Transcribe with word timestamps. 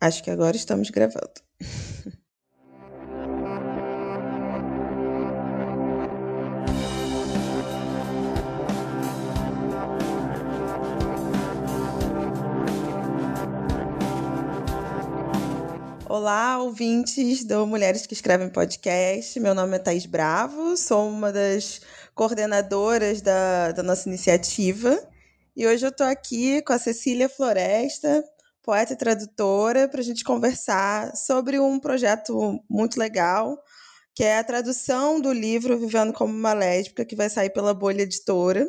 Acho 0.00 0.22
que 0.22 0.30
agora 0.30 0.56
estamos 0.56 0.90
gravando. 0.90 1.28
Olá, 16.08 16.58
ouvintes 16.58 17.42
do 17.42 17.66
Mulheres 17.66 18.06
que 18.06 18.14
Escrevem 18.14 18.48
Podcast. 18.50 19.40
Meu 19.40 19.52
nome 19.52 19.76
é 19.76 19.78
Thais 19.80 20.06
Bravo, 20.06 20.76
sou 20.76 21.08
uma 21.08 21.32
das 21.32 21.80
coordenadoras 22.14 23.20
da, 23.20 23.72
da 23.72 23.82
nossa 23.82 24.08
iniciativa. 24.08 24.96
E 25.56 25.66
hoje 25.66 25.84
eu 25.84 25.90
estou 25.90 26.06
aqui 26.06 26.62
com 26.62 26.72
a 26.72 26.78
Cecília 26.78 27.28
Floresta, 27.28 28.24
poeta 28.68 28.92
e 28.92 28.96
tradutora, 28.96 29.88
para 29.88 30.00
a 30.00 30.04
gente 30.04 30.22
conversar 30.22 31.16
sobre 31.16 31.58
um 31.58 31.80
projeto 31.80 32.62
muito 32.68 33.00
legal, 33.00 33.58
que 34.14 34.22
é 34.22 34.36
a 34.36 34.44
tradução 34.44 35.18
do 35.18 35.32
livro 35.32 35.78
Vivendo 35.78 36.12
como 36.12 36.34
uma 36.34 36.52
Lésbica, 36.52 37.02
que 37.02 37.16
vai 37.16 37.30
sair 37.30 37.48
pela 37.48 37.72
Bolha 37.72 38.02
Editora. 38.02 38.68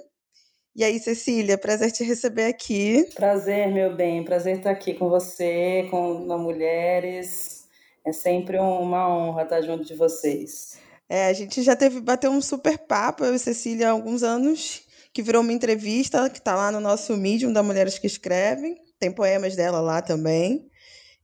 E 0.73 0.85
aí, 0.85 1.01
Cecília, 1.01 1.57
prazer 1.57 1.91
te 1.91 2.05
receber 2.05 2.45
aqui. 2.45 3.09
Prazer, 3.13 3.69
meu 3.73 3.93
bem, 3.93 4.23
prazer 4.23 4.59
estar 4.59 4.71
aqui 4.71 4.93
com 4.93 5.09
você, 5.09 5.85
com 5.91 6.31
a 6.31 6.37
Mulheres. 6.37 7.67
É 8.05 8.13
sempre 8.13 8.57
uma 8.57 9.13
honra 9.13 9.43
estar 9.43 9.61
junto 9.63 9.83
de 9.83 9.95
vocês. 9.95 10.77
É, 11.09 11.25
a 11.25 11.33
gente 11.33 11.61
já 11.61 11.75
teve 11.75 11.99
bater 11.99 12.29
um 12.29 12.41
super 12.41 12.77
papo, 12.77 13.25
eu 13.25 13.35
e 13.35 13.39
Cecília, 13.39 13.89
há 13.89 13.91
alguns 13.91 14.23
anos, 14.23 14.81
que 15.11 15.21
virou 15.21 15.41
uma 15.41 15.51
entrevista, 15.51 16.29
que 16.29 16.39
está 16.39 16.55
lá 16.55 16.71
no 16.71 16.79
nosso 16.79 17.17
Medium 17.17 17.51
da 17.51 17.61
Mulheres 17.61 17.99
que 17.99 18.07
Escrevem 18.07 18.79
tem 18.99 19.11
poemas 19.11 19.55
dela 19.55 19.79
lá 19.79 20.01
também. 20.01 20.69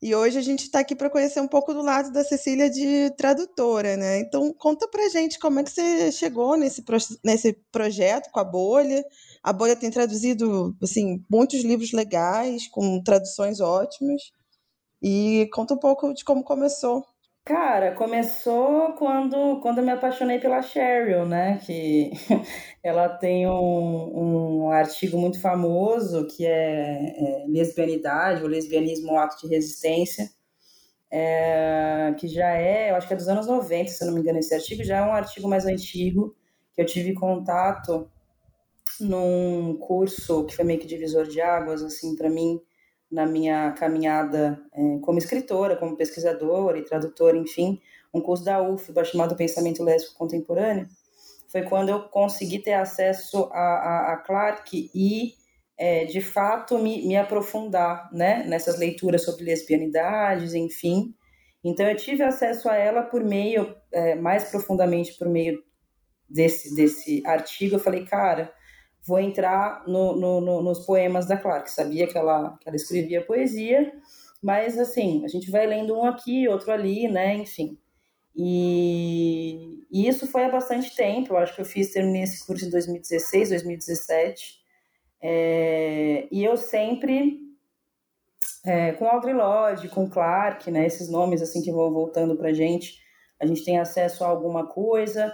E 0.02 0.14
hoje 0.14 0.38
a 0.38 0.42
gente 0.42 0.64
está 0.64 0.80
aqui 0.80 0.96
para 0.96 1.10
conhecer 1.10 1.40
um 1.40 1.48
pouco 1.48 1.74
do 1.74 1.82
lado 1.82 2.12
da 2.12 2.24
Cecília 2.24 2.70
de 2.70 3.10
tradutora, 3.18 3.98
né? 3.98 4.20
Então 4.20 4.54
conta 4.54 4.88
pra 4.88 5.10
gente 5.10 5.40
como 5.40 5.60
é 5.60 5.64
que 5.64 5.72
você 5.72 6.12
chegou 6.12 6.56
nesse, 6.58 6.84
nesse 7.24 7.54
projeto 7.72 8.30
com 8.32 8.40
a 8.40 8.44
Bolha. 8.44 9.04
A 9.42 9.54
Bolha 9.54 9.76
tem 9.76 9.90
traduzido 9.90 10.76
assim 10.82 11.24
muitos 11.30 11.64
livros 11.64 11.92
legais, 11.92 12.68
com 12.68 13.02
traduções 13.02 13.60
ótimas. 13.60 14.22
E 15.02 15.50
conta 15.54 15.74
um 15.74 15.80
pouco 15.80 16.14
de 16.14 16.24
como 16.24 16.44
começou. 16.44 17.04
Cara, 17.46 17.94
começou 17.94 18.94
quando, 18.94 19.60
quando 19.62 19.78
eu 19.78 19.84
me 19.84 19.92
apaixonei 19.92 20.40
pela 20.40 20.64
Cheryl, 20.64 21.28
né? 21.28 21.60
Que 21.64 22.10
ela 22.82 23.08
tem 23.08 23.48
um, 23.48 24.64
um 24.64 24.72
artigo 24.72 25.16
muito 25.20 25.40
famoso 25.40 26.26
que 26.26 26.44
é, 26.44 27.44
é 27.44 27.46
lesbianidade, 27.48 28.42
ou 28.42 28.50
lesbianismo, 28.50 29.14
um 29.14 29.20
ato 29.20 29.40
de 29.42 29.54
resistência, 29.54 30.28
é, 31.12 32.16
que 32.18 32.28
já 32.28 32.50
é, 32.58 32.90
eu 32.90 32.96
acho 32.96 33.08
que 33.08 33.14
é 33.14 33.18
dos 33.18 33.28
anos 33.28 33.46
90, 33.46 33.92
se 33.92 34.04
eu 34.04 34.08
não 34.08 34.16
me 34.16 34.22
engano, 34.22 34.40
esse 34.40 34.56
artigo 34.56 34.84
já 34.84 34.98
é 34.98 35.04
um 35.04 35.14
artigo 35.14 35.48
mais 35.48 35.68
antigo, 35.68 36.36
que 36.74 36.82
eu 36.82 36.86
tive 36.86 37.14
contato 37.14 38.10
num 39.00 39.78
curso 39.78 40.46
que 40.46 40.56
foi 40.56 40.66
meio 40.66 40.80
que 40.80 40.88
divisor 40.88 41.28
de 41.28 41.42
águas, 41.42 41.84
assim, 41.84 42.16
para 42.16 42.30
mim, 42.30 42.60
na 43.12 43.26
minha 43.26 43.72
caminhada 43.74 44.60
é, 44.74 45.00
como 45.00 45.18
escritora, 45.18 45.76
como 45.76 45.96
pesquisadora 45.96 46.78
e 46.78 46.84
tradutora, 46.84 47.38
enfim, 47.38 47.80
um 48.14 48.22
curso 48.22 48.44
da 48.44 48.62
UFBA 48.62 49.04
chamado 49.04 49.36
Pensamento 49.36 49.84
Lésbico 49.84 50.18
Contemporâneo, 50.18 50.88
foi 51.48 51.64
quando 51.64 51.90
eu 51.90 52.04
consegui 52.10 52.60
ter 52.60 52.74
acesso 52.74 53.50
a, 53.52 53.60
a, 53.60 54.14
a 54.14 54.18
Clark 54.18 54.90
e, 54.94 55.34
é, 55.78 56.06
de 56.06 56.22
fato, 56.22 56.78
me, 56.78 57.06
me 57.08 57.16
aprofundar 57.16 58.10
né, 58.12 58.44
nessas 58.46 58.78
leituras 58.78 59.24
sobre 59.24 59.46
lesbianidades, 59.46 60.54
enfim. 60.54 61.14
Então, 61.64 61.88
eu 61.88 61.96
tive 61.96 62.24
acesso 62.24 62.70
a 62.70 62.76
ela 62.76 63.04
por 63.04 63.24
meio, 63.24 63.76
é, 63.92 64.16
mais 64.16 64.46
profundamente 64.46 65.14
por 65.18 65.30
meio 65.30 65.62
desse, 66.30 66.76
desse 66.76 67.26
artigo. 67.26 67.76
Eu 67.76 67.80
falei, 67.80 68.06
cara, 68.06 68.54
vou 69.06 69.20
entrar 69.20 69.84
no, 69.88 70.16
no, 70.16 70.42
no, 70.42 70.62
nos 70.62 70.86
poemas 70.86 71.28
da 71.28 71.38
Clark. 71.38 71.70
Sabia 71.70 72.08
que 72.08 72.18
ela, 72.18 72.58
que 72.60 72.68
ela 72.68 72.76
escrevia 72.76 73.26
poesia, 73.26 73.94
mas 74.42 74.78
assim, 74.80 75.24
a 75.24 75.28
gente 75.28 75.52
vai 75.52 75.66
lendo 75.68 75.96
um 75.96 76.06
aqui, 76.06 76.48
outro 76.48 76.72
ali, 76.72 77.08
né? 77.08 77.36
Enfim. 77.36 77.78
E, 78.36 79.86
e 79.92 80.08
isso 80.08 80.28
foi 80.28 80.44
há 80.44 80.50
bastante 80.50 80.96
tempo. 80.96 81.34
Eu 81.34 81.38
acho 81.38 81.56
que 81.56 81.62
eu 81.62 81.66
fiz, 81.66 81.94
terminei 81.94 82.24
esse 82.24 82.46
curso 82.46 82.66
em 82.66 82.70
2016, 82.70 83.50
2017. 83.50 84.60
É, 85.22 86.28
e 86.32 86.44
eu 86.44 86.58
sempre, 86.58 87.40
é, 88.66 88.92
com 88.94 89.06
Audre 89.06 89.34
Lorde, 89.34 89.88
com 89.88 90.10
Clark, 90.10 90.70
né? 90.72 90.86
Esses 90.86 91.10
nomes 91.10 91.42
assim 91.42 91.62
que 91.62 91.72
vão 91.72 91.94
voltando 91.94 92.36
para 92.36 92.54
gente, 92.54 93.00
a 93.40 93.46
gente 93.46 93.64
tem 93.64 93.80
acesso 93.80 94.24
a 94.24 94.28
alguma 94.28 94.68
coisa 94.68 95.34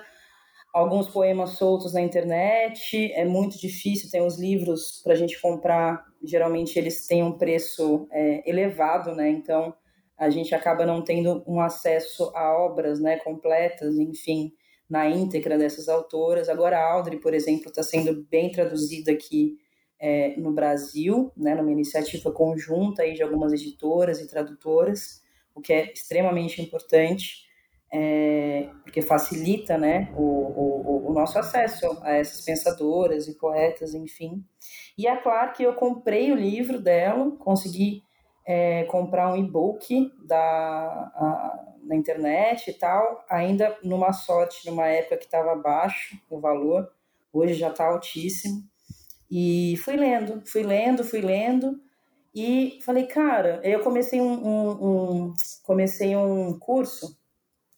alguns 0.73 1.09
poemas 1.09 1.51
soltos 1.51 1.93
na 1.93 2.01
internet, 2.01 3.11
é 3.13 3.25
muito 3.25 3.59
difícil, 3.59 4.09
tem 4.09 4.25
os 4.25 4.39
livros 4.39 5.01
para 5.03 5.13
a 5.13 5.15
gente 5.15 5.39
comprar, 5.41 6.05
geralmente 6.23 6.77
eles 6.79 7.05
têm 7.07 7.23
um 7.23 7.37
preço 7.37 8.07
é, 8.11 8.49
elevado, 8.49 9.13
né? 9.13 9.29
Então 9.29 9.73
a 10.17 10.29
gente 10.29 10.53
acaba 10.53 10.85
não 10.85 11.03
tendo 11.03 11.43
um 11.47 11.59
acesso 11.59 12.31
a 12.35 12.53
obras 12.53 12.99
né, 12.99 13.17
completas, 13.17 13.97
enfim, 13.97 14.53
na 14.87 15.09
íntegra 15.09 15.57
dessas 15.57 15.89
autoras. 15.89 16.47
Agora 16.47 16.77
a 16.77 16.91
Audrey, 16.93 17.19
por 17.19 17.33
exemplo, 17.33 17.69
está 17.69 17.81
sendo 17.81 18.23
bem 18.29 18.51
traduzida 18.51 19.11
aqui 19.11 19.57
é, 19.99 20.35
no 20.37 20.51
Brasil, 20.51 21.31
né, 21.35 21.55
numa 21.55 21.71
iniciativa 21.71 22.31
conjunta 22.31 23.01
aí 23.01 23.13
de 23.13 23.23
algumas 23.23 23.51
editoras 23.51 24.19
e 24.21 24.27
tradutoras, 24.27 25.21
o 25.55 25.61
que 25.61 25.73
é 25.73 25.91
extremamente 25.91 26.61
importante 26.61 27.50
é, 27.93 28.69
porque 28.83 29.01
facilita 29.01 29.77
né, 29.77 30.11
o, 30.15 30.21
o, 30.23 31.09
o, 31.09 31.13
nosso 31.13 31.37
acesso 31.37 31.85
a 32.01 32.13
essas 32.13 32.43
pensadoras 32.45 33.27
e 33.27 33.35
poetas, 33.35 33.93
enfim. 33.93 34.43
E 34.97 35.07
é 35.07 35.15
claro 35.17 35.51
que 35.51 35.63
eu 35.63 35.73
comprei 35.73 36.31
o 36.31 36.35
livro 36.35 36.79
dela, 36.79 37.31
consegui 37.37 38.03
é, 38.45 38.85
comprar 38.85 39.33
um 39.33 39.35
e-book 39.35 40.11
na 41.83 41.95
internet 41.95 42.69
e 42.69 42.73
tal, 42.73 43.25
ainda 43.29 43.77
numa 43.83 44.13
sorte, 44.13 44.69
numa 44.69 44.87
época 44.87 45.17
que 45.17 45.25
estava 45.25 45.53
baixo 45.55 46.17
o 46.29 46.39
valor, 46.39 46.89
hoje 47.33 47.55
já 47.55 47.69
está 47.69 47.87
altíssimo. 47.87 48.63
E 49.29 49.75
fui 49.83 49.95
lendo, 49.95 50.41
fui 50.45 50.63
lendo, 50.63 51.03
fui 51.03 51.21
lendo, 51.21 51.79
e 52.33 52.79
falei, 52.83 53.05
cara, 53.07 53.59
eu 53.63 53.81
comecei 53.81 54.21
um, 54.21 54.47
um, 54.47 54.69
um 54.69 55.33
comecei 55.63 56.15
um 56.15 56.57
curso 56.57 57.19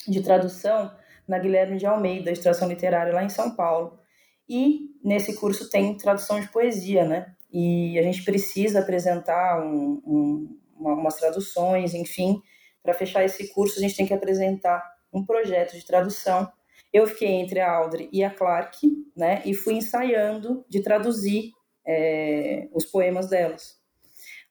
de 0.07 0.21
tradução 0.21 0.91
na 1.27 1.39
Guilherme 1.39 1.77
de 1.77 1.85
Almeida, 1.85 2.31
Extração 2.31 2.67
Literária, 2.67 3.13
lá 3.13 3.23
em 3.23 3.29
São 3.29 3.55
Paulo. 3.55 3.99
E 4.47 4.91
nesse 5.03 5.35
curso 5.35 5.69
tem 5.69 5.95
tradução 5.95 6.39
de 6.39 6.51
poesia, 6.51 7.05
né? 7.05 7.33
E 7.51 7.97
a 7.97 8.01
gente 8.01 8.23
precisa 8.23 8.79
apresentar 8.79 9.63
um, 9.63 10.01
um, 10.05 10.59
uma, 10.77 10.93
umas 10.93 11.15
traduções, 11.15 11.93
enfim. 11.93 12.41
Para 12.81 12.93
fechar 12.93 13.23
esse 13.23 13.53
curso, 13.53 13.79
a 13.79 13.81
gente 13.81 13.95
tem 13.95 14.05
que 14.05 14.13
apresentar 14.13 14.83
um 15.13 15.25
projeto 15.25 15.73
de 15.73 15.85
tradução. 15.85 16.51
Eu 16.91 17.07
fiquei 17.07 17.29
entre 17.29 17.59
a 17.59 17.71
Audrey 17.71 18.09
e 18.11 18.23
a 18.23 18.29
Clark, 18.29 18.77
né? 19.15 19.41
E 19.45 19.53
fui 19.53 19.75
ensaiando 19.75 20.65
de 20.67 20.81
traduzir 20.81 21.51
é, 21.87 22.67
os 22.73 22.85
poemas 22.85 23.29
delas. 23.29 23.81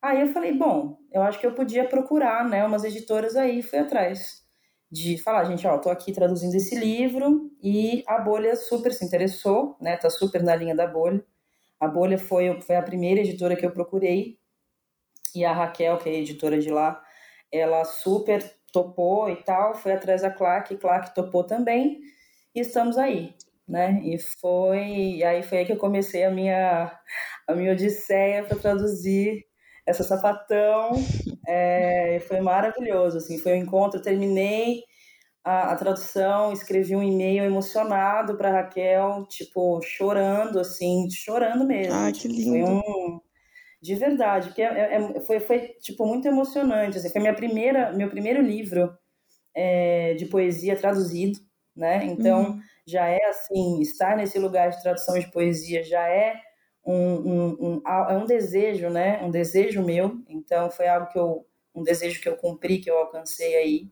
Aí 0.00 0.20
eu 0.20 0.32
falei, 0.32 0.52
bom, 0.52 0.98
eu 1.12 1.22
acho 1.22 1.38
que 1.38 1.46
eu 1.46 1.54
podia 1.54 1.84
procurar, 1.84 2.48
né, 2.48 2.64
umas 2.64 2.82
editoras 2.82 3.36
aí, 3.36 3.62
fui 3.62 3.78
atrás 3.78 4.41
de 4.92 5.16
falar, 5.16 5.44
gente, 5.44 5.66
ó, 5.66 5.78
tô 5.78 5.88
aqui 5.88 6.12
traduzindo 6.12 6.54
esse 6.54 6.78
livro 6.78 7.50
e 7.62 8.04
a 8.06 8.18
Bolha 8.20 8.54
super 8.54 8.92
se 8.92 9.02
interessou, 9.02 9.74
né? 9.80 9.96
Tá 9.96 10.10
super 10.10 10.42
na 10.42 10.54
linha 10.54 10.76
da 10.76 10.86
Bolha. 10.86 11.24
A 11.80 11.88
Bolha 11.88 12.18
foi, 12.18 12.60
foi 12.60 12.76
a 12.76 12.82
primeira 12.82 13.22
editora 13.22 13.56
que 13.56 13.64
eu 13.64 13.70
procurei 13.70 14.38
e 15.34 15.46
a 15.46 15.52
Raquel, 15.52 15.96
que 15.96 16.10
é 16.10 16.14
editora 16.20 16.58
de 16.58 16.70
lá, 16.70 17.02
ela 17.50 17.84
super 17.86 18.42
topou 18.70 19.30
e 19.30 19.36
tal, 19.36 19.74
foi 19.74 19.92
atrás 19.92 20.22
da 20.22 20.30
Clark, 20.30 20.76
Clark 20.76 21.14
topou 21.14 21.44
também 21.44 22.00
e 22.54 22.60
estamos 22.60 22.98
aí, 22.98 23.34
né? 23.66 23.98
E 24.04 24.18
foi, 24.18 25.16
e 25.16 25.24
aí 25.24 25.42
foi 25.42 25.58
aí 25.58 25.64
que 25.64 25.72
eu 25.72 25.78
comecei 25.78 26.24
a 26.24 26.30
minha 26.30 27.00
a 27.48 27.54
minha 27.54 27.72
odisseia 27.72 28.44
para 28.44 28.58
traduzir 28.58 29.46
essa 29.86 30.04
sapatão. 30.04 30.92
É, 31.46 32.20
foi 32.28 32.40
maravilhoso, 32.40 33.18
assim, 33.18 33.38
foi 33.38 33.52
um 33.52 33.62
encontro. 33.62 34.02
Terminei 34.02 34.82
a, 35.44 35.72
a 35.72 35.76
tradução, 35.76 36.52
escrevi 36.52 36.94
um 36.94 37.02
e-mail 37.02 37.44
emocionado 37.44 38.36
para 38.36 38.52
Raquel, 38.52 39.26
tipo, 39.28 39.80
chorando, 39.82 40.58
assim, 40.60 41.08
chorando 41.10 41.64
mesmo. 41.66 41.94
Ah, 41.94 42.12
que 42.12 42.28
lindo. 42.28 42.50
Foi 42.50 42.62
um 42.62 43.20
de 43.82 43.96
verdade, 43.96 44.48
porque 44.48 44.62
é, 44.62 44.94
é, 44.94 45.20
foi, 45.22 45.40
foi 45.40 45.58
tipo 45.80 46.06
muito 46.06 46.28
emocionante. 46.28 46.98
Assim, 46.98 47.10
foi 47.10 47.20
minha 47.20 47.34
primeira, 47.34 47.92
meu 47.92 48.08
primeiro 48.08 48.40
livro 48.40 48.96
é, 49.54 50.14
de 50.14 50.26
poesia 50.26 50.76
traduzido, 50.76 51.40
né? 51.74 52.04
Então 52.04 52.44
uhum. 52.44 52.60
já 52.86 53.08
é 53.08 53.18
assim, 53.24 53.80
estar 53.80 54.16
nesse 54.16 54.38
lugar 54.38 54.70
de 54.70 54.80
tradução 54.80 55.18
de 55.18 55.28
poesia 55.32 55.82
já 55.82 56.08
é 56.08 56.40
um, 56.84 56.94
um, 56.94 57.48
um, 57.60 57.82
é 57.86 58.16
um 58.16 58.26
desejo, 58.26 58.88
né? 58.90 59.22
Um 59.22 59.30
desejo 59.30 59.82
meu. 59.82 60.18
Então 60.28 60.70
foi 60.70 60.88
algo 60.88 61.08
que 61.10 61.18
eu 61.18 61.46
um 61.74 61.82
desejo 61.82 62.20
que 62.20 62.28
eu 62.28 62.36
cumpri, 62.36 62.78
que 62.78 62.90
eu 62.90 62.98
alcancei 62.98 63.56
aí, 63.56 63.90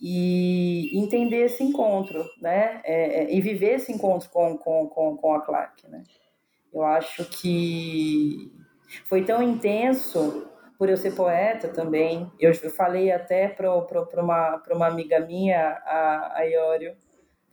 e 0.00 0.90
entender 0.98 1.44
esse 1.44 1.62
encontro, 1.62 2.24
né? 2.40 2.80
É, 2.84 3.22
é, 3.22 3.34
e 3.34 3.40
viver 3.40 3.74
esse 3.74 3.92
encontro 3.92 4.28
com, 4.30 4.56
com, 4.58 4.88
com, 4.88 5.16
com 5.16 5.34
a 5.34 5.40
Clark, 5.40 5.86
né? 5.88 6.02
Eu 6.72 6.82
acho 6.82 7.24
que 7.26 8.52
foi 9.04 9.24
tão 9.24 9.42
intenso 9.42 10.48
por 10.78 10.88
eu 10.88 10.96
ser 10.96 11.14
poeta 11.14 11.68
também. 11.68 12.30
Eu, 12.40 12.52
falei 12.70 13.12
até 13.12 13.48
para 13.48 13.72
uma, 13.72 14.62
uma 14.70 14.86
amiga 14.86 15.20
minha, 15.20 15.80
a, 15.84 16.38
a 16.38 16.42
Iório, 16.42 16.96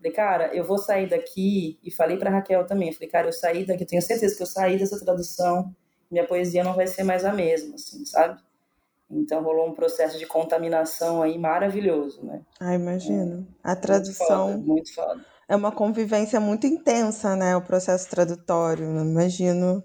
falei, 0.01 0.11
cara, 0.11 0.55
eu 0.55 0.65
vou 0.65 0.79
sair 0.79 1.07
daqui, 1.07 1.79
e 1.83 1.91
falei 1.91 2.17
para 2.17 2.31
Raquel 2.31 2.65
também, 2.65 2.91
falei, 2.91 3.09
cara, 3.09 3.27
eu 3.27 3.33
saí 3.33 3.65
daqui, 3.65 3.85
tenho 3.85 4.01
certeza 4.01 4.35
que 4.35 4.41
eu 4.41 4.47
saí 4.47 4.77
dessa 4.77 4.99
tradução, 4.99 5.73
minha 6.09 6.25
poesia 6.25 6.63
não 6.63 6.73
vai 6.73 6.87
ser 6.87 7.03
mais 7.03 7.23
a 7.23 7.31
mesma, 7.31 7.75
assim, 7.75 8.03
sabe? 8.05 8.41
Então 9.09 9.43
rolou 9.43 9.67
um 9.67 9.73
processo 9.73 10.17
de 10.17 10.25
contaminação 10.25 11.21
aí 11.21 11.37
maravilhoso, 11.37 12.25
né? 12.25 12.41
Ah, 12.59 12.73
imagino. 12.73 13.47
É, 13.63 13.71
a 13.71 13.75
tradução. 13.75 14.57
Muito 14.57 14.93
foda, 14.93 15.07
muito 15.07 15.19
foda. 15.19 15.25
É 15.47 15.55
uma 15.55 15.71
convivência 15.71 16.39
muito 16.39 16.65
intensa, 16.65 17.35
né? 17.35 17.55
O 17.55 17.61
processo 17.61 18.09
tradutório, 18.09 18.85
imagino. 18.85 19.83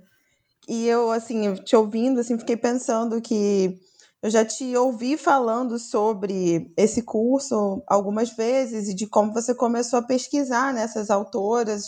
E 0.69 0.87
eu, 0.87 1.11
assim, 1.11 1.55
te 1.55 1.75
ouvindo, 1.75 2.21
assim, 2.21 2.39
fiquei 2.39 2.57
pensando 2.57 3.21
que 3.21 3.77
eu 4.27 4.31
já 4.31 4.45
te 4.45 4.77
ouvi 4.77 5.17
falando 5.17 5.79
sobre 5.79 6.73
esse 6.77 7.01
curso 7.01 7.81
algumas 7.87 8.31
vezes 8.31 8.89
e 8.89 8.95
de 8.95 9.07
como 9.07 9.33
você 9.33 9.55
começou 9.55 10.01
a 10.01 10.03
pesquisar 10.03 10.75
nessas 10.75 11.11
né, 11.11 11.15
autoras, 11.15 11.85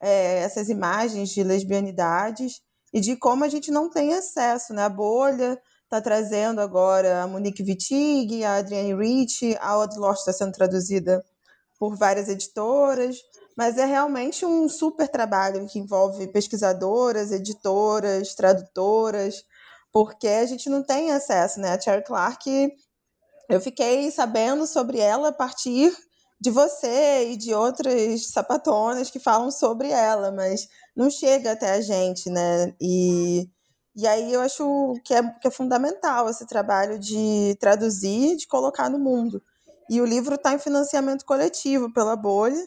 é, 0.00 0.38
essas 0.38 0.68
imagens 0.68 1.28
de 1.28 1.44
lesbianidades 1.44 2.60
e 2.92 2.98
de 3.00 3.14
como 3.14 3.44
a 3.44 3.48
gente 3.48 3.70
não 3.70 3.88
tem 3.88 4.14
acesso, 4.14 4.74
né? 4.74 4.82
A 4.82 4.88
bolha 4.88 5.56
está 5.84 6.00
trazendo 6.00 6.60
agora 6.60 7.22
a 7.22 7.28
Monique 7.28 7.62
Wittig, 7.62 8.42
a 8.42 8.56
Adrienne 8.56 9.00
Rich, 9.00 9.56
a 9.60 9.78
Odd 9.78 9.96
Lost 9.96 10.26
está 10.26 10.32
sendo 10.32 10.54
traduzida 10.54 11.24
por 11.78 11.94
várias 11.96 12.28
editoras, 12.28 13.16
mas 13.56 13.78
é 13.78 13.84
realmente 13.84 14.44
um 14.44 14.68
super 14.68 15.06
trabalho 15.06 15.64
que 15.68 15.78
envolve 15.78 16.26
pesquisadoras, 16.32 17.30
editoras, 17.30 18.34
tradutoras, 18.34 19.44
porque 19.96 20.28
a 20.28 20.44
gente 20.44 20.68
não 20.68 20.82
tem 20.82 21.10
acesso, 21.10 21.58
né? 21.58 21.70
A 21.72 21.80
Cherry 21.80 22.04
Clark, 22.04 22.70
eu 23.48 23.58
fiquei 23.62 24.10
sabendo 24.10 24.66
sobre 24.66 24.98
ela 24.98 25.28
a 25.28 25.32
partir 25.32 25.90
de 26.38 26.50
você 26.50 27.30
e 27.30 27.36
de 27.38 27.54
outras 27.54 28.26
sapatonas 28.26 29.08
que 29.08 29.18
falam 29.18 29.50
sobre 29.50 29.88
ela, 29.88 30.30
mas 30.30 30.68
não 30.94 31.08
chega 31.08 31.52
até 31.52 31.72
a 31.72 31.80
gente, 31.80 32.28
né? 32.28 32.74
E 32.78 33.48
e 33.96 34.06
aí 34.06 34.34
eu 34.34 34.42
acho 34.42 34.92
que 35.02 35.14
é, 35.14 35.22
que 35.40 35.48
é 35.48 35.50
fundamental 35.50 36.28
esse 36.28 36.46
trabalho 36.46 36.98
de 36.98 37.56
traduzir, 37.58 38.36
de 38.36 38.46
colocar 38.46 38.90
no 38.90 38.98
mundo. 38.98 39.42
E 39.88 39.98
o 40.02 40.04
livro 40.04 40.34
está 40.34 40.52
em 40.52 40.58
financiamento 40.58 41.24
coletivo 41.24 41.90
pela 41.90 42.14
Bolha, 42.16 42.62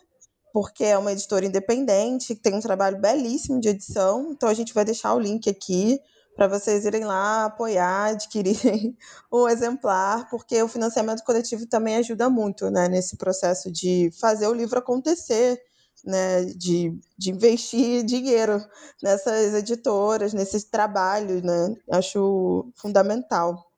porque 0.51 0.83
é 0.83 0.97
uma 0.97 1.11
editora 1.11 1.45
independente, 1.45 2.33
que 2.33 2.41
tem 2.41 2.55
um 2.55 2.59
trabalho 2.59 2.99
belíssimo 2.99 3.61
de 3.61 3.69
edição. 3.69 4.31
Então 4.31 4.49
a 4.49 4.53
gente 4.55 4.73
vai 4.73 4.83
deixar 4.83 5.13
o 5.13 5.19
link 5.19 5.47
aqui 5.47 6.01
para 6.35 6.47
vocês 6.47 6.85
irem 6.85 7.03
lá 7.03 7.45
apoiar, 7.45 8.11
adquirirem 8.11 8.97
um 9.31 9.47
exemplar, 9.47 10.29
porque 10.29 10.61
o 10.61 10.67
financiamento 10.67 11.23
coletivo 11.23 11.65
também 11.67 11.97
ajuda 11.97 12.29
muito 12.29 12.69
né, 12.69 12.87
nesse 12.87 13.17
processo 13.17 13.71
de 13.71 14.09
fazer 14.19 14.47
o 14.47 14.53
livro 14.53 14.79
acontecer 14.79 15.61
né, 16.05 16.45
de, 16.45 16.97
de 17.17 17.31
investir 17.31 18.03
dinheiro 18.03 18.63
nessas 19.01 19.53
editoras, 19.53 20.33
nesses 20.33 20.63
trabalhos, 20.63 21.41
né? 21.41 21.75
Acho 21.91 22.71
fundamental. 22.75 23.68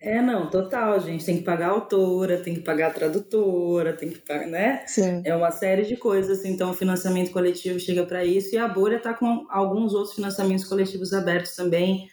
É, 0.00 0.20
não, 0.20 0.50
total, 0.50 1.00
gente. 1.00 1.24
Tem 1.24 1.38
que 1.38 1.44
pagar 1.44 1.68
a 1.68 1.72
autora, 1.72 2.42
tem 2.42 2.54
que 2.54 2.60
pagar 2.60 2.88
a 2.88 2.94
tradutora, 2.94 3.92
tem 3.92 4.10
que 4.10 4.18
pagar, 4.18 4.46
né? 4.46 4.84
Sim. 4.86 5.22
É 5.24 5.34
uma 5.34 5.50
série 5.50 5.84
de 5.84 5.96
coisas. 5.96 6.44
Então, 6.44 6.70
o 6.70 6.74
financiamento 6.74 7.32
coletivo 7.32 7.80
chega 7.80 8.04
para 8.04 8.24
isso 8.24 8.54
e 8.54 8.58
a 8.58 8.68
Bolha 8.68 8.96
está 8.96 9.14
com 9.14 9.46
alguns 9.50 9.94
outros 9.94 10.14
financiamentos 10.14 10.64
coletivos 10.64 11.12
abertos 11.12 11.54
também, 11.54 12.08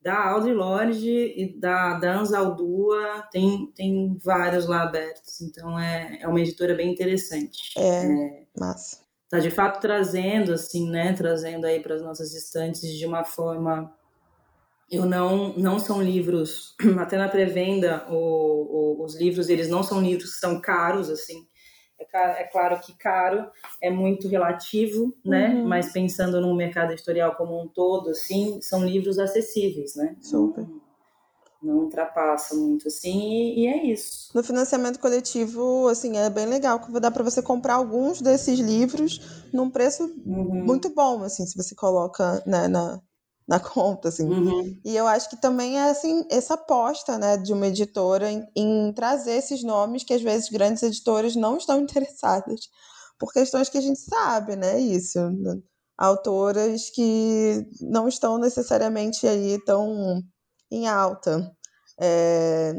da 0.00 0.28
Audre 0.30 0.52
Lorde 0.52 1.10
e 1.10 1.58
da, 1.58 1.98
da 1.98 2.18
Anzaldua, 2.18 3.26
tem, 3.30 3.72
tem 3.74 4.16
vários 4.24 4.66
lá 4.66 4.82
abertos. 4.82 5.40
Então, 5.40 5.78
é, 5.78 6.18
é 6.20 6.28
uma 6.28 6.40
editora 6.40 6.74
bem 6.74 6.92
interessante. 6.92 7.58
É. 7.76 8.06
é 8.06 8.42
Massa. 8.58 9.08
Tá 9.28 9.38
de 9.38 9.50
fato 9.50 9.80
trazendo, 9.80 10.54
assim, 10.54 10.88
né? 10.90 11.12
Trazendo 11.12 11.66
aí 11.66 11.80
para 11.80 11.94
as 11.94 12.02
nossas 12.02 12.34
estantes 12.34 12.80
de 12.96 13.04
uma 13.04 13.24
forma. 13.24 13.92
Eu 14.90 15.04
não, 15.04 15.52
não 15.54 15.78
são 15.78 16.02
livros, 16.02 16.74
até 16.98 17.18
na 17.18 17.28
pré-venda, 17.28 18.06
os 18.10 19.18
livros, 19.18 19.48
eles 19.48 19.68
não 19.68 19.82
são 19.82 20.00
livros 20.00 20.34
que 20.34 20.40
são 20.40 20.60
caros, 20.60 21.10
assim. 21.10 21.46
É, 22.00 22.42
é 22.42 22.44
claro 22.44 22.80
que 22.80 22.96
caro 22.96 23.50
é 23.82 23.90
muito 23.90 24.28
relativo, 24.28 25.14
né? 25.24 25.48
Uhum. 25.48 25.66
Mas 25.66 25.92
pensando 25.92 26.40
no 26.40 26.54
mercado 26.54 26.92
editorial 26.92 27.34
como 27.34 27.60
um 27.60 27.68
todo, 27.68 28.10
assim, 28.10 28.60
são 28.62 28.84
livros 28.84 29.18
acessíveis, 29.18 29.94
né? 29.96 30.16
Super 30.20 30.66
não 31.62 31.78
ultrapassa 31.80 32.54
muito 32.54 32.86
assim 32.86 33.30
e, 33.30 33.60
e, 33.60 33.66
é 33.66 33.86
isso. 33.86 34.30
No 34.34 34.42
financiamento 34.42 34.98
coletivo, 34.98 35.88
assim, 35.88 36.16
é 36.16 36.30
bem 36.30 36.46
legal 36.46 36.80
que 36.80 37.00
dá 37.00 37.10
para 37.10 37.24
você 37.24 37.42
comprar 37.42 37.74
alguns 37.74 38.20
desses 38.20 38.58
livros 38.58 39.20
num 39.52 39.68
preço 39.68 40.04
uhum. 40.24 40.64
muito 40.64 40.90
bom, 40.90 41.22
assim, 41.24 41.44
se 41.46 41.56
você 41.56 41.74
coloca 41.74 42.42
né, 42.46 42.68
na, 42.68 43.00
na 43.48 43.58
conta, 43.58 44.08
assim. 44.08 44.28
Uhum. 44.28 44.78
E 44.84 44.94
eu 44.94 45.06
acho 45.06 45.30
que 45.30 45.40
também 45.40 45.78
é 45.78 45.88
assim 45.88 46.26
essa 46.30 46.54
aposta, 46.54 47.16
né, 47.16 47.38
de 47.38 47.52
uma 47.52 47.66
editora 47.66 48.30
em, 48.30 48.46
em 48.54 48.92
trazer 48.92 49.32
esses 49.32 49.64
nomes 49.64 50.04
que 50.04 50.12
às 50.12 50.20
vezes 50.20 50.50
grandes 50.50 50.82
editoras 50.82 51.34
não 51.34 51.56
estão 51.56 51.80
interessadas 51.82 52.68
por 53.18 53.32
questões 53.32 53.68
que 53.68 53.78
a 53.78 53.80
gente 53.80 53.98
sabe, 53.98 54.54
né, 54.54 54.78
isso. 54.78 55.18
Autoras 55.96 56.90
que 56.90 57.66
não 57.80 58.06
estão 58.06 58.38
necessariamente 58.38 59.26
aí 59.26 59.58
tão 59.64 60.22
em 60.70 60.86
alta. 60.86 61.50
É, 61.98 62.74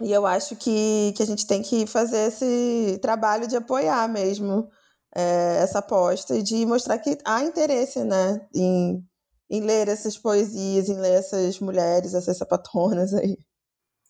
e 0.00 0.10
eu 0.10 0.24
acho 0.24 0.56
que, 0.56 1.12
que 1.14 1.22
a 1.22 1.26
gente 1.26 1.46
tem 1.46 1.60
que 1.60 1.86
fazer 1.86 2.28
esse 2.28 2.98
trabalho 3.02 3.46
de 3.46 3.56
apoiar 3.56 4.08
mesmo 4.08 4.70
é, 5.14 5.58
essa 5.62 5.80
aposta 5.80 6.34
e 6.34 6.42
de 6.42 6.64
mostrar 6.64 6.98
que 6.98 7.18
há 7.24 7.42
interesse 7.42 8.02
né, 8.02 8.40
em, 8.54 9.04
em 9.50 9.60
ler 9.60 9.88
essas 9.88 10.16
poesias, 10.16 10.88
em 10.88 11.00
ler 11.00 11.14
essas 11.14 11.58
mulheres, 11.58 12.14
essas 12.14 12.38
sapatonas 12.38 13.12
aí. 13.12 13.36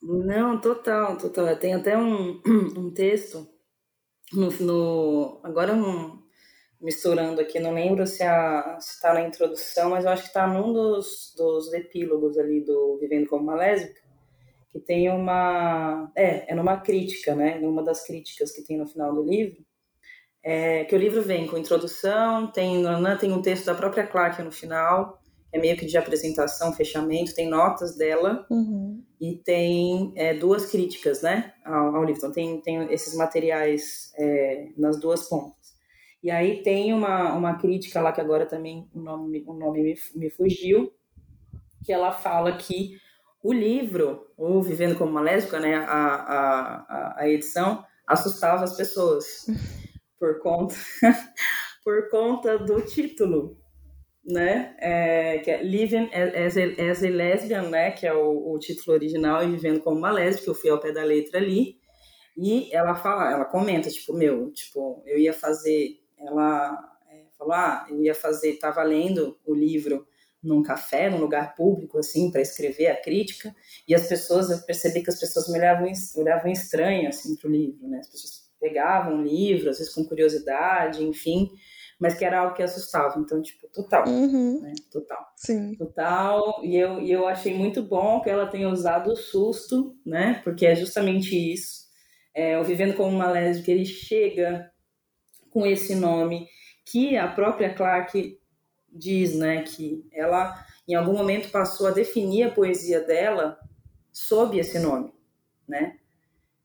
Não, 0.02 0.60
total, 0.60 1.16
total. 1.16 1.56
Tem 1.56 1.74
até 1.74 1.96
um, 1.96 2.40
um 2.76 2.92
texto 2.92 3.48
no, 4.32 4.50
no 4.60 5.40
agora 5.42 5.74
um, 5.74 6.22
misturando 6.80 7.40
aqui, 7.40 7.58
não 7.58 7.74
lembro 7.74 8.06
se 8.06 8.22
está 8.22 9.14
na 9.14 9.22
introdução, 9.22 9.90
mas 9.90 10.04
eu 10.04 10.10
acho 10.10 10.22
que 10.22 10.28
está 10.28 10.46
num 10.46 10.72
dos, 10.72 11.34
dos 11.36 11.72
epílogos 11.72 12.38
ali 12.38 12.64
do 12.64 12.98
Vivendo 12.98 13.28
como 13.28 13.44
uma 13.44 13.56
Lésbica, 13.56 14.00
que 14.72 14.80
tem 14.80 15.10
uma. 15.10 16.10
É, 16.16 16.52
é 16.52 16.54
numa 16.54 16.80
crítica, 16.80 17.34
né? 17.34 17.58
Numa 17.58 17.82
das 17.82 18.06
críticas 18.06 18.52
que 18.52 18.62
tem 18.62 18.78
no 18.78 18.86
final 18.86 19.14
do 19.14 19.22
livro, 19.22 19.64
é, 20.42 20.84
que 20.84 20.94
o 20.94 20.98
livro 20.98 21.22
vem 21.22 21.46
com 21.46 21.58
introdução, 21.58 22.50
tem, 22.50 22.82
tem 23.18 23.32
um 23.32 23.42
texto 23.42 23.66
da 23.66 23.74
própria 23.74 24.06
Clark 24.06 24.40
no 24.42 24.52
final, 24.52 25.19
é 25.52 25.58
meio 25.58 25.76
que 25.76 25.86
de 25.86 25.98
apresentação, 25.98 26.72
fechamento, 26.72 27.34
tem 27.34 27.48
notas 27.48 27.96
dela 27.96 28.46
uhum. 28.50 29.02
e 29.20 29.36
tem 29.36 30.12
é, 30.16 30.34
duas 30.34 30.66
críticas, 30.66 31.22
né, 31.22 31.52
ao, 31.64 31.96
ao, 31.96 32.04
livro. 32.04 32.18
Então 32.18 32.32
tem, 32.32 32.60
tem 32.60 32.92
esses 32.92 33.14
materiais 33.16 34.12
é, 34.16 34.68
nas 34.76 34.98
duas 35.00 35.28
pontas. 35.28 35.74
E 36.22 36.30
aí 36.30 36.62
tem 36.62 36.92
uma, 36.92 37.34
uma 37.34 37.58
crítica 37.58 38.00
lá 38.00 38.12
que 38.12 38.20
agora 38.20 38.46
também 38.46 38.88
o 38.94 39.00
nome, 39.00 39.42
o 39.46 39.54
nome 39.54 39.82
me, 39.82 39.94
me 40.14 40.30
fugiu, 40.30 40.92
que 41.84 41.92
ela 41.92 42.12
fala 42.12 42.56
que 42.56 42.96
o 43.42 43.52
livro, 43.52 44.26
o 44.36 44.62
Vivendo 44.62 44.96
como 44.96 45.10
uma 45.10 45.22
Lésbica, 45.22 45.58
né, 45.58 45.76
a, 45.76 45.84
a, 45.88 47.14
a 47.22 47.28
edição, 47.28 47.84
assustava 48.06 48.64
as 48.64 48.76
pessoas 48.76 49.46
por 50.20 50.40
conta, 50.40 50.74
por 51.82 52.10
conta 52.10 52.58
do 52.58 52.82
título, 52.82 53.59
né, 54.24 54.76
é, 54.78 55.38
que 55.38 55.50
é 55.50 55.62
Living 55.62 56.10
as 56.12 56.56
a, 56.56 56.90
as 56.90 57.02
a 57.02 57.08
Lesbian, 57.08 57.70
né, 57.70 57.90
que 57.90 58.06
é 58.06 58.12
o, 58.12 58.52
o 58.52 58.58
título 58.58 58.94
original, 58.96 59.42
e 59.42 59.50
Vivendo 59.50 59.80
como 59.80 59.98
uma 59.98 60.10
Lésbica, 60.10 60.50
eu 60.50 60.54
fui 60.54 60.70
ao 60.70 60.80
pé 60.80 60.92
da 60.92 61.02
letra 61.02 61.38
ali, 61.38 61.78
e 62.36 62.74
ela 62.74 62.94
fala, 62.94 63.32
ela 63.32 63.44
comenta, 63.44 63.90
tipo, 63.90 64.12
meu, 64.12 64.50
tipo, 64.52 65.02
eu 65.06 65.18
ia 65.18 65.32
fazer 65.32 66.00
ela 66.20 66.78
é, 67.10 67.24
falou, 67.38 67.54
ah, 67.54 67.86
eu 67.90 68.02
ia 68.02 68.14
fazer, 68.14 68.50
estava 68.50 68.82
lendo 68.82 69.38
o 69.44 69.54
livro 69.54 70.06
num 70.42 70.62
café, 70.62 71.10
num 71.10 71.18
lugar 71.18 71.54
público, 71.54 71.98
assim, 71.98 72.30
para 72.30 72.40
escrever 72.40 72.88
a 72.88 73.00
crítica, 73.00 73.54
e 73.86 73.94
as 73.94 74.06
pessoas, 74.06 74.50
eu 74.50 74.58
percebi 74.64 75.02
que 75.02 75.10
as 75.10 75.20
pessoas 75.20 75.48
me 75.48 75.58
olhavam, 75.58 75.90
olhavam 76.16 76.50
estranho, 76.50 77.08
assim, 77.08 77.36
para 77.36 77.48
o 77.48 77.52
livro, 77.52 77.88
né, 77.88 77.98
as 77.98 78.08
pessoas 78.08 78.50
pegavam 78.58 79.18
o 79.18 79.22
livro, 79.22 79.70
às 79.70 79.78
vezes 79.78 79.94
com 79.94 80.04
curiosidade, 80.04 81.02
enfim, 81.02 81.50
mas 82.00 82.14
que 82.14 82.24
era 82.24 82.40
algo 82.40 82.54
que 82.54 82.62
assustava. 82.62 83.20
Então, 83.20 83.42
tipo, 83.42 83.68
total. 83.68 84.08
Uhum. 84.08 84.62
Né? 84.62 84.72
Total. 84.90 85.22
Sim. 85.36 85.74
Total. 85.76 86.60
E 86.64 86.74
eu, 86.74 86.98
e 86.98 87.12
eu 87.12 87.28
achei 87.28 87.54
muito 87.54 87.82
bom 87.82 88.22
que 88.22 88.30
ela 88.30 88.46
tenha 88.46 88.70
usado 88.70 89.12
o 89.12 89.16
susto, 89.16 89.94
né? 90.04 90.40
Porque 90.42 90.64
é 90.64 90.74
justamente 90.74 91.36
isso. 91.36 91.90
É, 92.34 92.58
o 92.58 92.64
Vivendo 92.64 92.96
como 92.96 93.14
uma 93.14 93.30
Lésbica, 93.30 93.70
ele 93.70 93.84
chega 93.84 94.72
com 95.50 95.66
esse 95.66 95.94
nome 95.94 96.48
que 96.86 97.18
a 97.18 97.28
própria 97.28 97.74
Clark 97.74 98.40
diz, 98.90 99.36
né? 99.36 99.62
Que 99.62 100.08
ela, 100.10 100.54
em 100.88 100.94
algum 100.94 101.12
momento, 101.12 101.50
passou 101.50 101.86
a 101.86 101.92
definir 101.92 102.44
a 102.44 102.50
poesia 102.50 103.02
dela 103.02 103.58
sob 104.10 104.58
esse 104.58 104.78
nome, 104.78 105.12
né? 105.68 105.98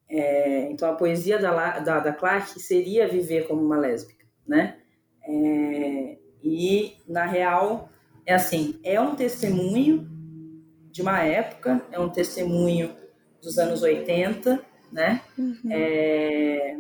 É, 0.08 0.72
então, 0.72 0.89
a 0.89 0.96
poesia 0.96 1.38
da, 1.38 1.80
da, 1.80 2.00
da 2.00 2.13
Clark 2.13 2.58
seria 2.60 3.08
viver 3.08 3.48
como 3.48 3.62
uma 3.62 3.77
lésbica, 3.77 4.25
né? 4.48 4.80
É, 5.27 6.17
e, 6.44 6.98
na 7.08 7.25
real, 7.25 7.89
é 8.25 8.34
assim, 8.34 8.79
é 8.84 9.00
um 9.00 9.15
testemunho 9.15 10.08
de 10.91 11.01
uma 11.01 11.22
época, 11.22 11.86
é 11.91 12.00
um 12.00 12.10
testemunho 12.10 12.96
dos 13.41 13.58
anos 13.58 13.82
80, 13.82 14.63
né? 14.91 15.22
Uhum. 15.38 15.72
É, 15.72 16.77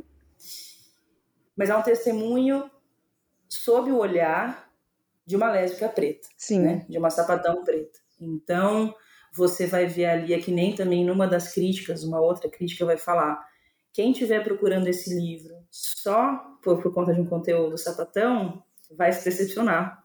mas 1.55 1.69
é 1.69 1.75
um 1.75 1.81
testemunho 1.81 2.69
sob 3.47 3.91
o 3.91 3.97
olhar 3.97 4.69
de 5.25 5.35
uma 5.35 5.51
lésbica 5.51 5.89
preta, 5.89 6.27
Sim. 6.37 6.59
Né? 6.59 6.85
de 6.87 6.97
uma 6.97 7.09
sapatão 7.09 7.63
preta. 7.63 7.99
Então, 8.19 8.93
você 9.33 9.65
vai 9.65 9.85
ver 9.85 10.05
ali, 10.05 10.33
é 10.33 10.39
que 10.39 10.51
nem 10.51 10.75
também 10.75 11.03
numa 11.03 11.27
das 11.27 11.53
críticas, 11.53 12.03
uma 12.03 12.21
outra 12.21 12.49
crítica 12.49 12.85
vai 12.85 12.97
falar, 12.97 13.43
quem 13.91 14.11
estiver 14.11 14.43
procurando 14.43 14.87
esse 14.87 15.13
livro 15.13 15.54
só 15.75 16.57
por, 16.63 16.81
por 16.81 16.93
conta 16.93 17.13
de 17.13 17.19
um 17.19 17.25
conteúdo 17.25 17.77
sapatão, 17.77 18.63
vai 18.95 19.11
se 19.11 19.25
decepcionar. 19.25 20.01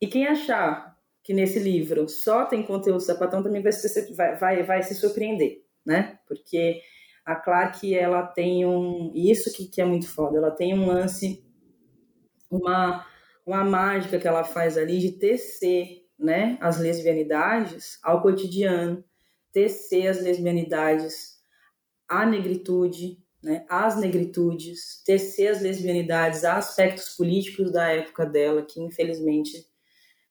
E 0.00 0.08
quem 0.08 0.26
achar 0.26 0.98
que 1.22 1.32
nesse 1.32 1.60
livro 1.60 2.08
só 2.08 2.44
tem 2.46 2.64
conteúdo 2.64 2.98
sapatão 2.98 3.44
também 3.44 3.62
vai 3.62 3.70
se, 3.70 4.12
vai, 4.12 4.34
vai, 4.34 4.62
vai 4.64 4.82
se 4.82 4.96
surpreender, 4.96 5.64
né? 5.86 6.18
Porque 6.26 6.82
a 7.24 7.36
Clark, 7.36 7.94
ela 7.94 8.26
tem 8.26 8.66
um... 8.66 9.12
Isso 9.14 9.52
que, 9.52 9.68
que 9.68 9.80
é 9.80 9.84
muito 9.84 10.08
foda, 10.08 10.38
ela 10.38 10.50
tem 10.50 10.76
um 10.76 10.88
lance, 10.88 11.44
uma, 12.50 13.06
uma 13.46 13.62
mágica 13.62 14.18
que 14.18 14.26
ela 14.26 14.42
faz 14.42 14.76
ali 14.76 14.98
de 14.98 15.12
tecer 15.12 16.08
né, 16.18 16.58
as 16.60 16.80
lesbianidades 16.80 18.00
ao 18.02 18.20
cotidiano, 18.20 19.04
tecer 19.52 20.08
as 20.08 20.20
lesbianidades 20.20 21.40
à 22.08 22.26
negritude, 22.26 23.21
né, 23.42 23.66
negritudes, 23.98 25.02
tecer 25.04 25.48
as 25.48 25.60
lesbianidades 25.60 26.44
aspectos 26.44 27.10
políticos 27.16 27.72
da 27.72 27.88
época 27.88 28.24
dela, 28.24 28.62
que 28.62 28.80
infelizmente 28.80 29.66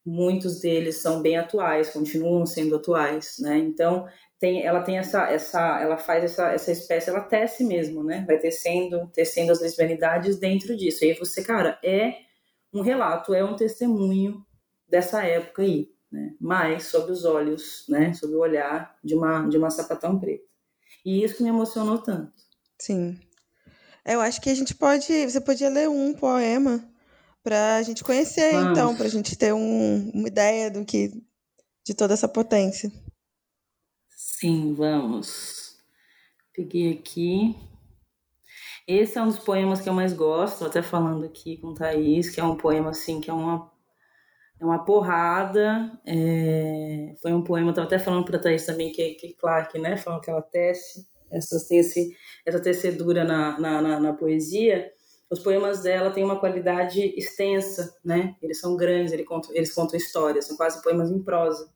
muitos 0.06 0.62
deles 0.62 0.98
são 0.98 1.22
bem 1.22 1.38
atuais, 1.38 1.92
continuam 1.92 2.46
sendo 2.46 2.76
atuais, 2.76 3.36
né? 3.40 3.58
Então 3.58 4.08
tem, 4.40 4.66
ela 4.66 4.82
tem 4.82 4.98
essa, 4.98 5.30
essa, 5.30 5.80
ela 5.80 5.98
faz 5.98 6.24
essa, 6.24 6.52
essa 6.52 6.72
espécie, 6.72 7.10
ela 7.10 7.22
tece 7.22 7.64
mesmo, 7.64 8.04
né? 8.04 8.24
Vai 8.26 8.40
tecendo, 8.40 9.08
tecendo 9.14 9.52
as 9.52 9.62
lesbianidades 9.62 10.40
dentro 10.40 10.76
disso. 10.76 11.06
E 11.06 11.12
aí 11.12 11.20
você, 11.20 11.44
cara, 11.44 11.78
é 11.84 12.16
um 12.74 12.82
relato, 12.82 13.34
é 13.34 13.44
um 13.44 13.56
testemunho 13.56 14.44
dessa 14.88 15.24
época 15.24 15.62
aí, 15.62 15.92
né? 16.12 16.34
Mas 16.40 16.86
sob 16.86 17.12
os 17.12 17.24
olhos, 17.26 17.86
né? 17.88 18.14
Sob 18.14 18.34
o 18.34 18.40
olhar 18.40 18.98
de 19.04 19.14
uma 19.14 19.48
de 19.48 19.58
uma 19.58 19.70
sapatão 19.70 20.20
preta. 20.20 20.46
E 21.06 21.24
isso 21.24 21.44
me 21.44 21.50
emocionou 21.50 22.00
tanto. 22.00 22.34
Sim. 22.82 23.20
Eu 24.04 24.20
acho 24.22 24.42
que 24.42 24.50
a 24.50 24.56
gente 24.56 24.74
pode, 24.74 25.06
você 25.06 25.40
podia 25.40 25.70
ler 25.70 25.88
um 25.88 26.16
poema 26.16 26.84
para 27.44 27.76
a 27.76 27.84
gente 27.84 28.04
conhecer, 28.04 28.54
Vamos. 28.54 28.72
então, 28.72 28.96
para 28.96 29.06
a 29.06 29.10
gente 29.10 29.36
ter 29.38 29.54
um, 29.54 30.10
uma 30.12 30.28
ideia 30.28 30.72
do 30.72 30.84
que 30.84 31.12
de 31.86 31.94
toda 31.94 32.16
essa 32.16 32.28
potência. 32.28 32.92
Sim, 34.10 34.74
vamos. 34.74 35.78
Peguei 36.56 36.94
aqui. 36.94 37.56
Esse 38.88 39.20
é 39.20 39.22
um 39.22 39.28
dos 39.28 39.38
poemas 39.38 39.80
que 39.80 39.88
eu 39.88 39.94
mais 39.94 40.12
gosto, 40.12 40.66
até 40.66 40.82
falando 40.82 41.24
aqui 41.24 41.58
com 41.58 41.76
Thaís, 41.76 42.32
que 42.32 42.40
é 42.40 42.44
um 42.44 42.58
poema 42.58 42.90
assim, 42.90 43.22
que 43.22 43.30
é 43.30 43.34
uma 43.34 43.72
é 44.60 44.66
uma 44.66 44.84
porrada. 44.84 46.02
É... 46.04 47.16
Foi 47.22 47.32
um 47.32 47.44
poema, 47.44 47.70
eu 47.70 47.76
tava 47.76 47.86
até 47.86 48.00
falando 48.00 48.26
para 48.26 48.40
Thaís 48.40 48.66
também, 48.66 48.92
que, 48.92 49.14
que 49.14 49.34
Clark, 49.34 49.78
né, 49.78 49.98
falando 49.98 50.22
que 50.22 50.32
ela 50.32 50.42
tece, 50.42 51.11
essa, 51.32 51.68
tem 51.68 51.80
esse, 51.80 52.16
essa 52.46 52.60
tecedura 52.60 53.24
na, 53.24 53.60
na, 53.60 53.82
na, 53.82 54.00
na 54.00 54.14
poesia. 54.14 54.92
Os 55.30 55.40
poemas 55.40 55.82
dela 55.82 56.12
têm 56.12 56.24
uma 56.24 56.40
qualidade 56.40 57.02
extensa, 57.18 57.96
né? 58.04 58.36
Eles 58.42 58.60
são 58.60 58.76
grandes, 58.76 59.14
eles 59.14 59.26
contam, 59.26 59.56
eles 59.56 59.74
contam 59.74 59.98
histórias, 59.98 60.46
são 60.46 60.58
quase 60.58 60.82
poemas 60.82 61.10
em 61.10 61.24
prosa. 61.24 61.70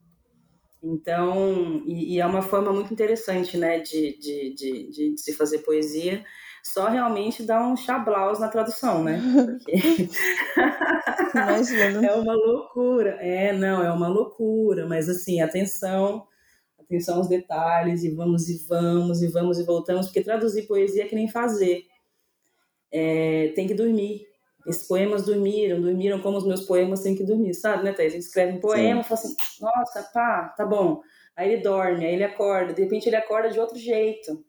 Então, 0.83 1.81
e, 1.85 2.15
e 2.15 2.19
é 2.19 2.25
uma 2.25 2.41
forma 2.41 2.71
muito 2.71 2.93
interessante, 2.93 3.57
né, 3.57 3.79
de, 3.79 4.19
de, 4.19 4.53
de, 4.53 4.89
de, 4.91 5.17
se 5.17 5.33
fazer 5.33 5.59
poesia 5.59 6.23
só 6.65 6.89
realmente 6.89 7.43
dá 7.43 7.63
um 7.63 7.77
chablaus 7.77 8.39
na 8.39 8.47
tradução, 8.47 9.03
né? 9.03 9.21
Porque 9.33 9.71
é 12.03 12.11
uma 12.13 12.33
loucura. 12.33 13.17
É, 13.21 13.53
não, 13.53 13.83
é 13.83 13.91
uma 13.91 14.07
loucura, 14.07 14.87
mas 14.87 15.07
assim, 15.07 15.41
atenção, 15.41 16.25
atenção 16.85 17.17
aos 17.17 17.27
detalhes, 17.27 18.03
e 18.03 18.09
vamos 18.09 18.49
e 18.49 18.65
vamos, 18.67 19.21
e 19.21 19.27
vamos 19.27 19.59
e 19.59 19.63
voltamos, 19.63 20.07
porque 20.07 20.21
traduzir 20.21 20.67
poesia 20.67 21.03
é 21.03 21.07
que 21.07 21.15
nem 21.15 21.27
fazer. 21.27 21.85
É, 22.91 23.51
tem 23.55 23.67
que 23.67 23.73
dormir. 23.73 24.25
Esses 24.65 24.87
poemas 24.87 25.23
dormiram, 25.23 25.79
dormiram 25.79 26.19
como 26.21 26.37
os 26.37 26.45
meus 26.45 26.61
poemas 26.61 27.01
têm 27.01 27.15
que 27.15 27.23
dormir, 27.23 27.53
sabe, 27.53 27.83
né, 27.83 27.93
Thaís? 27.93 28.13
A 28.13 28.15
gente 28.15 28.25
escreve 28.25 28.57
um 28.57 28.59
poema, 28.59 29.03
Sim. 29.03 29.09
fala 29.09 29.19
assim, 29.19 29.35
nossa, 29.61 30.03
pá, 30.11 30.53
tá 30.57 30.65
bom. 30.65 31.01
Aí 31.35 31.51
ele 31.51 31.61
dorme, 31.61 32.05
aí 32.05 32.13
ele 32.13 32.23
acorda, 32.23 32.73
de 32.73 32.81
repente 32.81 33.07
ele 33.07 33.15
acorda 33.15 33.51
de 33.51 33.59
outro 33.59 33.77
jeito 33.77 34.43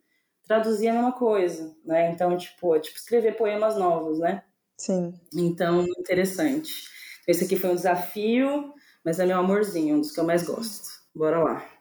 traduzir 0.47 0.87
a 0.87 0.93
mesma 0.93 1.11
coisa, 1.11 1.75
né? 1.85 2.09
Então, 2.09 2.35
tipo, 2.37 2.75
é 2.75 2.79
tipo 2.79 2.97
escrever 2.97 3.35
poemas 3.35 3.75
novos, 3.75 4.17
né? 4.17 4.43
Sim. 4.77 5.13
Então, 5.35 5.85
interessante. 5.99 6.87
Esse 7.27 7.43
aqui 7.43 7.57
foi 7.57 7.71
um 7.71 7.75
desafio, 7.75 8.73
mas 9.03 9.19
é 9.19 9.25
meu 9.25 9.37
amorzinho, 9.37 9.97
um 9.97 10.01
dos 10.01 10.11
que 10.11 10.19
eu 10.19 10.23
mais 10.23 10.43
gosto. 10.43 10.87
Bora 11.13 11.43
lá. 11.43 11.76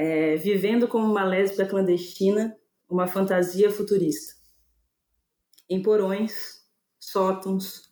É, 0.00 0.36
vivendo 0.36 0.86
como 0.86 1.10
uma 1.10 1.24
lésbica 1.24 1.66
clandestina, 1.66 2.56
uma 2.88 3.08
fantasia 3.08 3.68
futurista. 3.68 4.32
Em 5.68 5.82
porões, 5.82 6.64
sótãos, 7.00 7.90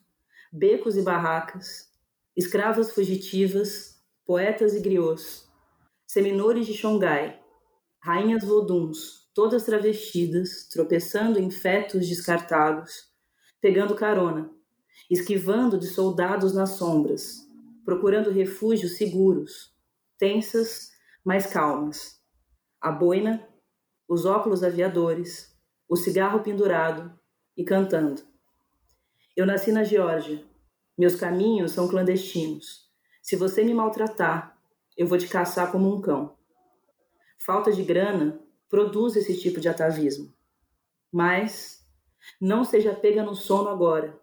becos 0.49 0.95
e 0.95 1.01
barracas, 1.01 1.91
escravas 2.33 2.91
fugitivas, 2.91 4.01
poetas 4.25 4.73
e 4.73 4.79
griots, 4.79 5.49
seminores 6.07 6.65
de 6.65 6.73
Xangai, 6.73 7.41
rainhas 7.99 8.45
voduns, 8.45 9.29
todas 9.33 9.65
travestidas, 9.65 10.69
tropeçando 10.71 11.37
em 11.37 11.51
fetos 11.51 12.07
descartados, 12.07 13.11
pegando 13.59 13.95
carona, 13.95 14.49
esquivando 15.11 15.77
de 15.77 15.87
soldados 15.87 16.53
nas 16.53 16.69
sombras, 16.77 17.45
procurando 17.83 18.31
refúgios 18.31 18.95
seguros, 18.95 19.75
tensas, 20.17 20.95
mas 21.27 21.45
calmas. 21.45 22.21
A 22.79 22.89
boina, 22.89 23.45
os 24.07 24.23
óculos 24.23 24.63
aviadores, 24.63 25.53
o 25.85 25.97
cigarro 25.97 26.39
pendurado 26.39 27.19
e 27.57 27.65
cantando. 27.65 28.21
Eu 29.35 29.45
nasci 29.45 29.73
na 29.73 29.83
Geórgia. 29.83 30.41
Meus 30.97 31.17
caminhos 31.17 31.73
são 31.73 31.85
clandestinos. 31.85 32.89
Se 33.21 33.35
você 33.35 33.61
me 33.61 33.73
maltratar, 33.73 34.57
eu 34.95 35.05
vou 35.05 35.17
te 35.17 35.27
caçar 35.27 35.69
como 35.69 35.93
um 35.93 35.99
cão. 35.99 36.33
Falta 37.45 37.73
de 37.73 37.83
grana 37.83 38.39
produz 38.69 39.17
esse 39.17 39.37
tipo 39.37 39.59
de 39.59 39.67
atavismo. 39.67 40.33
Mas 41.11 41.85
não 42.39 42.63
seja 42.63 42.95
pega 42.95 43.21
no 43.21 43.35
sono 43.35 43.67
agora. 43.67 44.17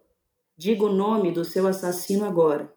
Diga 0.57 0.85
o 0.85 0.91
nome 0.91 1.31
do 1.31 1.45
seu 1.45 1.67
assassino 1.67 2.25
agora. 2.25 2.73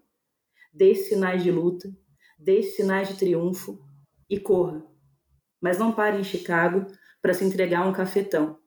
Dê 0.71 0.95
sinais 0.95 1.43
de 1.43 1.51
luta, 1.51 1.91
dê 2.39 2.63
sinais 2.63 3.09
de 3.09 3.17
triunfo 3.17 3.88
e 4.29 4.39
corra. 4.39 4.85
Mas 5.61 5.79
não 5.79 5.93
pare 5.93 6.19
em 6.19 6.25
Chicago 6.25 6.87
para 7.21 7.35
se 7.35 7.45
entregar 7.45 7.81
a 7.81 7.87
um 7.87 7.93
cafetão. 7.93 8.59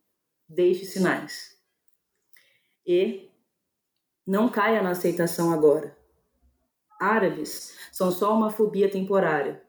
Deixe 0.48 0.86
sinais. 0.86 1.58
E 2.86 3.30
não 4.26 4.50
caia 4.50 4.82
na 4.82 4.92
aceitação 4.92 5.52
agora. 5.52 5.98
Árabes 7.00 7.76
são 7.92 8.12
só 8.12 8.36
uma 8.36 8.50
fobia 8.50 8.90
temporária 8.90 9.62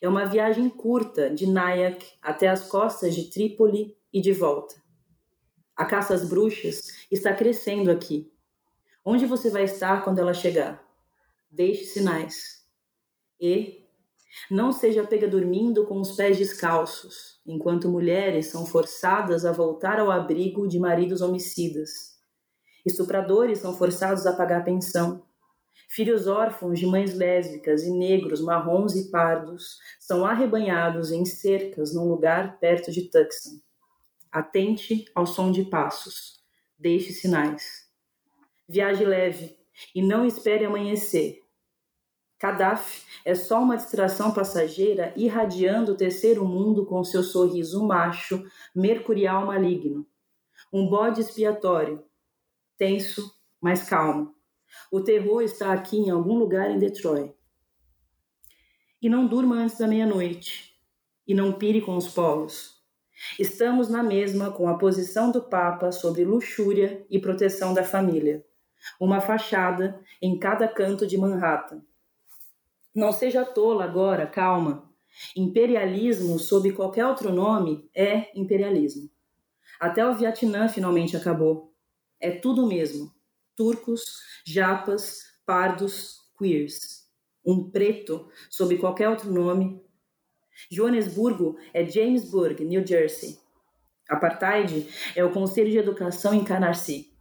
é 0.00 0.08
uma 0.08 0.26
viagem 0.26 0.68
curta 0.68 1.30
de 1.30 1.46
Nyack 1.46 2.06
até 2.20 2.48
as 2.48 2.68
costas 2.68 3.14
de 3.14 3.30
Trípoli 3.30 3.96
e 4.12 4.20
de 4.20 4.32
volta. 4.32 4.74
A 5.74 5.84
caça 5.84 6.14
às 6.14 6.28
bruxas 6.28 7.06
está 7.10 7.34
crescendo 7.34 7.90
aqui. 7.90 8.30
Onde 9.04 9.24
você 9.24 9.48
vai 9.50 9.64
estar 9.64 10.04
quando 10.04 10.18
ela 10.18 10.34
chegar? 10.34 10.84
Deixe 11.50 11.84
sinais. 11.84 12.66
E 13.40 13.79
não 14.50 14.72
seja 14.72 15.06
pega 15.06 15.28
dormindo 15.28 15.86
com 15.86 16.00
os 16.00 16.12
pés 16.12 16.36
descalços, 16.36 17.40
enquanto 17.46 17.88
mulheres 17.88 18.46
são 18.46 18.64
forçadas 18.64 19.44
a 19.44 19.52
voltar 19.52 19.98
ao 19.98 20.10
abrigo 20.10 20.68
de 20.68 20.78
maridos 20.78 21.20
homicidas. 21.20 22.18
Estupradores 22.84 23.58
são 23.58 23.76
forçados 23.76 24.26
a 24.26 24.32
pagar 24.32 24.64
pensão. 24.64 25.22
Filhos 25.88 26.26
órfãos 26.26 26.78
de 26.78 26.86
mães 26.86 27.14
lésbicas 27.14 27.82
e 27.82 27.90
negros, 27.90 28.40
marrons 28.40 28.94
e 28.94 29.10
pardos 29.10 29.78
são 29.98 30.24
arrebanhados 30.24 31.10
em 31.10 31.24
cercas 31.24 31.92
num 31.92 32.04
lugar 32.04 32.58
perto 32.58 32.92
de 32.92 33.10
Tucson. 33.10 33.60
Atente 34.30 35.04
ao 35.14 35.26
som 35.26 35.50
de 35.50 35.64
passos. 35.64 36.40
Deixe 36.78 37.12
sinais. 37.12 37.90
Viaje 38.68 39.04
leve 39.04 39.58
e 39.94 40.00
não 40.00 40.24
espere 40.24 40.64
amanhecer. 40.64 41.39
Gaddafi 42.40 43.04
é 43.22 43.34
só 43.34 43.62
uma 43.62 43.76
distração 43.76 44.32
passageira 44.32 45.12
irradiando 45.14 45.92
o 45.92 45.96
terceiro 45.96 46.42
mundo 46.44 46.86
com 46.86 47.04
seu 47.04 47.22
sorriso 47.22 47.86
macho, 47.86 48.42
mercurial 48.74 49.44
maligno. 49.46 50.06
Um 50.72 50.88
bode 50.88 51.20
expiatório, 51.20 52.02
tenso, 52.78 53.30
mas 53.60 53.84
calmo. 53.84 54.34
O 54.90 55.02
terror 55.02 55.42
está 55.42 55.72
aqui 55.72 55.98
em 55.98 56.10
algum 56.10 56.38
lugar 56.38 56.70
em 56.70 56.78
Detroit. 56.78 57.34
E 59.02 59.08
não 59.08 59.26
durma 59.26 59.56
antes 59.56 59.78
da 59.78 59.86
meia-noite. 59.86 60.74
E 61.26 61.34
não 61.34 61.52
pire 61.52 61.80
com 61.80 61.96
os 61.96 62.08
polos. 62.08 62.80
Estamos 63.38 63.88
na 63.88 64.02
mesma 64.02 64.50
com 64.50 64.66
a 64.66 64.78
posição 64.78 65.30
do 65.30 65.42
Papa 65.42 65.92
sobre 65.92 66.24
luxúria 66.24 67.04
e 67.10 67.18
proteção 67.18 67.74
da 67.74 67.84
família. 67.84 68.44
Uma 68.98 69.20
fachada 69.20 70.00
em 70.22 70.38
cada 70.38 70.66
canto 70.66 71.06
de 71.06 71.18
Manhattan. 71.18 71.82
Não 72.94 73.12
seja 73.12 73.44
tola 73.44 73.84
agora, 73.84 74.26
calma. 74.26 74.90
Imperialismo, 75.36 76.38
sob 76.38 76.72
qualquer 76.72 77.06
outro 77.06 77.32
nome, 77.32 77.88
é 77.94 78.30
imperialismo. 78.38 79.10
Até 79.78 80.06
o 80.06 80.14
Vietnã 80.14 80.68
finalmente 80.68 81.16
acabou. 81.16 81.72
É 82.20 82.30
tudo 82.30 82.66
mesmo. 82.66 83.12
Turcos, 83.56 84.02
japas, 84.44 85.22
pardos, 85.46 86.18
queers. 86.38 87.08
Um 87.44 87.70
preto, 87.70 88.28
sob 88.50 88.76
qualquer 88.78 89.08
outro 89.08 89.32
nome. 89.32 89.82
Joanesburgo 90.70 91.56
é 91.72 91.84
Jamesburg, 91.84 92.64
New 92.64 92.86
Jersey. 92.86 93.38
Apartheid 94.08 94.88
é 95.14 95.24
o 95.24 95.32
Conselho 95.32 95.70
de 95.70 95.78
Educação 95.78 96.34
em 96.34 96.44
Canarsie. 96.44 97.16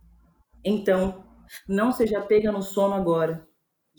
Então, 0.66 1.24
não 1.68 1.92
seja 1.92 2.20
pega 2.22 2.52
no 2.52 2.62
sono 2.62 2.96
agora. 2.96 3.48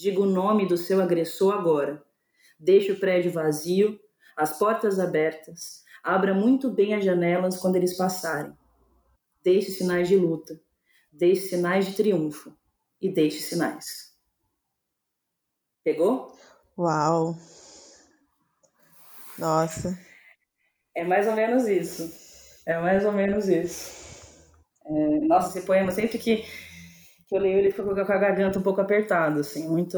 Diga 0.01 0.23
o 0.23 0.25
nome 0.25 0.67
do 0.67 0.79
seu 0.79 0.99
agressor 1.03 1.53
agora. 1.53 2.03
Deixe 2.59 2.91
o 2.91 2.99
prédio 2.99 3.31
vazio, 3.31 4.01
as 4.35 4.59
portas 4.59 4.99
abertas. 4.99 5.85
Abra 6.03 6.33
muito 6.33 6.71
bem 6.71 6.95
as 6.95 7.05
janelas 7.05 7.59
quando 7.59 7.77
eles 7.77 7.99
passarem. 7.99 8.57
Deixe 9.45 9.71
sinais 9.71 10.09
de 10.09 10.17
luta. 10.17 10.59
Deixe 11.13 11.49
sinais 11.49 11.85
de 11.85 11.97
triunfo. 11.97 12.57
E 12.99 13.13
deixe 13.13 13.41
sinais. 13.41 14.17
Pegou? 15.85 16.35
Uau! 16.79 17.37
Nossa. 19.39 19.99
É 20.95 21.05
mais 21.05 21.27
ou 21.27 21.35
menos 21.35 21.69
isso. 21.69 22.11
É 22.65 22.81
mais 22.81 23.05
ou 23.05 23.13
menos 23.13 23.51
isso. 23.51 24.01
É, 24.83 25.21
nossa, 25.27 25.59
esse 25.59 25.67
poema, 25.67 25.93
sempre 25.93 26.17
que 26.17 26.47
que 27.31 27.37
eu 27.37 27.41
leio 27.41 27.59
ele 27.59 27.71
fica 27.71 27.85
com 27.85 28.13
a 28.13 28.19
garganta 28.19 28.59
um 28.59 28.63
pouco 28.63 28.81
apertada, 28.81 29.41
assim, 29.41 29.69
muito. 29.69 29.97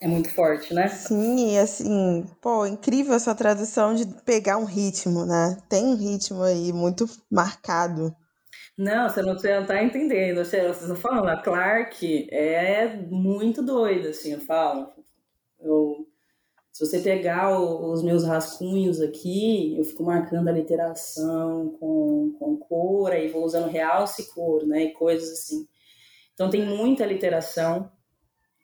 É 0.00 0.08
muito 0.08 0.30
forte, 0.30 0.74
né? 0.74 0.88
Sim, 0.88 1.52
e 1.52 1.58
assim, 1.58 2.26
pô, 2.40 2.66
incrível 2.66 3.14
essa 3.14 3.34
tradução 3.34 3.94
de 3.94 4.04
pegar 4.24 4.56
um 4.56 4.64
ritmo, 4.64 5.24
né? 5.24 5.58
Tem 5.68 5.84
um 5.84 5.94
ritmo 5.94 6.42
aí 6.42 6.72
muito 6.72 7.06
marcado. 7.30 8.12
Não, 8.76 9.08
você 9.08 9.22
não, 9.22 9.34
você 9.34 9.60
não 9.60 9.66
tá 9.66 9.80
entendendo. 9.80 10.38
Você, 10.38 10.66
vocês 10.66 10.88
não 10.88 10.96
falam, 10.96 11.28
a 11.28 11.40
Clark 11.40 12.28
é 12.32 12.96
muito 12.96 13.62
doida, 13.62 14.08
assim, 14.08 14.32
eu 14.32 14.40
falo. 14.40 14.90
Eu 15.60 16.08
se 16.72 16.86
você 16.86 17.00
pegar 17.00 17.60
os 17.60 18.02
meus 18.02 18.24
rascunhos 18.24 18.98
aqui, 18.98 19.76
eu 19.76 19.84
fico 19.84 20.02
marcando 20.02 20.48
a 20.48 20.52
literação 20.52 21.76
com, 21.78 22.34
com 22.38 22.56
cor, 22.56 23.12
aí 23.12 23.28
vou 23.28 23.44
usando 23.44 23.68
realce 23.68 24.22
e 24.22 24.24
cor, 24.26 24.66
né? 24.66 24.84
E 24.84 24.92
coisas 24.94 25.30
assim. 25.30 25.68
Então 26.32 26.48
tem 26.48 26.64
muita 26.64 27.04
literação. 27.04 27.92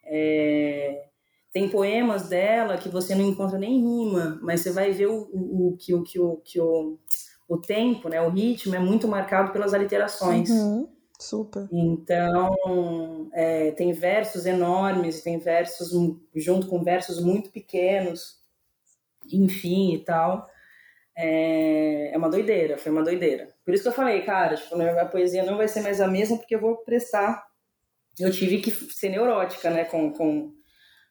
É, 0.02 1.04
tem 1.52 1.68
poemas 1.68 2.30
dela 2.30 2.78
que 2.78 2.88
você 2.88 3.14
não 3.14 3.26
encontra 3.26 3.58
nem 3.58 3.78
rima, 3.78 4.38
mas 4.42 4.62
você 4.62 4.70
vai 4.70 4.90
ver 4.90 5.08
o, 5.08 5.28
o 5.30 5.76
que, 5.78 5.92
o, 5.92 6.02
que, 6.02 6.18
o, 6.18 6.36
que 6.38 6.58
o, 6.58 6.98
o 7.46 7.58
tempo, 7.58 8.08
né? 8.08 8.22
O 8.22 8.30
ritmo 8.30 8.74
é 8.74 8.78
muito 8.78 9.06
marcado 9.06 9.52
pelas 9.52 9.74
aliterações. 9.74 10.48
Uhum. 10.48 10.88
Super. 11.20 11.68
Então, 11.72 13.28
é, 13.32 13.72
tem 13.72 13.92
versos 13.92 14.46
enormes, 14.46 15.20
tem 15.20 15.38
versos 15.38 15.90
junto 16.34 16.68
com 16.68 16.82
versos 16.82 17.22
muito 17.22 17.50
pequenos, 17.50 18.40
enfim 19.32 19.94
e 19.94 19.98
tal. 19.98 20.48
É, 21.16 22.12
é 22.12 22.16
uma 22.16 22.30
doideira, 22.30 22.78
foi 22.78 22.92
uma 22.92 23.02
doideira. 23.02 23.48
Por 23.64 23.74
isso 23.74 23.82
que 23.82 23.88
eu 23.88 23.92
falei, 23.92 24.22
cara, 24.22 24.56
tipo, 24.56 24.80
a 24.80 25.04
poesia 25.06 25.42
não 25.42 25.56
vai 25.56 25.66
ser 25.66 25.80
mais 25.80 26.00
a 26.00 26.06
mesma 26.06 26.36
porque 26.38 26.54
eu 26.54 26.60
vou 26.60 26.76
prestar. 26.76 27.44
Eu 28.16 28.30
tive 28.30 28.60
que 28.60 28.70
ser 28.70 29.08
neurótica, 29.08 29.70
né, 29.70 29.84
com, 29.84 30.12
com, 30.12 30.54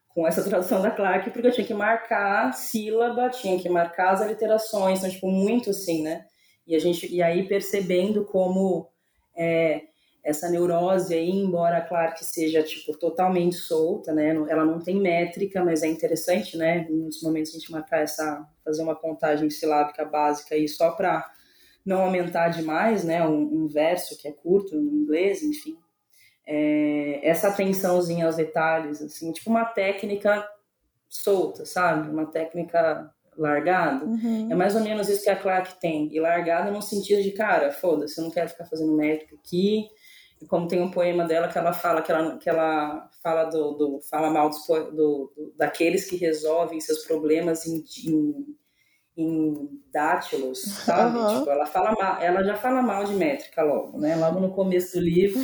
com 0.07 0.25
essa 0.25 0.41
tradução 0.49 0.81
da 0.81 0.91
Clark, 0.91 1.29
porque 1.31 1.47
eu 1.47 1.51
tinha 1.51 1.67
que 1.67 1.73
marcar 1.73 2.53
sílaba, 2.53 3.29
tinha 3.29 3.59
que 3.59 3.67
marcar 3.67 4.11
as 4.11 4.21
aliterações, 4.21 4.99
então, 4.99 5.09
tipo, 5.09 5.29
muito 5.29 5.71
assim, 5.71 6.01
né? 6.01 6.25
E, 6.65 6.75
a 6.75 6.79
gente, 6.79 7.13
e 7.13 7.21
aí 7.21 7.45
percebendo 7.45 8.23
como 8.23 8.89
é, 9.35 9.83
essa 10.27 10.49
neurose 10.49 11.13
aí, 11.13 11.29
embora 11.29 11.77
a 11.77 11.81
Clark 11.81 12.23
seja, 12.25 12.61
tipo, 12.61 12.91
totalmente 12.97 13.55
solta, 13.55 14.11
né, 14.13 14.35
ela 14.49 14.65
não 14.65 14.77
tem 14.77 14.99
métrica, 14.99 15.63
mas 15.63 15.83
é 15.83 15.87
interessante, 15.87 16.57
né, 16.57 16.85
em 16.89 16.97
muitos 16.97 17.23
momentos 17.23 17.51
a 17.51 17.57
gente 17.57 17.71
marcar 17.71 18.01
essa, 18.01 18.45
fazer 18.61 18.83
uma 18.83 18.93
contagem 18.93 19.49
silábica 19.49 20.03
básica 20.03 20.53
aí 20.53 20.67
só 20.67 20.91
para 20.91 21.25
não 21.85 22.01
aumentar 22.01 22.49
demais, 22.49 23.05
né, 23.05 23.25
um, 23.25 23.63
um, 23.63 23.67
verso 23.67 24.17
que 24.17 24.27
é 24.27 24.31
curto 24.33 24.75
no 24.75 24.93
inglês, 24.93 25.41
enfim. 25.41 25.77
É, 26.45 27.21
essa 27.23 27.47
atençãozinha 27.47 28.25
aos 28.25 28.35
detalhes, 28.35 29.01
assim, 29.01 29.31
tipo 29.31 29.49
uma 29.49 29.63
técnica 29.63 30.45
solta, 31.07 31.65
sabe? 31.65 32.09
Uma 32.09 32.25
técnica 32.25 33.09
largada. 33.37 34.03
Uhum. 34.03 34.51
É 34.51 34.55
mais 34.55 34.75
ou 34.75 34.81
menos 34.81 35.07
isso 35.07 35.23
que 35.23 35.29
a 35.29 35.35
Clark 35.35 35.79
tem. 35.79 36.09
E 36.13 36.19
largada 36.19 36.71
no 36.71 36.81
sentido 36.81 37.21
de, 37.21 37.31
cara, 37.31 37.71
foda-se, 37.71 38.19
eu 38.19 38.25
não 38.25 38.31
quero 38.31 38.49
ficar 38.49 38.65
fazendo 38.65 38.95
métrica 38.95 39.35
aqui, 39.35 39.87
como 40.45 40.67
tem 40.67 40.81
um 40.81 40.91
poema 40.91 41.25
dela 41.25 41.47
que 41.47 41.57
ela 41.57 41.73
fala 41.73 42.01
que 42.01 42.11
ela, 42.11 42.37
que 42.37 42.49
ela 42.49 43.09
fala 43.23 43.45
do, 43.45 43.71
do 43.71 43.99
fala 44.09 44.29
mal 44.29 44.49
dos, 44.49 44.65
do, 44.67 45.31
do, 45.35 45.53
daqueles 45.57 46.05
que 46.05 46.15
resolvem 46.15 46.79
seus 46.79 47.05
problemas 47.05 47.65
em, 47.65 47.83
em, 48.05 48.55
em 49.17 49.81
dátilos, 49.91 50.61
sabe? 50.85 51.17
Uhum. 51.17 51.39
Tipo, 51.39 51.49
ela 51.49 51.65
fala 51.65 51.93
mal, 51.93 52.21
ela 52.21 52.43
já 52.43 52.55
fala 52.55 52.81
mal 52.81 53.03
de 53.03 53.13
métrica 53.13 53.63
logo, 53.63 53.97
né? 53.99 54.15
Logo 54.15 54.39
no 54.39 54.53
começo 54.53 54.97
do 54.97 55.03
livro. 55.03 55.43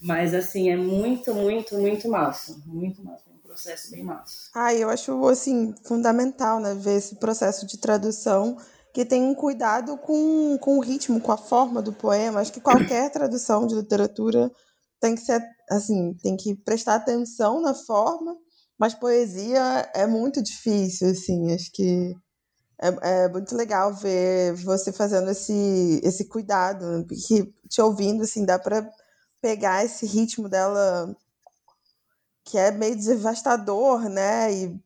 Mas 0.00 0.34
assim, 0.34 0.68
é 0.68 0.76
muito, 0.76 1.32
muito, 1.32 1.78
muito 1.78 2.08
massa. 2.08 2.60
Muito 2.66 3.04
massa. 3.04 3.24
É 3.30 3.32
um 3.32 3.38
processo 3.38 3.90
bem 3.90 4.02
massa. 4.02 4.50
Ah, 4.52 4.74
eu 4.74 4.90
acho 4.90 5.28
assim, 5.28 5.74
fundamental, 5.84 6.58
né? 6.58 6.74
Ver 6.74 6.96
esse 6.96 7.16
processo 7.16 7.66
de 7.66 7.78
tradução 7.78 8.56
que 8.92 9.04
tem 9.04 9.22
um 9.22 9.34
cuidado 9.34 9.96
com, 9.98 10.58
com 10.58 10.76
o 10.76 10.80
ritmo, 10.80 11.20
com 11.20 11.32
a 11.32 11.36
forma 11.36 11.80
do 11.80 11.92
poema. 11.92 12.40
Acho 12.40 12.52
que 12.52 12.60
qualquer 12.60 13.10
tradução 13.12 13.66
de 13.66 13.74
literatura 13.74 14.50
tem 15.00 15.14
que 15.14 15.22
ser 15.22 15.42
assim, 15.70 16.14
tem 16.22 16.36
que 16.36 16.54
prestar 16.54 16.96
atenção 16.96 17.60
na 17.60 17.74
forma, 17.74 18.36
mas 18.78 18.94
poesia 18.94 19.90
é 19.94 20.06
muito 20.06 20.42
difícil, 20.42 21.08
assim, 21.08 21.52
acho 21.52 21.72
que 21.72 22.14
é, 22.80 23.24
é 23.24 23.28
muito 23.28 23.56
legal 23.56 23.94
ver 23.94 24.54
você 24.54 24.92
fazendo 24.92 25.30
esse, 25.30 26.00
esse 26.04 26.28
cuidado, 26.28 27.06
que 27.06 27.52
te 27.68 27.80
ouvindo, 27.80 28.22
assim, 28.22 28.44
dá 28.44 28.58
para 28.58 28.88
pegar 29.40 29.84
esse 29.84 30.06
ritmo 30.06 30.48
dela 30.48 31.14
que 32.44 32.58
é 32.58 32.70
meio 32.70 32.96
devastador, 32.96 34.08
né? 34.08 34.52
E 34.52 34.80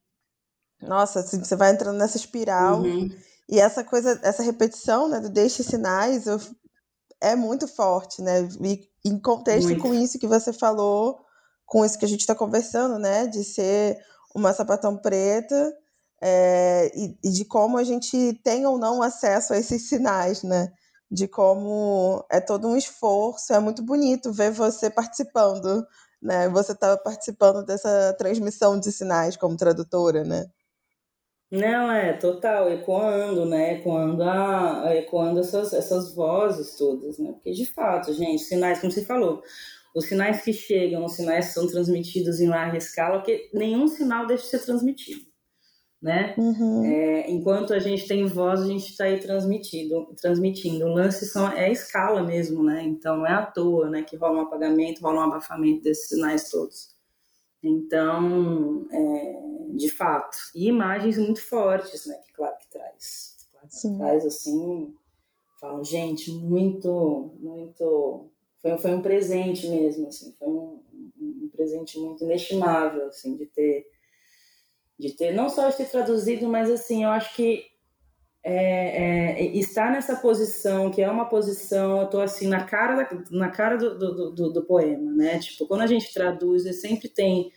nossa, 0.81 1.21
assim, 1.21 1.42
você 1.42 1.57
vai 1.57 1.73
entrando 1.73 1.97
nessa 1.97 2.16
espiral. 2.16 2.83
Uhum. 2.83 3.09
E 3.49 3.61
essa 3.61 3.85
coisa, 3.85 4.19
essa 4.23 4.43
repetição, 4.43 5.09
né, 5.09 5.21
do 5.21 5.31
deixe 5.31 5.63
sinais, 5.63 6.27
eu, 6.27 6.41
é 7.21 7.37
muito 7.37 7.69
forte, 7.69 8.21
né? 8.21 8.49
E 8.61 8.89
em 9.05 9.19
contexto 9.21 9.69
muito. 9.69 9.83
com 9.83 9.95
isso 9.95 10.19
que 10.19 10.27
você 10.27 10.53
falou, 10.53 11.21
com 11.65 11.85
isso 11.85 11.99
que 11.99 12.05
a 12.05 12.09
gente 12.09 12.21
está 12.21 12.35
conversando, 12.35 12.99
né, 12.99 13.27
de 13.27 13.45
ser 13.45 13.99
uma 14.35 14.53
sapatão 14.53 14.97
preta 14.97 15.75
é, 16.21 16.91
e, 16.95 17.19
e, 17.23 17.31
de 17.31 17.45
como 17.45 17.79
a 17.79 17.85
gente 17.85 18.35
tem 18.43 18.67
ou 18.67 18.79
não 18.79 19.03
acesso 19.03 19.53
a 19.53 19.59
esses 19.59 19.89
sinais, 19.89 20.43
né? 20.43 20.73
De 21.11 21.29
como 21.29 22.25
é 22.31 22.41
todo 22.41 22.67
um 22.67 22.77
esforço, 22.77 23.53
é 23.53 23.61
muito 23.61 23.83
bonito 23.83 24.33
ver 24.33 24.51
você 24.51 24.91
participando, 24.91 25.87
né? 26.21 26.49
Você 26.49 26.73
está 26.73 26.97
participando 26.97 27.65
dessa 27.65 28.15
transmissão 28.19 28.79
de 28.79 28.91
sinais 28.91 29.37
como 29.37 29.57
tradutora, 29.57 30.25
né? 30.25 30.47
Não, 31.51 31.93
é 31.93 32.13
total, 32.15 32.69
ecoando, 32.73 33.47
né? 33.47 33.75
Ecoando, 33.75 34.23
a, 34.25 34.95
ecoando 34.97 35.41
essas, 35.41 35.73
essas 35.73 36.13
vozes 36.15 36.77
todas, 36.77 37.19
né? 37.19 37.33
Porque 37.33 37.53
de 37.53 37.65
fato, 37.67 38.13
gente, 38.13 38.43
sinais, 38.43 38.81
como 38.81 38.91
você 38.91 39.05
falou, 39.05 39.43
os 39.95 40.07
sinais 40.07 40.43
que 40.43 40.53
chegam, 40.53 41.05
os 41.05 41.15
sinais 41.15 41.49
que 41.49 41.55
são 41.55 41.69
transmitidos 41.69 42.41
em 42.41 42.49
larga 42.49 42.77
escala, 42.79 43.19
porque 43.19 43.49
nenhum 43.55 43.87
sinal 43.87 44.27
deixa 44.27 44.43
de 44.43 44.51
ser 44.51 44.65
transmitido, 44.65 45.25
né? 46.03 46.35
Uhum. 46.37 46.85
É, 46.85 47.31
enquanto 47.31 47.73
a 47.73 47.79
gente 47.79 48.09
tem 48.09 48.27
voz, 48.27 48.61
a 48.63 48.67
gente 48.67 48.91
está 48.91 49.05
aí 49.05 49.21
transmitido, 49.21 50.15
transmitindo. 50.21 50.85
O 50.85 50.95
lance 50.95 51.27
são, 51.27 51.49
é 51.53 51.67
a 51.67 51.71
escala 51.71 52.25
mesmo, 52.25 52.65
né? 52.65 52.83
Então 52.83 53.19
não 53.19 53.27
é 53.27 53.33
à 53.33 53.47
toa, 53.47 53.89
né? 53.89 54.03
Que 54.03 54.17
rola 54.17 54.41
um 54.41 54.43
apagamento, 54.43 55.01
rola 55.01 55.21
um 55.21 55.31
abafamento 55.31 55.85
desses 55.85 56.09
sinais 56.09 56.51
todos. 56.51 56.96
Então, 57.68 58.87
é, 58.92 59.42
de 59.74 59.90
fato, 59.90 60.37
e 60.55 60.68
imagens 60.68 61.18
muito 61.18 61.42
fortes, 61.42 62.07
né? 62.07 62.14
Que 62.24 62.33
claro 62.33 62.57
que 62.59 62.68
traz, 62.70 63.37
claro 63.50 63.68
que 63.68 63.98
traz 63.98 64.24
assim, 64.24 64.94
falo, 65.61 65.83
gente, 65.83 66.31
muito, 66.31 67.35
muito, 67.40 68.31
foi, 68.62 68.79
foi 68.79 68.94
um 68.94 69.02
presente 69.02 69.68
mesmo, 69.68 70.07
assim, 70.07 70.33
foi 70.38 70.46
um, 70.46 70.81
um 71.20 71.50
presente 71.52 71.98
muito 71.98 72.22
inestimável, 72.22 73.07
assim, 73.09 73.37
de 73.37 73.46
ter, 73.46 73.90
de 74.96 75.12
ter, 75.16 75.35
não 75.35 75.48
só 75.48 75.68
de 75.68 75.76
ter 75.76 75.90
traduzido, 75.90 76.46
mas 76.46 76.70
assim, 76.70 77.02
eu 77.02 77.11
acho 77.11 77.35
que 77.35 77.66
é, 78.49 79.43
é, 79.43 79.45
estar 79.57 79.91
nessa 79.91 80.15
posição, 80.15 80.89
que 80.89 81.03
é 81.03 81.11
uma 81.11 81.25
posição, 81.25 82.03
eu 82.03 82.07
tô 82.07 82.21
assim, 82.21 82.47
na 82.47 82.63
cara, 82.63 82.95
da, 82.95 83.09
na 83.33 83.51
cara 83.51 83.77
do, 83.77 83.99
do, 83.99 84.31
do, 84.31 84.53
do, 84.53 84.63
poema, 84.63 85.11
né? 85.11 85.41
Tipo, 85.41 85.67
quando 85.67 85.81
a 85.81 85.87
gente 85.89 86.15
traduz, 86.15 86.63
sempre 86.81 87.09
tem, 87.09 87.51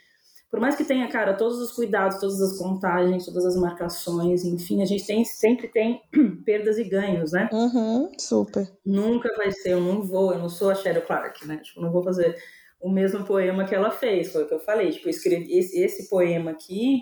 por 0.50 0.60
mais 0.60 0.76
que 0.76 0.84
tenha, 0.84 1.08
cara, 1.08 1.36
todos 1.36 1.60
os 1.60 1.72
cuidados, 1.74 2.20
todas 2.20 2.42
as 2.42 2.58
contagens, 2.58 3.24
todas 3.24 3.46
as 3.46 3.56
marcações, 3.56 4.44
enfim, 4.44 4.82
a 4.82 4.86
gente 4.86 5.06
tem, 5.06 5.24
sempre 5.24 5.68
tem 5.68 6.02
perdas 6.44 6.80
e 6.80 6.84
ganhos, 6.86 7.34
né? 7.34 7.48
Uhum, 7.54 8.12
super. 8.18 8.68
Nunca 8.84 9.32
vai 9.38 9.52
ser, 9.52 9.74
eu 9.74 9.82
não 9.82 10.02
vou, 10.02 10.34
eu 10.34 10.40
não 10.40 10.50
sou 10.50 10.72
a 10.72 10.76
Cheryl 10.76 11.04
Clark, 11.04 11.46
né? 11.48 11.58
Tipo, 11.58 11.82
não 11.82 11.92
vou 11.92 12.04
fazer 12.04 12.36
o 12.82 12.90
mesmo 12.90 13.24
poema 13.24 13.64
que 13.64 13.76
ela 13.76 13.92
fez, 13.92 14.32
foi 14.32 14.44
o 14.44 14.48
que 14.48 14.56
eu 14.56 14.60
falei, 14.60 14.90
tipo, 14.90 15.08
eu 15.08 15.12
escrevi 15.12 15.56
esse, 15.56 15.80
esse 15.80 16.10
poema 16.10 16.50
aqui, 16.50 17.02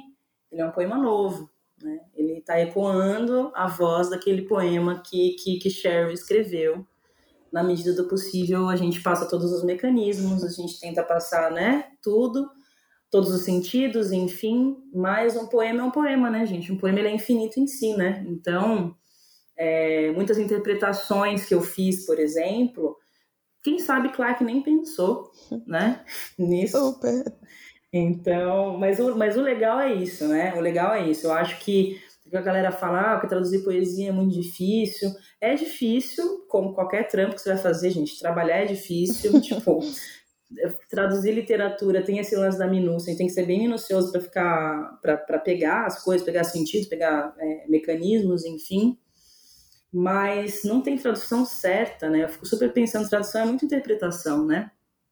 ele 0.51 0.61
é 0.61 0.65
um 0.65 0.71
poema 0.71 0.97
novo, 0.97 1.49
né? 1.81 1.99
Ele 2.15 2.39
está 2.39 2.59
ecoando 2.59 3.51
a 3.55 3.67
voz 3.67 4.09
daquele 4.09 4.43
poema 4.43 5.01
que, 5.01 5.31
que, 5.31 5.57
que 5.59 5.69
Sherry 5.69 6.13
escreveu. 6.13 6.85
Na 7.51 7.63
medida 7.63 7.93
do 7.93 8.07
possível, 8.07 8.67
a 8.67 8.75
gente 8.75 9.01
passa 9.01 9.27
todos 9.27 9.51
os 9.51 9.63
mecanismos, 9.63 10.43
a 10.43 10.49
gente 10.49 10.79
tenta 10.79 11.03
passar 11.03 11.51
né, 11.51 11.85
tudo, 12.01 12.49
todos 13.09 13.31
os 13.31 13.41
sentidos, 13.41 14.11
enfim. 14.11 14.77
Mas 14.93 15.35
um 15.35 15.47
poema 15.47 15.81
é 15.81 15.83
um 15.83 15.91
poema, 15.91 16.29
né, 16.29 16.45
gente? 16.45 16.71
Um 16.71 16.77
poema 16.77 16.99
é 16.99 17.13
infinito 17.13 17.59
em 17.59 17.67
si, 17.67 17.95
né? 17.95 18.25
Então, 18.27 18.95
é, 19.55 20.11
muitas 20.11 20.37
interpretações 20.37 21.45
que 21.45 21.53
eu 21.53 21.61
fiz, 21.61 22.05
por 22.05 22.19
exemplo, 22.19 22.97
quem 23.63 23.79
sabe 23.79 24.13
Clark 24.13 24.43
nem 24.43 24.61
pensou, 24.61 25.31
né? 25.65 26.03
Nisso. 26.37 26.77
Super. 26.77 27.33
Então, 27.91 28.77
mas 28.77 28.99
o, 28.99 29.15
mas 29.15 29.37
o 29.37 29.41
legal 29.41 29.79
é 29.79 29.93
isso, 29.93 30.27
né? 30.27 30.53
O 30.55 30.59
legal 30.59 30.93
é 30.93 31.09
isso. 31.09 31.27
Eu 31.27 31.33
acho 31.33 31.59
que 31.59 31.99
a 32.33 32.41
galera 32.41 32.71
fala 32.71 33.13
ah, 33.13 33.19
que 33.19 33.27
traduzir 33.27 33.63
poesia 33.63 34.09
é 34.09 34.11
muito 34.11 34.33
difícil. 34.33 35.09
É 35.39 35.55
difícil, 35.55 36.45
como 36.49 36.73
qualquer 36.73 37.07
trampo 37.07 37.35
que 37.35 37.41
você 37.41 37.53
vai 37.53 37.57
fazer, 37.57 37.91
gente. 37.91 38.19
Trabalhar 38.19 38.57
é 38.57 38.65
difícil. 38.65 39.39
tipo, 39.41 39.79
traduzir 40.89 41.31
literatura 41.31 42.03
tem 42.03 42.19
esse 42.19 42.35
lance 42.35 42.57
da 42.57 42.67
minúcia, 42.67 43.15
tem 43.15 43.27
que 43.27 43.33
ser 43.33 43.45
bem 43.45 43.59
minucioso 43.59 44.11
para 44.11 44.21
ficar, 44.21 44.99
para 45.01 45.39
pegar 45.39 45.85
as 45.85 46.03
coisas, 46.03 46.25
pegar 46.25 46.43
sentidos, 46.43 46.87
pegar 46.87 47.33
é, 47.37 47.65
mecanismos, 47.67 48.45
enfim. 48.45 48.97
Mas 49.91 50.63
não 50.63 50.81
tem 50.81 50.97
tradução 50.97 51.45
certa, 51.45 52.09
né? 52.09 52.25
Eu 52.25 52.29
fico 52.29 52.45
super 52.45 52.71
pensando, 52.73 53.09
tradução 53.09 53.41
é 53.41 53.45
muita 53.45 53.65
interpretação, 53.65 54.45
né? 54.45 54.69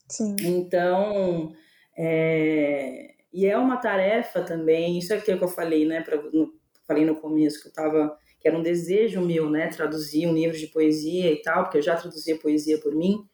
Sim. 0.09 0.35
Então, 0.41 1.53
é, 1.97 3.15
e 3.31 3.45
é 3.45 3.57
uma 3.57 3.77
tarefa 3.77 4.41
também, 4.41 4.97
isso 4.97 5.13
é 5.13 5.17
aquilo 5.17 5.37
que 5.37 5.43
eu 5.43 5.49
falei, 5.49 5.85
né? 5.85 6.01
Pra, 6.01 6.17
no, 6.17 6.53
falei 6.87 7.05
no 7.05 7.15
começo 7.15 7.61
que 7.61 7.67
eu 7.67 7.73
tava, 7.73 8.17
que 8.39 8.47
era 8.47 8.57
um 8.57 8.63
desejo 8.63 9.21
meu, 9.21 9.49
né? 9.49 9.67
Traduzir 9.67 10.27
um 10.27 10.33
livro 10.33 10.57
de 10.57 10.67
poesia 10.67 11.31
e 11.31 11.41
tal, 11.41 11.63
porque 11.63 11.77
eu 11.77 11.81
já 11.81 11.95
traduzia 11.95 12.37
poesia 12.39 12.79
por 12.79 12.95
mim. 12.95 13.25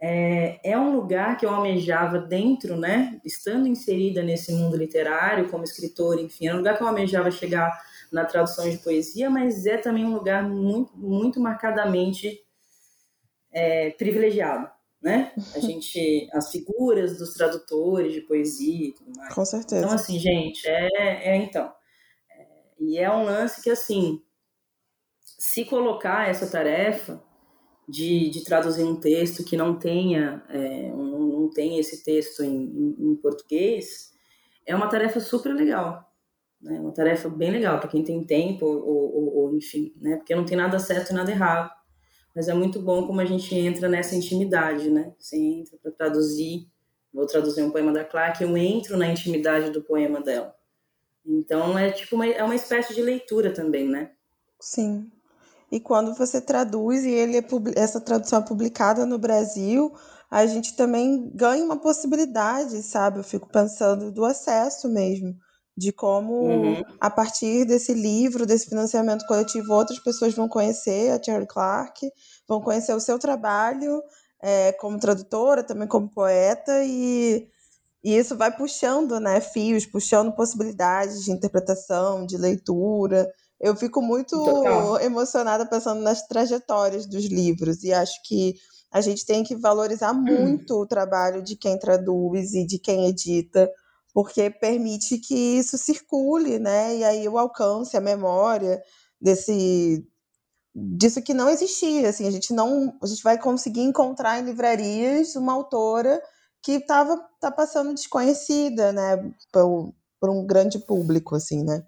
É, 0.00 0.58
é 0.72 0.78
um 0.78 0.96
lugar 0.96 1.36
que 1.36 1.46
eu 1.46 1.50
almejava 1.50 2.18
dentro, 2.18 2.76
né? 2.76 3.20
Estando 3.24 3.68
inserida 3.68 4.22
nesse 4.22 4.52
mundo 4.52 4.76
literário, 4.76 5.48
como 5.48 5.64
escritora, 5.64 6.20
enfim, 6.20 6.48
é 6.48 6.54
um 6.54 6.58
lugar 6.58 6.76
que 6.76 6.82
eu 6.82 6.88
almejava 6.88 7.30
chegar 7.30 7.70
na 8.12 8.24
tradução 8.24 8.68
de 8.68 8.78
poesia, 8.78 9.30
mas 9.30 9.64
é 9.64 9.76
também 9.78 10.04
um 10.04 10.12
lugar 10.12 10.42
muito, 10.48 10.96
muito 10.96 11.40
marcadamente 11.40 12.38
é, 13.52 13.90
privilegiado, 13.90 14.70
né? 15.02 15.32
A 15.54 15.58
gente, 15.58 16.28
as 16.32 16.50
figuras 16.50 17.18
dos 17.18 17.34
tradutores 17.34 18.12
de 18.12 18.20
poesia 18.20 18.88
e 18.88 18.92
tudo 18.92 19.12
mais. 19.16 19.34
Com 19.34 19.44
certeza. 19.44 19.84
Então, 19.84 19.94
assim, 19.94 20.18
gente, 20.18 20.66
é, 20.68 21.34
é 21.34 21.36
então. 21.36 21.72
É, 22.30 22.46
e 22.78 22.98
é 22.98 23.10
um 23.10 23.24
lance 23.24 23.60
que, 23.60 23.70
assim, 23.70 24.22
se 25.20 25.64
colocar 25.64 26.28
essa 26.28 26.46
tarefa 26.46 27.22
de, 27.88 28.30
de 28.30 28.44
traduzir 28.44 28.84
um 28.84 29.00
texto 29.00 29.44
que 29.44 29.56
não 29.56 29.76
tenha, 29.76 30.44
é, 30.48 30.92
um, 30.94 31.40
não 31.40 31.50
tenha 31.50 31.80
esse 31.80 32.04
texto 32.04 32.44
em, 32.44 32.54
em, 32.54 33.10
em, 33.10 33.16
português, 33.16 34.12
é 34.64 34.74
uma 34.74 34.88
tarefa 34.88 35.18
super 35.18 35.52
legal. 35.52 36.08
Né? 36.60 36.78
Uma 36.78 36.94
tarefa 36.94 37.28
bem 37.28 37.50
legal 37.50 37.80
para 37.80 37.88
quem 37.88 38.04
tem 38.04 38.24
tempo, 38.24 38.64
ou, 38.64 39.16
ou, 39.16 39.36
ou 39.36 39.56
enfim, 39.56 39.92
né? 40.00 40.14
Porque 40.14 40.32
não 40.32 40.44
tem 40.44 40.56
nada 40.56 40.78
certo 40.78 41.10
e 41.10 41.14
nada 41.14 41.32
errado 41.32 41.81
mas 42.34 42.48
é 42.48 42.54
muito 42.54 42.80
bom 42.80 43.06
como 43.06 43.20
a 43.20 43.24
gente 43.24 43.54
entra 43.54 43.88
nessa 43.88 44.14
intimidade, 44.14 44.90
né? 44.90 45.12
Você 45.18 45.36
entra 45.36 45.78
para 45.82 45.92
traduzir, 45.92 46.66
vou 47.12 47.26
traduzir 47.26 47.62
um 47.62 47.70
poema 47.70 47.92
da 47.92 48.04
Clark, 48.04 48.42
eu 48.42 48.56
entro 48.56 48.96
na 48.96 49.08
intimidade 49.08 49.70
do 49.70 49.82
poema 49.82 50.20
dela. 50.20 50.54
Então 51.24 51.78
é 51.78 51.90
tipo 51.90 52.16
uma, 52.16 52.26
é 52.26 52.42
uma 52.42 52.54
espécie 52.54 52.94
de 52.94 53.02
leitura 53.02 53.52
também, 53.52 53.88
né? 53.88 54.10
Sim. 54.58 55.10
E 55.70 55.80
quando 55.80 56.14
você 56.14 56.40
traduz 56.40 57.04
e 57.04 57.10
ele 57.10 57.38
é, 57.38 57.44
essa 57.76 58.00
tradução 58.00 58.40
é 58.40 58.44
publicada 58.44 59.06
no 59.06 59.18
Brasil, 59.18 59.92
a 60.30 60.44
gente 60.46 60.76
também 60.76 61.30
ganha 61.34 61.64
uma 61.64 61.76
possibilidade, 61.76 62.82
sabe? 62.82 63.18
Eu 63.18 63.24
fico 63.24 63.48
pensando 63.48 64.10
do 64.10 64.24
acesso 64.24 64.88
mesmo 64.88 65.36
de 65.76 65.90
como, 65.92 66.34
uhum. 66.34 66.82
a 67.00 67.10
partir 67.10 67.64
desse 67.64 67.94
livro, 67.94 68.46
desse 68.46 68.68
financiamento 68.68 69.26
coletivo, 69.26 69.72
outras 69.72 69.98
pessoas 69.98 70.34
vão 70.34 70.48
conhecer 70.48 71.10
a 71.10 71.22
Cherry 71.22 71.46
Clark, 71.46 72.10
vão 72.46 72.60
conhecer 72.60 72.94
o 72.94 73.00
seu 73.00 73.18
trabalho 73.18 74.02
é, 74.42 74.72
como 74.72 74.98
tradutora, 74.98 75.62
também 75.62 75.88
como 75.88 76.10
poeta, 76.10 76.84
e, 76.84 77.48
e 78.04 78.16
isso 78.16 78.36
vai 78.36 78.54
puxando 78.54 79.18
né, 79.18 79.40
fios, 79.40 79.86
puxando 79.86 80.32
possibilidades 80.32 81.24
de 81.24 81.30
interpretação, 81.30 82.26
de 82.26 82.36
leitura. 82.36 83.32
Eu 83.58 83.74
fico 83.74 84.02
muito 84.02 84.36
Total. 84.44 85.00
emocionada 85.00 85.64
pensando 85.64 86.02
nas 86.02 86.26
trajetórias 86.26 87.06
dos 87.06 87.24
livros, 87.24 87.82
e 87.82 87.94
acho 87.94 88.20
que 88.24 88.56
a 88.92 89.00
gente 89.00 89.24
tem 89.24 89.42
que 89.42 89.56
valorizar 89.56 90.12
muito 90.12 90.74
uhum. 90.74 90.80
o 90.82 90.86
trabalho 90.86 91.42
de 91.42 91.56
quem 91.56 91.78
traduz 91.78 92.52
e 92.52 92.66
de 92.66 92.78
quem 92.78 93.06
edita, 93.06 93.70
porque 94.12 94.50
permite 94.50 95.18
que 95.18 95.34
isso 95.34 95.78
circule, 95.78 96.58
né? 96.58 96.96
E 96.96 97.04
aí 97.04 97.28
o 97.28 97.38
alcance, 97.38 97.96
a 97.96 98.00
memória 98.00 98.82
desse 99.20 100.06
disso 100.74 101.20
que 101.20 101.34
não 101.34 101.50
existia, 101.50 102.08
assim, 102.08 102.26
a 102.26 102.30
gente 102.30 102.52
não, 102.52 102.96
a 103.02 103.06
gente 103.06 103.22
vai 103.22 103.38
conseguir 103.38 103.82
encontrar 103.82 104.38
em 104.38 104.44
livrarias 104.44 105.36
uma 105.36 105.52
autora 105.52 106.22
que 106.62 106.72
estava 106.72 107.18
tá 107.40 107.50
passando 107.50 107.92
desconhecida, 107.92 108.92
né, 108.92 109.16
por, 109.52 109.92
por, 110.18 110.30
um 110.30 110.46
grande 110.46 110.78
público, 110.78 111.34
assim, 111.34 111.62
né? 111.62 111.84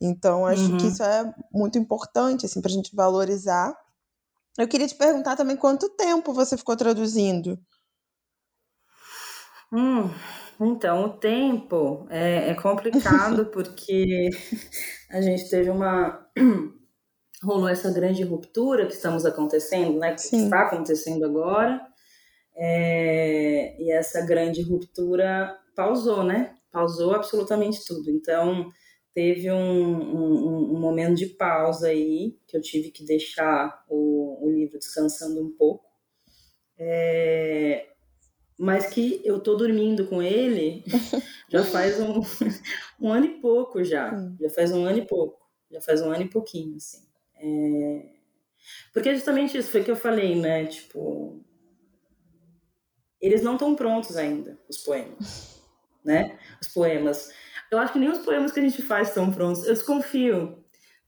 Então 0.00 0.46
acho 0.46 0.62
uhum. 0.62 0.78
que 0.78 0.86
isso 0.86 1.02
é 1.02 1.34
muito 1.52 1.76
importante, 1.78 2.46
assim, 2.46 2.60
para 2.60 2.70
a 2.70 2.74
gente 2.74 2.94
valorizar. 2.94 3.76
Eu 4.56 4.68
queria 4.68 4.86
te 4.86 4.94
perguntar 4.94 5.36
também 5.36 5.56
quanto 5.56 5.88
tempo 5.90 6.32
você 6.32 6.56
ficou 6.56 6.76
traduzindo. 6.76 7.58
Hum, 9.72 10.10
então, 10.60 11.04
o 11.04 11.08
tempo 11.10 12.06
é, 12.10 12.50
é 12.50 12.54
complicado 12.54 13.46
porque 13.52 14.28
a 15.10 15.20
gente 15.20 15.48
teve 15.48 15.70
uma. 15.70 16.26
rolou 17.42 17.68
essa 17.68 17.90
grande 17.90 18.22
ruptura 18.22 18.86
que 18.86 18.92
estamos 18.92 19.24
acontecendo, 19.24 19.98
né? 19.98 20.12
Que 20.12 20.20
Sim. 20.20 20.44
está 20.44 20.62
acontecendo 20.62 21.24
agora. 21.24 21.80
É, 22.54 23.76
e 23.82 23.90
essa 23.90 24.20
grande 24.26 24.62
ruptura 24.62 25.56
pausou, 25.74 26.22
né? 26.22 26.54
Pausou 26.70 27.14
absolutamente 27.14 27.84
tudo. 27.86 28.10
Então, 28.10 28.70
teve 29.14 29.50
um, 29.50 29.56
um, 29.56 30.74
um, 30.74 30.80
momento 30.80 31.16
de 31.16 31.26
pausa 31.26 31.88
aí, 31.88 32.38
que 32.46 32.56
eu 32.56 32.60
tive 32.60 32.90
que 32.90 33.04
deixar 33.04 33.84
o, 33.88 34.46
o 34.46 34.50
livro 34.50 34.78
descansando 34.78 35.42
um 35.42 35.50
pouco. 35.56 35.84
É, 36.78 37.86
mas 38.60 38.88
que 38.88 39.22
eu 39.24 39.40
tô 39.40 39.54
dormindo 39.54 40.06
com 40.06 40.22
ele 40.22 40.84
já 41.48 41.64
faz 41.64 41.98
um, 41.98 42.20
um 43.00 43.10
ano 43.10 43.24
e 43.24 43.40
pouco 43.40 43.82
já. 43.82 44.12
Já 44.38 44.50
faz 44.50 44.70
um 44.70 44.84
ano 44.84 44.98
e 44.98 45.06
pouco. 45.06 45.40
Já 45.70 45.80
faz 45.80 46.02
um 46.02 46.10
ano 46.12 46.24
e 46.24 46.28
pouquinho, 46.28 46.76
assim. 46.76 47.08
É... 47.36 48.02
Porque 48.92 49.08
é 49.08 49.14
justamente 49.14 49.56
isso 49.56 49.70
foi 49.70 49.82
que 49.82 49.90
eu 49.90 49.96
falei, 49.96 50.36
né? 50.36 50.66
Tipo, 50.66 51.42
eles 53.18 53.40
não 53.40 53.54
estão 53.54 53.74
prontos 53.74 54.14
ainda, 54.18 54.60
os 54.68 54.76
poemas, 54.76 55.62
né? 56.04 56.38
Os 56.60 56.68
poemas. 56.68 57.32
Eu 57.70 57.78
acho 57.78 57.94
que 57.94 57.98
nem 57.98 58.10
os 58.10 58.18
poemas 58.18 58.52
que 58.52 58.60
a 58.60 58.62
gente 58.62 58.82
faz 58.82 59.08
estão 59.08 59.32
prontos. 59.32 59.66
Eu 59.66 59.72
desconfio. 59.72 60.62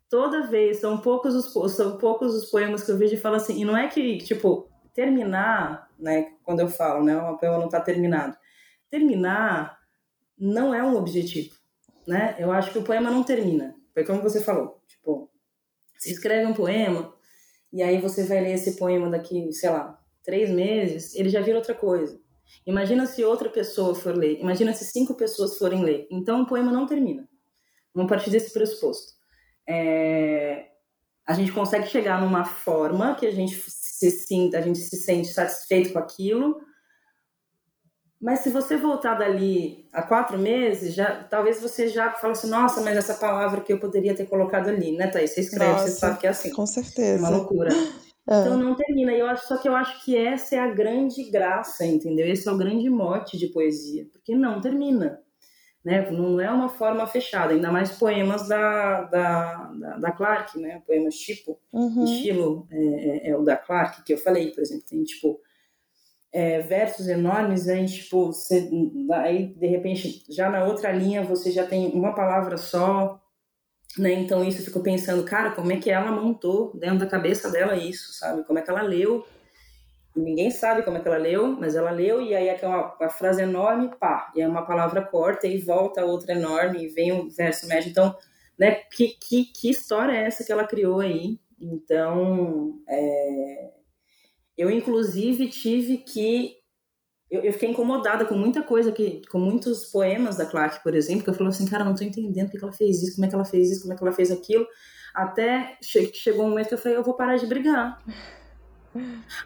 Toda 0.09 0.47
vez 0.47 0.79
são 0.79 0.97
poucos 1.03 1.35
os 1.35 1.75
são 1.75 1.99
poucos 1.99 2.35
os 2.35 2.51
poemas 2.51 2.83
que 2.83 2.91
eu 2.91 2.97
vejo 2.97 3.15
e 3.15 3.19
falo 3.19 3.37
assim. 3.37 3.61
E 3.61 3.65
não 3.67 3.77
é 3.77 3.89
que 3.89 4.19
tipo 4.19 4.72
terminar, 4.95 5.91
né? 5.99 6.33
Quando 6.45 6.61
eu 6.61 6.69
falo, 6.69 7.05
né? 7.05 7.17
O 7.17 7.39
poema 7.39 7.59
não 7.59 7.67
está 7.67 7.81
terminado. 7.81 8.37
Terminar 8.91 9.79
não 10.39 10.75
é 10.75 10.83
um 10.83 10.97
objetivo, 10.97 11.55
né? 12.07 12.35
Eu 12.39 12.51
acho 12.53 12.73
que 12.73 12.79
o 12.79 12.85
poema 12.85 13.11
não 13.11 13.23
termina. 13.23 13.75
Foi 13.95 14.05
como 14.05 14.23
você 14.23 14.41
falou. 14.41 14.83
Tipo, 14.87 15.31
você 15.97 16.11
escreve 16.11 16.47
um 16.47 16.55
poema 16.55 17.15
e 17.73 17.83
aí 17.83 18.01
você 18.01 18.25
vai 18.25 18.41
ler 18.41 18.55
esse 18.55 18.77
poema 18.77 19.09
daqui, 19.09 19.53
sei 19.53 19.71
lá, 19.71 19.99
três 20.23 20.51
meses, 20.51 21.15
ele 21.15 21.29
já 21.29 21.41
vira 21.41 21.59
outra 21.59 21.75
coisa. 21.75 22.21
Imagina 22.67 23.07
se 23.07 23.25
outra 23.25 23.49
pessoa 23.49 23.95
for 23.95 24.17
ler. 24.17 24.39
Imagina 24.41 24.73
se 24.73 24.85
cinco 24.85 25.15
pessoas 25.15 25.59
forem 25.59 25.83
ler. 25.83 26.07
Então 26.11 26.43
o 26.43 26.47
poema 26.47 26.71
não 26.71 26.87
termina. 26.87 27.29
Vamos 27.95 28.09
partir 28.09 28.31
desse 28.31 28.53
pressuposto. 28.53 29.13
É... 29.67 30.67
A 31.27 31.35
gente 31.35 31.53
consegue 31.53 31.87
chegar 31.87 32.21
numa 32.21 32.45
forma 32.45 33.15
que 33.15 33.27
a 33.27 33.31
gente 33.31 33.55
se 34.11 34.25
sinta, 34.27 34.59
a 34.59 34.61
gente 34.61 34.79
se 34.79 34.97
sente 34.97 35.29
satisfeito 35.29 35.93
com 35.93 35.99
aquilo. 35.99 36.61
Mas 38.21 38.41
se 38.41 38.51
você 38.51 38.77
voltar 38.77 39.15
dali 39.15 39.89
a 39.93 40.01
quatro 40.03 40.39
meses, 40.39 40.95
já, 40.95 41.25
talvez 41.25 41.61
você 41.61 41.89
já 41.89 42.13
fale 42.13 42.35
assim, 42.35 42.49
nossa, 42.49 42.81
mas 42.81 42.97
essa 42.97 43.15
palavra 43.15 43.61
que 43.61 43.73
eu 43.73 43.81
poderia 43.81 44.15
ter 44.15 44.27
colocado 44.27 44.69
ali, 44.69 44.97
né, 44.97 45.09
Thaís? 45.09 45.35
Você 45.35 45.41
escreve, 45.41 45.73
nossa, 45.73 45.89
você 45.89 45.99
sabe 45.99 46.21
que 46.21 46.27
é 46.27 46.31
assim. 46.31 46.51
Com 46.53 46.65
certeza. 46.65 47.17
É 47.17 47.29
uma 47.29 47.37
loucura. 47.37 47.71
É. 48.31 48.41
Então 48.41 48.57
não 48.57 48.77
termina. 48.77 49.13
Eu 49.13 49.27
acho, 49.27 49.49
só 49.49 49.57
que 49.57 49.69
eu 49.69 49.75
acho 49.75 50.05
que 50.05 50.17
essa 50.17 50.55
é 50.55 50.59
a 50.61 50.73
grande 50.73 51.29
graça, 51.31 51.85
entendeu? 51.85 52.27
Esse 52.27 52.49
é 52.49 52.53
o 52.53 52.57
grande 52.57 52.89
mote 52.89 53.37
de 53.37 53.49
poesia, 53.49 54.07
porque 54.13 54.37
não 54.37 54.61
termina. 54.61 55.21
Né? 55.85 56.09
Não 56.11 56.41
é 56.41 56.49
uma 56.51 56.69
forma 56.69 57.07
fechada, 57.07 57.53
ainda 57.53 57.73
mais 57.73 57.91
poemas 57.99 58.47
da, 58.47 59.03
da, 59.03 59.65
da, 59.73 59.99
da 59.99 60.13
Clark, 60.13 60.59
né? 60.59 60.81
Poemas 60.87 61.17
tipo, 61.17 61.59
uhum. 61.73 62.05
estilo 62.05 62.69
é, 62.71 62.79
é, 62.79 63.31
é, 63.31 63.37
o 63.37 63.43
da 63.43 63.57
Clark, 63.57 64.05
que 64.05 64.13
eu 64.13 64.19
falei, 64.19 64.53
por 64.53 64.61
exemplo, 64.61 64.85
tem 64.89 65.03
tipo 65.03 65.41
é, 66.33 66.61
versos 66.61 67.09
enormes, 67.09 67.69
aí 67.69 67.85
tipo, 67.87 68.27
você, 68.27 68.71
aí 69.13 69.49
de 69.55 69.67
repente 69.67 70.25
já 70.31 70.49
na 70.49 70.65
outra 70.65 70.93
linha 70.93 71.25
você 71.25 71.51
já 71.51 71.67
tem 71.67 71.91
uma 71.91 72.15
palavra 72.15 72.57
só, 72.57 73.21
né? 73.99 74.13
Então 74.13 74.45
isso 74.45 74.61
eu 74.61 74.65
fico 74.65 74.81
pensando, 74.81 75.25
cara, 75.25 75.51
como 75.51 75.73
é 75.73 75.77
que 75.77 75.91
ela 75.91 76.11
montou 76.11 76.73
dentro 76.77 77.01
da 77.01 77.07
cabeça 77.07 77.51
dela 77.51 77.77
isso, 77.77 78.13
sabe? 78.15 78.45
Como 78.45 78.59
é 78.59 78.63
que 78.63 78.71
ela 78.71 78.83
leu? 78.83 79.27
Ninguém 80.15 80.51
sabe 80.51 80.83
como 80.83 80.99
é 80.99 81.01
que 81.01 81.09
ela 81.09 81.17
leu, 81.17 81.57
mas 81.59 81.75
ela 81.75 81.91
leu 81.91 82.21
e 82.21 82.35
aí 82.35 82.49
é 82.49 82.59
uma, 82.63 82.95
uma 82.95 83.09
frase 83.09 83.43
enorme, 83.43 83.91
pá, 83.99 84.31
e 84.35 84.43
é 84.43 84.49
uma 84.49 84.67
palavra 84.67 85.03
corta 85.03 85.47
e 85.47 85.59
volta 85.59 86.05
outra 86.05 86.33
enorme 86.33 86.85
e 86.85 86.89
vem 86.89 87.13
um 87.13 87.29
verso 87.29 87.67
médio. 87.67 87.91
Então, 87.91 88.15
né? 88.59 88.83
Que, 88.95 89.09
que, 89.09 89.45
que 89.47 89.71
história 89.71 90.13
é 90.13 90.27
essa 90.27 90.45
que 90.45 90.53
ela 90.53 90.67
criou 90.67 91.01
aí? 91.01 91.41
Então, 91.61 92.81
é... 92.89 93.71
eu 94.57 94.71
inclusive 94.71 95.49
tive 95.49 95.99
que 95.99 96.57
eu, 97.31 97.41
eu, 97.41 97.53
fiquei 97.55 97.71
incomodada 97.71 98.27
com 98.27 98.35
muita 98.35 98.63
coisa, 98.63 98.93
que, 98.93 99.23
com 99.31 99.39
muitos 99.39 99.87
poemas 99.87 100.37
da 100.37 100.45
Clark, 100.45 100.83
por 100.83 100.95
exemplo, 100.95 101.25
que 101.25 101.31
eu 101.31 101.35
falo 101.35 101.49
assim, 101.49 101.67
cara, 101.67 101.83
não 101.83 101.95
tô 101.95 102.05
entendendo 102.05 102.51
porque 102.51 102.63
ela 102.63 102.75
fez 102.75 103.03
isso, 103.03 103.15
como 103.15 103.25
é 103.25 103.29
que 103.31 103.35
ela 103.35 103.45
fez 103.45 103.71
isso, 103.71 103.81
como 103.81 103.95
é 103.95 103.97
que 103.97 104.05
ela 104.05 104.13
fez 104.13 104.31
aquilo. 104.31 104.67
Até 105.15 105.79
che 105.83 106.13
chegou 106.13 106.45
um 106.45 106.51
momento 106.51 106.69
que 106.69 106.75
eu 106.75 106.79
falei, 106.79 106.99
eu 106.99 107.03
vou 107.03 107.15
parar 107.15 107.37
de 107.37 107.47
brigar. 107.47 108.03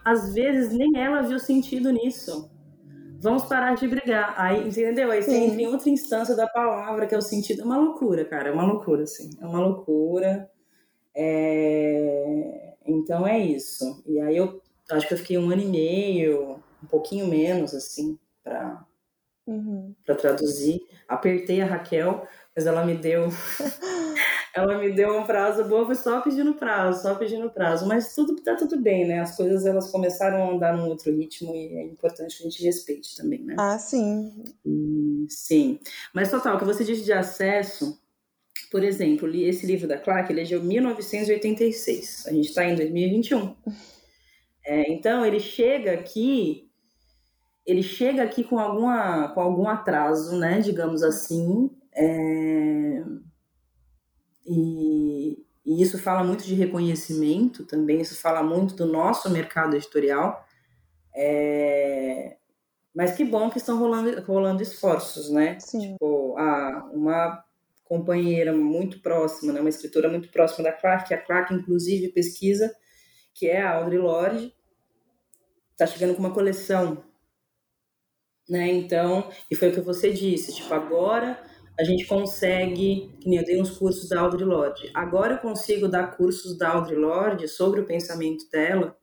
Às 0.04 0.35
vezes 0.35 0.72
nem 0.72 0.98
ela 0.98 1.22
viu 1.22 1.38
sentido 1.38 1.90
nisso. 1.90 2.50
Vamos 3.18 3.44
parar 3.44 3.74
de 3.74 3.88
brigar. 3.88 4.35
Aí, 4.37 4.68
entendeu? 4.68 5.11
Aí 5.11 5.22
você 5.22 5.37
entra 5.37 5.61
em 5.61 5.66
outra 5.66 5.88
instância 5.88 6.37
da 6.37 6.46
palavra, 6.46 7.06
que 7.06 7.14
é 7.14 7.18
o 7.18 7.22
sentido. 7.22 7.62
É 7.62 7.64
uma 7.64 7.78
loucura, 7.78 8.24
cara. 8.24 8.50
É 8.50 8.52
uma 8.52 8.64
loucura, 8.64 9.04
assim. 9.04 9.30
É 9.40 9.46
uma 9.46 9.61
loucura. 9.61 10.50
É... 11.14 12.74
Então 12.87 13.26
é 13.26 13.38
isso. 13.38 14.02
E 14.06 14.20
aí 14.20 14.37
eu 14.37 14.62
acho 14.90 15.09
que 15.09 15.14
eu 15.14 15.18
fiquei 15.18 15.38
um 15.38 15.50
ano 15.50 15.62
e 15.62 15.66
meio 15.66 16.61
um 16.82 16.87
pouquinho 16.87 17.26
menos, 17.26 17.74
assim, 17.74 18.18
para 18.44 18.85
uhum. 19.46 19.94
para 20.04 20.14
traduzir. 20.14 20.80
Apertei 21.09 21.61
a 21.61 21.66
Raquel, 21.66 22.26
mas 22.54 22.66
ela 22.66 22.85
me 22.85 22.96
deu 22.96 23.28
ela 24.56 24.78
me 24.78 24.90
deu 24.90 25.18
um 25.18 25.24
prazo 25.24 25.64
bom, 25.64 25.84
foi 25.84 25.94
só 25.94 26.22
pedindo 26.22 26.54
prazo, 26.54 27.02
só 27.02 27.14
pedindo 27.14 27.50
prazo, 27.50 27.86
mas 27.86 28.14
tudo 28.14 28.34
tá 28.36 28.56
tudo 28.56 28.80
bem, 28.80 29.06
né? 29.06 29.20
As 29.20 29.36
coisas 29.36 29.66
elas 29.66 29.90
começaram 29.90 30.42
a 30.42 30.54
andar 30.54 30.74
num 30.74 30.88
outro 30.88 31.14
ritmo 31.14 31.54
e 31.54 31.76
é 31.76 31.84
importante 31.84 32.38
que 32.38 32.42
a 32.42 32.48
gente 32.48 32.64
respeite 32.64 33.14
também, 33.14 33.44
né? 33.44 33.54
Ah, 33.58 33.78
sim. 33.78 34.32
E, 34.64 35.26
sim. 35.28 35.78
Mas 36.14 36.30
total, 36.30 36.56
o 36.56 36.58
que 36.58 36.64
você 36.64 36.84
disse 36.84 37.04
de 37.04 37.12
acesso, 37.12 38.00
por 38.70 38.82
exemplo, 38.82 39.28
esse 39.36 39.66
livro 39.66 39.86
da 39.86 39.98
Clark, 39.98 40.32
ele 40.32 40.40
é 40.40 40.44
de 40.44 40.58
1986. 40.58 42.24
A 42.26 42.32
gente 42.32 42.48
está 42.48 42.64
em 42.64 42.74
2021. 42.74 43.54
É, 44.64 44.90
então, 44.90 45.24
ele 45.24 45.38
chega 45.38 45.92
aqui 45.92 46.66
ele 47.66 47.82
chega 47.82 48.22
aqui 48.22 48.44
com, 48.44 48.60
alguma, 48.60 49.28
com 49.30 49.40
algum 49.40 49.68
atraso, 49.68 50.38
né, 50.38 50.60
digamos 50.60 51.02
assim, 51.02 51.68
é... 51.92 53.02
e, 54.46 55.44
e, 55.64 55.82
isso 55.82 55.98
fala 55.98 56.22
muito 56.24 56.44
de 56.44 56.54
reconhecimento 56.54 57.64
também, 57.64 58.00
isso 58.00 58.16
fala 58.16 58.42
muito 58.42 58.74
do 58.74 58.87
nosso 58.87 59.28
mercado 59.30 59.74
editorial, 59.76 60.44
é... 61.14 62.37
mas 62.94 63.16
que 63.16 63.24
bom 63.24 63.50
que 63.50 63.59
estão 63.59 63.78
rolando, 63.78 64.20
rolando 64.22 64.62
esforços, 64.62 65.30
né? 65.30 65.59
Sim. 65.61 65.92
Tipo, 65.92 66.37
a, 66.38 66.90
uma 66.92 67.44
companheira 67.85 68.52
muito 68.52 69.00
próxima, 69.00 69.52
né, 69.52 69.61
uma 69.61 69.68
escritora 69.68 70.09
muito 70.09 70.28
próxima 70.30 70.64
da 70.64 70.72
Clark, 70.72 71.06
que 71.06 71.14
a 71.14 71.22
Clark 71.22 71.54
inclusive 71.54 72.09
pesquisa, 72.09 72.74
que 73.32 73.46
é 73.46 73.62
a 73.62 73.76
Audre 73.76 73.98
Lorde, 73.98 74.52
está 75.72 75.87
chegando 75.87 76.14
com 76.14 76.20
uma 76.20 76.35
coleção 76.35 77.04
né? 78.48 78.68
Então, 78.68 79.28
e 79.50 79.56
foi 79.56 79.70
o 79.70 79.74
que 79.74 79.80
você 79.80 80.12
disse, 80.12 80.54
tipo, 80.54 80.72
agora 80.72 81.42
a 81.78 81.84
gente 81.84 82.06
consegue, 82.06 83.14
que 83.20 83.28
nem 83.28 83.38
eu 83.38 83.44
dei 83.44 83.60
uns 83.60 83.76
cursos 83.76 84.08
da 84.08 84.20
Audre 84.20 84.44
Lorde, 84.44 84.90
agora 84.94 85.34
eu 85.34 85.38
consigo 85.38 85.88
dar 85.88 86.16
cursos 86.16 86.56
da 86.56 86.70
Audre 86.70 86.96
Lorde 86.96 87.48
sobre 87.48 87.80
o 87.80 87.86
pensamento 87.86 88.48
dela 88.50 88.96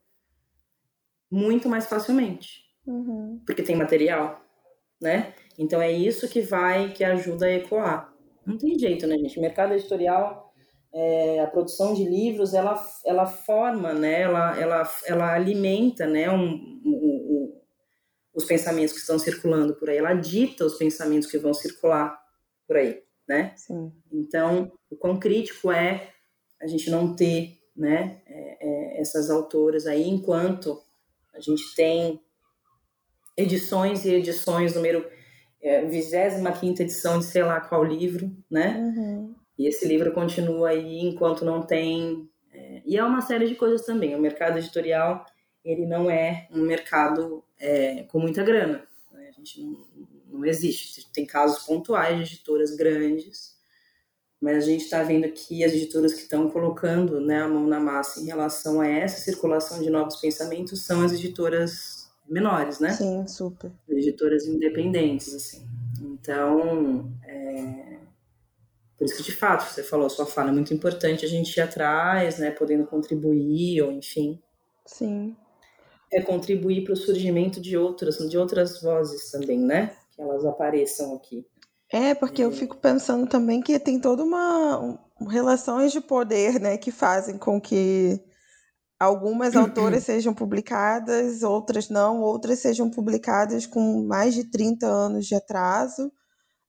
muito 1.29 1.69
mais 1.69 1.87
facilmente, 1.87 2.63
uhum. 2.85 3.41
porque 3.45 3.63
tem 3.63 3.75
material, 3.75 4.41
né? 5.01 5.33
Então 5.57 5.81
é 5.81 5.91
isso 5.91 6.27
que 6.27 6.41
vai, 6.41 6.91
que 6.91 7.03
ajuda 7.03 7.45
a 7.45 7.53
ecoar. 7.53 8.13
Não 8.45 8.57
tem 8.57 8.77
jeito, 8.77 9.07
né, 9.07 9.17
gente? 9.17 9.37
O 9.37 9.41
mercado 9.41 9.73
editorial, 9.73 10.53
é, 10.93 11.39
a 11.39 11.47
produção 11.47 11.93
de 11.93 12.03
livros, 12.03 12.53
ela, 12.53 12.83
ela 13.05 13.25
forma, 13.25 13.93
né? 13.93 14.21
Ela, 14.21 14.59
ela, 14.59 14.91
ela 15.05 15.33
alimenta, 15.33 16.05
né? 16.05 16.29
Um, 16.29 16.81
um 16.85 17.23
os 18.33 18.45
pensamentos 18.45 18.93
que 18.93 18.99
estão 18.99 19.19
circulando 19.19 19.75
por 19.75 19.89
aí, 19.89 19.97
ela 19.97 20.15
dita 20.15 20.65
os 20.65 20.75
pensamentos 20.75 21.29
que 21.29 21.37
vão 21.37 21.53
circular 21.53 22.22
por 22.67 22.77
aí, 22.77 23.01
né? 23.27 23.53
Sim. 23.55 23.91
Então, 24.11 24.71
o 24.89 24.95
quão 24.95 25.19
crítico 25.19 25.71
é 25.71 26.09
a 26.61 26.67
gente 26.67 26.89
não 26.89 27.15
ter, 27.15 27.59
né, 27.75 28.21
é, 28.25 28.57
é, 28.61 29.01
essas 29.01 29.29
autoras 29.29 29.85
aí, 29.85 30.07
enquanto 30.07 30.81
a 31.33 31.39
gente 31.39 31.75
tem 31.75 32.21
edições 33.35 34.05
e 34.05 34.13
edições, 34.13 34.75
número 34.75 35.05
é, 35.61 35.85
25 35.85 36.81
edição 36.81 37.19
de 37.19 37.25
sei 37.25 37.43
lá 37.43 37.59
qual 37.59 37.83
livro, 37.83 38.31
né? 38.49 38.77
Uhum. 38.77 39.35
E 39.57 39.67
esse 39.67 39.87
livro 39.87 40.11
continua 40.11 40.69
aí 40.69 40.99
enquanto 40.99 41.45
não 41.45 41.61
tem. 41.61 42.29
É, 42.51 42.81
e 42.85 42.97
é 42.97 43.03
uma 43.03 43.21
série 43.21 43.47
de 43.47 43.55
coisas 43.55 43.85
também. 43.85 44.15
O 44.15 44.19
mercado 44.19 44.57
editorial 44.57 45.25
ele 45.63 45.85
não 45.85 46.09
é 46.09 46.47
um 46.51 46.61
mercado 46.61 47.43
é, 47.59 48.03
com 48.03 48.19
muita 48.19 48.43
grana. 48.43 48.83
Né? 49.11 49.29
A 49.29 49.31
gente 49.31 49.63
não, 49.63 49.85
não 50.33 50.45
existe. 50.45 51.09
Tem 51.13 51.25
casos 51.25 51.63
pontuais 51.65 52.17
de 52.17 52.35
editoras 52.35 52.75
grandes, 52.75 53.53
mas 54.41 54.57
a 54.57 54.67
gente 54.67 54.83
está 54.83 55.03
vendo 55.03 55.29
que 55.29 55.63
as 55.63 55.71
editoras 55.71 56.13
que 56.13 56.21
estão 56.21 56.49
colocando 56.49 57.21
né, 57.21 57.41
a 57.41 57.47
mão 57.47 57.65
na 57.65 57.79
massa 57.79 58.19
em 58.19 58.25
relação 58.25 58.81
a 58.81 58.87
essa 58.87 59.21
circulação 59.21 59.81
de 59.81 59.89
novos 59.89 60.17
pensamentos 60.17 60.81
são 60.81 61.01
as 61.01 61.13
editoras 61.13 62.11
menores, 62.27 62.79
né? 62.79 62.91
Sim, 62.91 63.27
super. 63.27 63.71
Editoras 63.87 64.45
independentes, 64.45 65.33
assim. 65.33 65.65
Então, 66.01 67.11
é... 67.25 67.99
por 68.97 69.05
isso 69.05 69.17
que, 69.17 69.23
de 69.23 69.35
fato, 69.35 69.71
você 69.71 69.83
falou, 69.83 70.09
sua 70.09 70.25
fala 70.25 70.49
é 70.49 70.53
muito 70.53 70.73
importante 70.73 71.25
a 71.25 71.29
gente 71.29 71.55
ir 71.55 71.61
atrás, 71.61 72.39
né, 72.39 72.51
podendo 72.51 72.85
contribuir, 72.85 73.81
ou 73.81 73.91
enfim. 73.91 74.41
Sim. 74.85 75.35
é 76.11 76.21
contribuir 76.21 76.83
para 76.83 76.93
o 76.93 76.97
surgimento 76.97 77.61
de 77.61 77.77
outras, 77.77 78.17
de 78.17 78.37
outras 78.37 78.81
vozes 78.81 79.31
também, 79.31 79.57
né? 79.57 79.95
Que 80.15 80.21
elas 80.21 80.45
apareçam 80.45 81.15
aqui. 81.15 81.45
É, 81.91 82.13
porque 82.15 82.41
é. 82.41 82.45
eu 82.45 82.51
fico 82.51 82.77
pensando 82.77 83.27
também 83.27 83.61
que 83.61 83.77
tem 83.79 83.99
toda 83.99 84.23
uma 84.23 84.79
um, 84.79 85.25
relações 85.27 85.91
de 85.91 86.01
poder, 86.01 86.59
né, 86.59 86.77
que 86.77 86.91
fazem 86.91 87.37
com 87.37 87.59
que 87.59 88.19
algumas 88.99 89.55
autoras 89.55 90.03
sejam 90.05 90.33
publicadas, 90.33 91.43
outras 91.43 91.89
não, 91.89 92.21
outras 92.21 92.59
sejam 92.59 92.89
publicadas 92.89 93.65
com 93.65 94.05
mais 94.05 94.33
de 94.33 94.45
30 94.49 94.87
anos 94.87 95.25
de 95.25 95.35
atraso. 95.35 96.11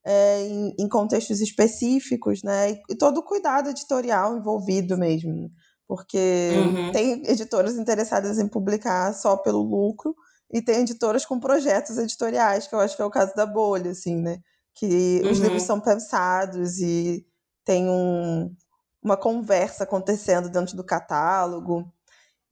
É, 0.06 0.42
em, 0.42 0.74
em, 0.78 0.86
contextos 0.86 1.40
específicos, 1.40 2.42
né? 2.42 2.72
E, 2.72 2.82
e 2.90 2.94
todo 2.94 3.20
o 3.20 3.22
cuidado 3.22 3.70
editorial 3.70 4.36
envolvido 4.36 4.98
mesmo 4.98 5.50
porque 5.86 6.50
uhum. 6.56 6.92
tem 6.92 7.22
editoras 7.26 7.76
interessadas 7.76 8.38
em 8.38 8.48
publicar 8.48 9.12
só 9.12 9.36
pelo 9.36 9.62
lucro 9.62 10.14
e 10.54 10.62
tem 10.62 10.82
editoras 10.82 11.26
com 11.26 11.40
projetos 11.40 11.98
editoriais, 11.98 12.68
que 12.68 12.74
eu 12.76 12.78
acho 12.78 12.94
que 12.94 13.02
é 13.02 13.04
o 13.04 13.10
caso 13.10 13.34
da 13.34 13.44
Bolha, 13.44 13.90
assim, 13.90 14.14
né? 14.14 14.38
Que 14.72 15.20
uhum. 15.24 15.32
os 15.32 15.38
livros 15.40 15.64
são 15.64 15.80
pensados 15.80 16.78
e 16.78 17.26
tem 17.64 17.90
um, 17.90 18.54
uma 19.02 19.16
conversa 19.16 19.82
acontecendo 19.82 20.48
dentro 20.48 20.76
do 20.76 20.84
catálogo. 20.84 21.92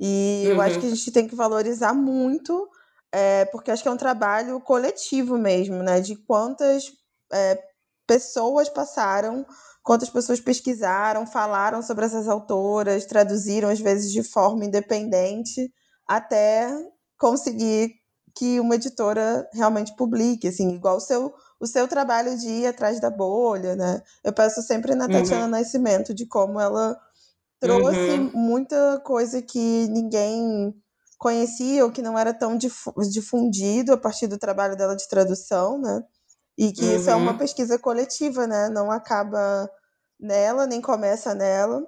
E 0.00 0.42
uhum. 0.46 0.52
eu 0.54 0.60
acho 0.60 0.80
que 0.80 0.86
a 0.86 0.88
uhum. 0.88 0.96
gente 0.96 1.12
tem 1.12 1.28
que 1.28 1.36
valorizar 1.36 1.94
muito, 1.94 2.68
é, 3.12 3.44
porque 3.44 3.70
acho 3.70 3.84
que 3.84 3.88
é 3.88 3.92
um 3.92 3.96
trabalho 3.96 4.60
coletivo 4.60 5.38
mesmo, 5.38 5.80
né? 5.80 6.00
De 6.00 6.16
quantas 6.16 6.92
é, 7.32 7.62
pessoas 8.04 8.68
passaram 8.68 9.46
quantas 9.84 10.08
pessoas 10.08 10.40
pesquisaram, 10.40 11.26
falaram 11.26 11.82
sobre 11.82 12.04
essas 12.04 12.28
autoras, 12.28 13.04
traduziram 13.04 13.68
às 13.68 13.80
vezes 13.80 14.12
de 14.12 14.22
forma 14.22 14.64
independente, 14.64 15.72
até 16.06 16.70
conseguir 17.22 17.94
que 18.34 18.58
uma 18.58 18.74
editora 18.74 19.48
realmente 19.52 19.94
publique, 19.94 20.48
assim, 20.48 20.74
igual 20.74 20.96
o 20.96 21.00
seu, 21.00 21.32
o 21.60 21.66
seu 21.68 21.86
trabalho 21.86 22.36
de 22.36 22.48
ir 22.48 22.66
atrás 22.66 22.98
da 22.98 23.08
bolha, 23.08 23.76
né? 23.76 24.02
Eu 24.24 24.32
penso 24.32 24.60
sempre 24.60 24.96
na 24.96 25.06
Tatiana 25.06 25.44
uhum. 25.44 25.50
Nascimento, 25.50 26.12
de 26.12 26.26
como 26.26 26.58
ela 26.58 26.98
trouxe 27.60 28.18
uhum. 28.18 28.32
muita 28.34 29.00
coisa 29.04 29.40
que 29.40 29.86
ninguém 29.88 30.74
conhecia 31.16 31.84
ou 31.84 31.92
que 31.92 32.02
não 32.02 32.18
era 32.18 32.34
tão 32.34 32.58
difundido 33.08 33.92
a 33.92 33.96
partir 33.96 34.26
do 34.26 34.36
trabalho 34.36 34.76
dela 34.76 34.96
de 34.96 35.06
tradução, 35.06 35.78
né? 35.78 36.02
E 36.58 36.72
que 36.72 36.84
uhum. 36.84 36.96
isso 36.96 37.08
é 37.08 37.14
uma 37.14 37.32
uhum. 37.32 37.38
pesquisa 37.38 37.78
coletiva, 37.78 38.48
né? 38.48 38.68
Não 38.68 38.90
acaba 38.90 39.70
nela, 40.18 40.66
nem 40.66 40.80
começa 40.80 41.36
nela. 41.36 41.86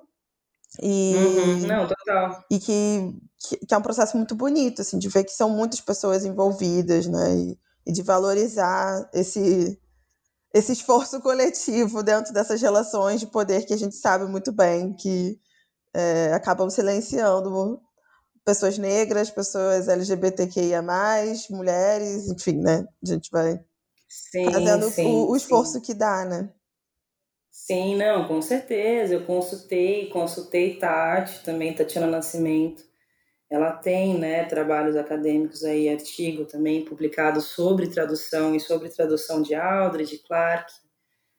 E, 0.82 1.14
uhum. 1.14 1.66
Não, 1.66 1.86
total. 1.86 2.44
E 2.50 2.58
que, 2.58 3.14
que, 3.38 3.56
que, 3.66 3.74
é 3.74 3.78
um 3.78 3.82
processo 3.82 4.16
muito 4.16 4.34
bonito, 4.34 4.82
assim, 4.82 4.98
de 4.98 5.08
ver 5.08 5.24
que 5.24 5.32
são 5.32 5.48
muitas 5.50 5.80
pessoas 5.80 6.24
envolvidas, 6.24 7.06
né? 7.06 7.36
E, 7.36 7.58
e 7.86 7.92
de 7.92 8.02
valorizar 8.02 9.08
esse, 9.12 9.78
esse 10.52 10.72
esforço 10.72 11.20
coletivo 11.20 12.02
dentro 12.02 12.32
dessas 12.32 12.60
relações 12.60 13.20
de 13.20 13.26
poder 13.26 13.66
que 13.66 13.74
a 13.74 13.78
gente 13.78 13.94
sabe 13.94 14.24
muito 14.24 14.50
bem 14.52 14.94
que 14.94 15.38
é, 15.92 16.32
acabam 16.32 16.68
silenciando 16.68 17.80
pessoas 18.44 18.76
negras, 18.76 19.30
pessoas 19.30 19.88
LGBTQIA, 19.88 20.82
mulheres, 21.50 22.28
enfim, 22.28 22.60
né? 22.60 22.86
A 23.02 23.06
gente 23.06 23.30
vai 23.30 23.58
sim, 24.08 24.52
fazendo 24.52 24.90
sim, 24.90 25.06
o, 25.06 25.30
o, 25.30 25.36
esforço 25.36 25.74
sim. 25.74 25.80
que 25.80 25.94
dá, 25.94 26.24
né? 26.24 26.50
Sim, 27.56 27.94
não, 27.94 28.26
com 28.26 28.42
certeza. 28.42 29.14
Eu 29.14 29.24
consultei, 29.24 30.08
consultei 30.08 30.76
Tati, 30.76 31.44
também 31.44 31.72
Tatiana 31.72 32.08
Nascimento. 32.08 32.82
Ela 33.50 33.72
tem, 33.72 34.18
né, 34.18 34.44
trabalhos 34.46 34.96
acadêmicos 34.96 35.64
aí, 35.64 35.88
artigo 35.88 36.46
também 36.46 36.84
publicado 36.84 37.40
sobre 37.40 37.88
tradução 37.88 38.56
e 38.56 38.60
sobre 38.60 38.88
tradução 38.88 39.42
de 39.42 39.54
Aldred, 39.54 40.10
de 40.10 40.18
Clark, 40.18 40.72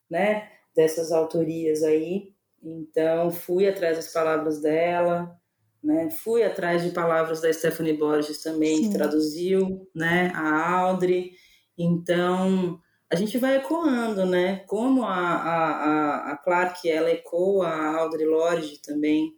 né, 0.10 0.50
dessas 0.76 1.12
autorias 1.12 1.84
aí. 1.84 2.34
Então, 2.64 3.32
fui 3.32 3.68
atrás 3.68 3.98
das 3.98 4.14
palavras 4.14 4.62
dela, 4.62 5.38
né, 5.84 6.10
fui 6.12 6.44
atrás 6.44 6.84
de 6.84 6.92
palavras 6.92 7.42
da 7.42 7.52
Stephanie 7.54 7.98
Borges 7.98 8.42
também, 8.44 8.78
Sim. 8.78 8.84
que 8.84 8.94
traduziu, 8.94 9.90
né, 9.96 10.32
a 10.36 10.72
Audrey. 10.80 11.34
Então, 11.78 12.80
a 13.12 13.16
gente 13.16 13.38
vai 13.38 13.58
ecoando, 13.58 14.26
né? 14.26 14.64
Como 14.68 15.04
a, 15.04 15.16
a, 15.16 16.32
a 16.32 16.38
Clark, 16.38 16.90
ela 16.90 17.12
ecoa 17.12 17.68
a 17.68 17.98
Audre 17.98 18.26
Lorde 18.26 18.82
também. 18.82 19.36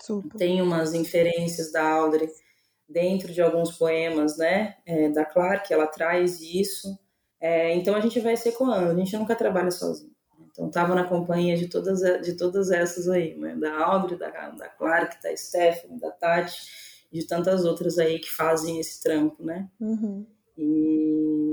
Super. 0.00 0.36
Tem 0.36 0.62
umas 0.62 0.94
inferências 0.94 1.72
da 1.72 1.88
Audre 1.88 2.28
dentro 2.88 3.32
de 3.32 3.42
alguns 3.42 3.72
poemas, 3.76 4.36
né? 4.36 4.76
É, 4.86 5.08
da 5.08 5.24
Clark, 5.24 5.72
ela 5.72 5.86
traz 5.86 6.40
isso. 6.40 6.98
É, 7.40 7.74
então 7.74 7.94
a 7.94 8.00
gente 8.00 8.20
vai 8.20 8.36
se 8.36 8.48
ecoando, 8.48 8.90
a 8.90 8.94
gente 8.94 9.16
nunca 9.16 9.34
trabalha 9.34 9.70
sozinho. 9.70 10.14
Então 10.50 10.68
estava 10.68 10.94
na 10.94 11.04
companhia 11.04 11.56
de 11.56 11.66
todas, 11.68 12.00
de 12.22 12.36
todas 12.36 12.70
essas 12.70 13.08
aí, 13.08 13.34
né? 13.34 13.56
da 13.56 13.76
Audrey, 13.84 14.16
da, 14.16 14.30
da 14.50 14.68
Clark, 14.68 15.20
da 15.20 15.36
Stephanie, 15.36 15.98
da 15.98 16.12
Tati, 16.12 16.56
de 17.12 17.26
tantas 17.26 17.64
outras 17.64 17.98
aí 17.98 18.20
que 18.20 18.30
fazem 18.30 18.78
esse 18.78 19.02
trampo, 19.02 19.44
né? 19.44 19.68
Uhum. 19.80 20.24
E 20.56 21.43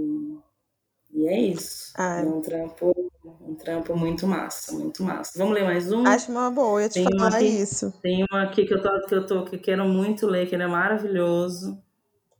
e 1.14 1.28
é 1.28 1.40
isso. 1.40 1.94
Ah. 1.98 2.22
É 2.22 2.24
um 2.24 2.42
trampo, 2.42 3.12
um 3.42 3.56
trampo 3.56 3.96
muito 3.96 4.26
massa, 4.26 4.72
muito 4.74 5.04
massa. 5.04 5.38
Vamos 5.38 5.54
ler 5.54 5.64
mais 5.64 5.92
um? 5.92 6.06
Acho 6.08 6.32
uma 6.32 6.50
boa, 6.50 6.84
eu 6.84 6.90
te 6.90 6.94
tem 6.96 7.04
falar 7.04 7.36
aqui, 7.36 7.46
isso. 7.46 7.94
Tem 8.02 8.26
uma 8.32 8.44
aqui 8.44 8.66
que 8.66 8.74
eu, 8.74 8.82
tô, 8.82 9.06
que 9.06 9.16
eu 9.16 9.26
tô 9.26 9.46
que 9.46 9.56
eu 9.58 9.60
quero 9.60 9.86
muito 9.86 10.26
ler, 10.26 10.48
que 10.48 10.56
ele 10.56 10.64
é 10.64 10.68
maravilhoso. 10.68 11.82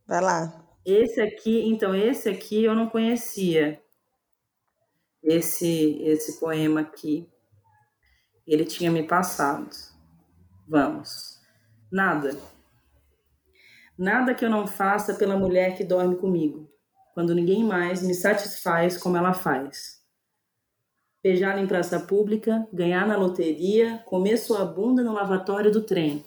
Vai 0.06 0.20
lá. 0.20 0.64
Esse 0.84 1.20
aqui, 1.20 1.68
então, 1.68 1.94
esse 1.94 2.28
aqui 2.28 2.64
eu 2.64 2.74
não 2.74 2.88
conhecia. 2.88 3.80
Esse, 5.22 6.02
esse 6.02 6.40
poema 6.40 6.80
aqui. 6.80 7.28
Ele 8.46 8.64
tinha 8.64 8.90
me 8.90 9.02
passado. 9.04 9.70
Vamos. 10.66 11.40
Nada. 11.90 12.36
Nada 13.96 14.34
que 14.34 14.44
eu 14.44 14.50
não 14.50 14.66
faça 14.66 15.14
pela 15.14 15.36
mulher 15.36 15.76
que 15.76 15.84
dorme 15.84 16.16
comigo 16.16 16.71
quando 17.14 17.34
ninguém 17.34 17.62
mais 17.62 18.02
me 18.02 18.14
satisfaz 18.14 18.96
como 18.96 19.16
ela 19.16 19.32
faz. 19.32 20.00
Beijar 21.22 21.58
em 21.58 21.66
praça 21.66 22.00
pública, 22.00 22.66
ganhar 22.72 23.06
na 23.06 23.16
loteria, 23.16 23.98
comer 24.06 24.38
sua 24.38 24.64
bunda 24.64 25.02
no 25.02 25.12
lavatório 25.12 25.70
do 25.70 25.82
trem, 25.82 26.24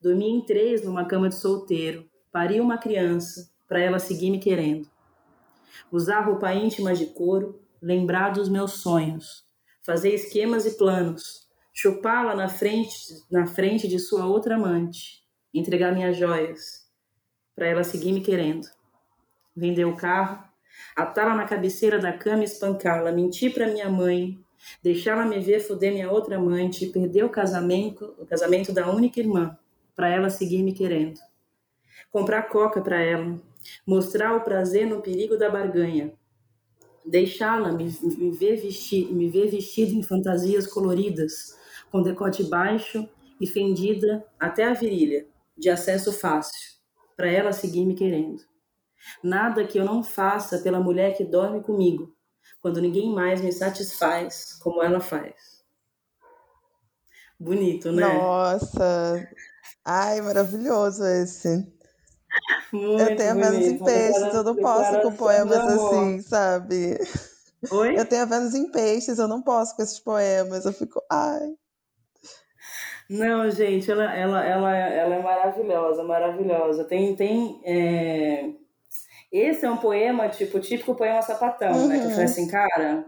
dormir 0.00 0.30
em 0.30 0.40
três 0.40 0.82
numa 0.84 1.04
cama 1.04 1.28
de 1.28 1.34
solteiro, 1.34 2.08
parir 2.32 2.60
uma 2.60 2.78
criança 2.78 3.50
para 3.68 3.80
ela 3.80 3.98
seguir 3.98 4.30
me 4.30 4.38
querendo. 4.38 4.88
Usar 5.92 6.20
roupa 6.20 6.54
íntima 6.54 6.94
de 6.94 7.06
couro, 7.06 7.60
lembrar 7.82 8.30
dos 8.30 8.48
meus 8.48 8.72
sonhos, 8.74 9.44
fazer 9.82 10.14
esquemas 10.14 10.64
e 10.64 10.78
planos, 10.78 11.48
chupá-la 11.72 12.34
na 12.34 12.48
frente, 12.48 13.24
na 13.30 13.46
frente 13.46 13.86
de 13.86 13.98
sua 13.98 14.26
outra 14.26 14.54
amante, 14.54 15.22
entregar 15.52 15.92
minhas 15.92 16.16
joias 16.16 16.88
para 17.54 17.66
ela 17.66 17.84
seguir 17.84 18.12
me 18.12 18.22
querendo 18.22 18.66
vender 19.54 19.84
o 19.84 19.96
carro, 19.96 20.42
atá-la 20.96 21.34
na 21.34 21.44
cabeceira 21.44 21.98
da 21.98 22.12
cama 22.12 22.42
e 22.42 22.44
espancá-la, 22.44 23.12
mentir 23.12 23.52
para 23.52 23.66
minha 23.66 23.88
mãe, 23.88 24.38
deixá-la 24.82 25.24
me 25.24 25.40
ver 25.40 25.60
foder 25.60 25.92
minha 25.92 26.10
outra 26.10 26.36
amante, 26.36 26.86
perder 26.86 27.24
o 27.24 27.30
casamento, 27.30 28.14
o 28.18 28.26
casamento 28.26 28.72
da 28.72 28.90
única 28.90 29.20
irmã, 29.20 29.58
para 29.94 30.08
ela 30.08 30.30
seguir 30.30 30.62
me 30.62 30.72
querendo. 30.72 31.18
Comprar 32.10 32.42
coca 32.44 32.80
para 32.80 33.00
ela, 33.00 33.38
mostrar 33.86 34.36
o 34.36 34.42
prazer 34.42 34.86
no 34.86 35.00
perigo 35.00 35.36
da 35.36 35.48
barganha, 35.48 36.12
deixá-la 37.04 37.72
me, 37.72 37.84
me, 38.02 38.30
ver 38.30 38.56
vestir, 38.56 39.12
me 39.12 39.28
ver 39.28 39.48
vestida 39.48 39.92
em 39.92 40.02
fantasias 40.02 40.66
coloridas, 40.66 41.58
com 41.90 42.02
decote 42.02 42.44
baixo 42.44 43.08
e 43.40 43.46
fendida 43.46 44.24
até 44.38 44.64
a 44.64 44.74
virilha, 44.74 45.26
de 45.56 45.68
acesso 45.68 46.12
fácil, 46.12 46.78
para 47.16 47.30
ela 47.30 47.52
seguir 47.52 47.84
me 47.84 47.94
querendo. 47.94 48.49
Nada 49.22 49.66
que 49.66 49.78
eu 49.78 49.84
não 49.84 50.02
faça 50.02 50.58
pela 50.58 50.80
mulher 50.80 51.16
que 51.16 51.24
dorme 51.24 51.62
comigo, 51.62 52.14
quando 52.60 52.80
ninguém 52.80 53.12
mais 53.12 53.40
me 53.40 53.52
satisfaz 53.52 54.54
como 54.62 54.82
ela 54.82 55.00
faz. 55.00 55.64
Bonito, 57.38 57.90
né? 57.90 58.06
Nossa! 58.06 59.28
Ai, 59.84 60.20
maravilhoso 60.20 61.04
esse. 61.04 61.66
Muito 62.72 63.02
eu 63.02 63.16
tenho 63.16 63.34
menos 63.34 63.66
em 63.66 63.78
peixes, 63.78 64.34
eu 64.34 64.44
não 64.44 64.54
posso 64.56 65.02
com 65.02 65.12
poemas 65.12 65.58
assim, 65.58 66.20
sabe? 66.20 66.98
Oi? 67.70 67.98
Eu 67.98 68.06
tenho 68.06 68.26
menos 68.26 68.54
em 68.54 68.70
peixes, 68.70 69.18
eu 69.18 69.26
não 69.26 69.42
posso 69.42 69.74
com 69.74 69.82
esses 69.82 69.98
poemas. 69.98 70.64
Eu 70.64 70.72
fico, 70.72 71.02
ai. 71.10 71.54
Não, 73.08 73.50
gente, 73.50 73.90
ela, 73.90 74.14
ela, 74.14 74.44
ela, 74.44 74.76
ela 74.76 75.14
é 75.16 75.22
maravilhosa, 75.22 76.04
maravilhosa. 76.04 76.84
Tem, 76.84 77.16
tem 77.16 77.60
é 77.64 78.50
esse 79.30 79.64
é 79.64 79.70
um 79.70 79.76
poema, 79.76 80.28
tipo, 80.28 80.58
típico 80.58 80.94
poema 80.94 81.22
sapatão, 81.22 81.72
uhum. 81.72 81.88
né? 81.88 81.98
Que 81.98 82.06
eu 82.06 82.10
falei 82.10 82.24
uhum. 82.24 82.30
assim, 82.30 82.48
cara, 82.48 83.04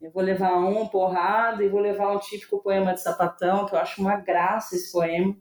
eu 0.00 0.10
vou 0.10 0.22
levar 0.22 0.58
um 0.58 0.86
porrada 0.88 1.62
e 1.62 1.68
vou 1.68 1.80
levar 1.80 2.14
um 2.14 2.18
típico 2.18 2.62
poema 2.62 2.94
de 2.94 3.00
sapatão, 3.00 3.66
que 3.66 3.74
eu 3.74 3.78
acho 3.78 4.00
uma 4.00 4.16
graça 4.16 4.74
esse 4.74 4.90
poema. 4.90 5.36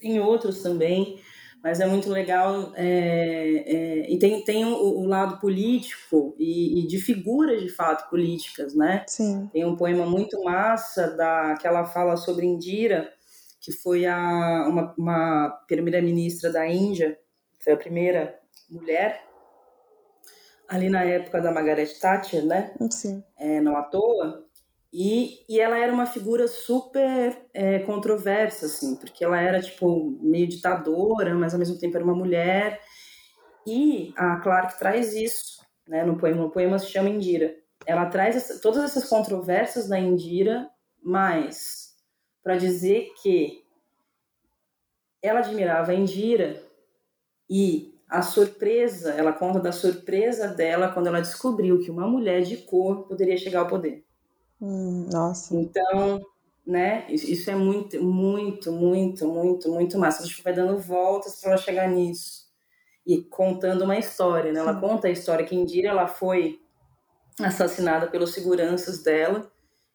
Tem 0.00 0.20
outros 0.20 0.62
também, 0.62 1.20
mas 1.62 1.80
é 1.80 1.86
muito 1.86 2.08
legal 2.08 2.72
é, 2.76 3.64
é, 3.66 4.10
e 4.12 4.18
tem, 4.18 4.44
tem 4.44 4.64
o, 4.64 4.74
o 4.74 5.04
lado 5.04 5.40
político 5.40 6.36
e, 6.38 6.80
e, 6.80 6.86
de 6.86 6.98
figuras 6.98 7.60
de 7.60 7.68
fato 7.68 8.08
políticas, 8.08 8.74
né? 8.74 9.04
Sim. 9.08 9.50
Tem 9.52 9.64
um 9.64 9.76
poema 9.76 10.06
muito 10.06 10.42
massa 10.44 11.08
da, 11.16 11.54
que 11.60 11.66
ela 11.66 11.84
fala 11.84 12.16
sobre 12.16 12.46
Indira, 12.46 13.12
que 13.60 13.72
foi 13.72 14.06
a, 14.06 14.66
uma, 14.68 14.94
uma 14.96 15.50
primeira-ministra 15.66 16.52
da 16.52 16.66
Índia, 16.66 17.18
foi 17.58 17.72
a 17.72 17.76
primeira 17.76 18.38
mulher 18.68 19.28
ali 20.68 20.90
na 20.90 21.02
época 21.02 21.40
da 21.40 21.50
Margaret 21.50 21.98
Thatcher, 21.98 22.44
né? 22.44 22.74
Sim. 22.90 23.24
É, 23.36 23.60
não 23.60 23.76
à 23.76 23.82
toa. 23.82 24.46
E, 24.92 25.44
e 25.48 25.60
ela 25.60 25.78
era 25.78 25.92
uma 25.92 26.06
figura 26.06 26.46
super 26.46 27.46
é, 27.52 27.80
controversa, 27.80 28.66
assim, 28.66 28.96
porque 28.96 29.24
ela 29.24 29.40
era, 29.40 29.60
tipo, 29.60 30.18
meio 30.22 30.46
ditadora, 30.46 31.34
mas 31.34 31.52
ao 31.52 31.58
mesmo 31.58 31.78
tempo 31.78 31.96
era 31.96 32.04
uma 32.04 32.14
mulher. 32.14 32.80
E 33.66 34.12
a 34.16 34.36
Clark 34.36 34.78
traz 34.78 35.14
isso, 35.14 35.62
né, 35.86 36.04
no 36.04 36.16
poema. 36.16 36.44
O 36.44 36.50
poema 36.50 36.78
se 36.78 36.86
chama 36.86 37.08
Indira. 37.08 37.54
Ela 37.86 38.06
traz 38.06 38.36
essa, 38.36 38.60
todas 38.60 38.84
essas 38.84 39.08
controvérsias 39.08 39.88
da 39.88 39.98
Indira, 39.98 40.68
mas 41.02 41.94
para 42.42 42.56
dizer 42.56 43.12
que 43.22 43.62
ela 45.22 45.40
admirava 45.40 45.92
a 45.92 45.94
Indira 45.94 46.62
e 47.48 47.97
a 48.08 48.22
surpresa, 48.22 49.12
ela 49.12 49.32
conta 49.32 49.60
da 49.60 49.70
surpresa 49.70 50.48
dela 50.48 50.88
quando 50.88 51.08
ela 51.08 51.20
descobriu 51.20 51.78
que 51.78 51.90
uma 51.90 52.06
mulher 52.06 52.42
de 52.42 52.56
cor 52.56 53.06
poderia 53.06 53.36
chegar 53.36 53.60
ao 53.60 53.68
poder. 53.68 54.04
Hum, 54.60 55.06
nossa. 55.12 55.54
Então, 55.54 56.20
né, 56.66 57.06
isso 57.10 57.50
é 57.50 57.54
muito, 57.54 58.02
muito, 58.02 58.72
muito, 58.72 59.26
muito, 59.28 59.70
muito 59.70 59.98
massa. 59.98 60.22
A 60.22 60.26
gente 60.26 60.42
vai 60.42 60.54
dando 60.54 60.78
voltas 60.78 61.40
para 61.40 61.52
ela 61.52 61.60
chegar 61.60 61.88
nisso. 61.88 62.48
E 63.06 63.22
contando 63.22 63.84
uma 63.84 63.98
história, 63.98 64.52
né? 64.52 64.60
Ela 64.60 64.74
Sim. 64.74 64.80
conta 64.80 65.08
a 65.08 65.10
história 65.10 65.44
que 65.44 65.56
Indira 65.56 65.88
ela 65.88 66.06
foi 66.06 66.60
assassinada 67.40 68.06
pelos 68.06 68.34
seguranças 68.34 69.02
dela, 69.02 69.50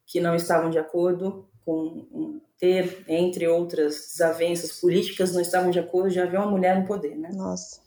que 0.05 0.19
não 0.19 0.35
estavam 0.35 0.69
de 0.69 0.79
acordo 0.79 1.47
com 1.65 2.39
ter, 2.57 3.03
entre 3.07 3.47
outras 3.47 4.07
desavenças 4.11 4.79
políticas, 4.79 5.33
não 5.33 5.41
estavam 5.41 5.69
de 5.69 5.79
acordo 5.79 6.09
de 6.09 6.19
haver 6.19 6.39
uma 6.39 6.49
mulher 6.49 6.79
no 6.79 6.87
poder, 6.87 7.15
né? 7.17 7.29
Nossa. 7.33 7.82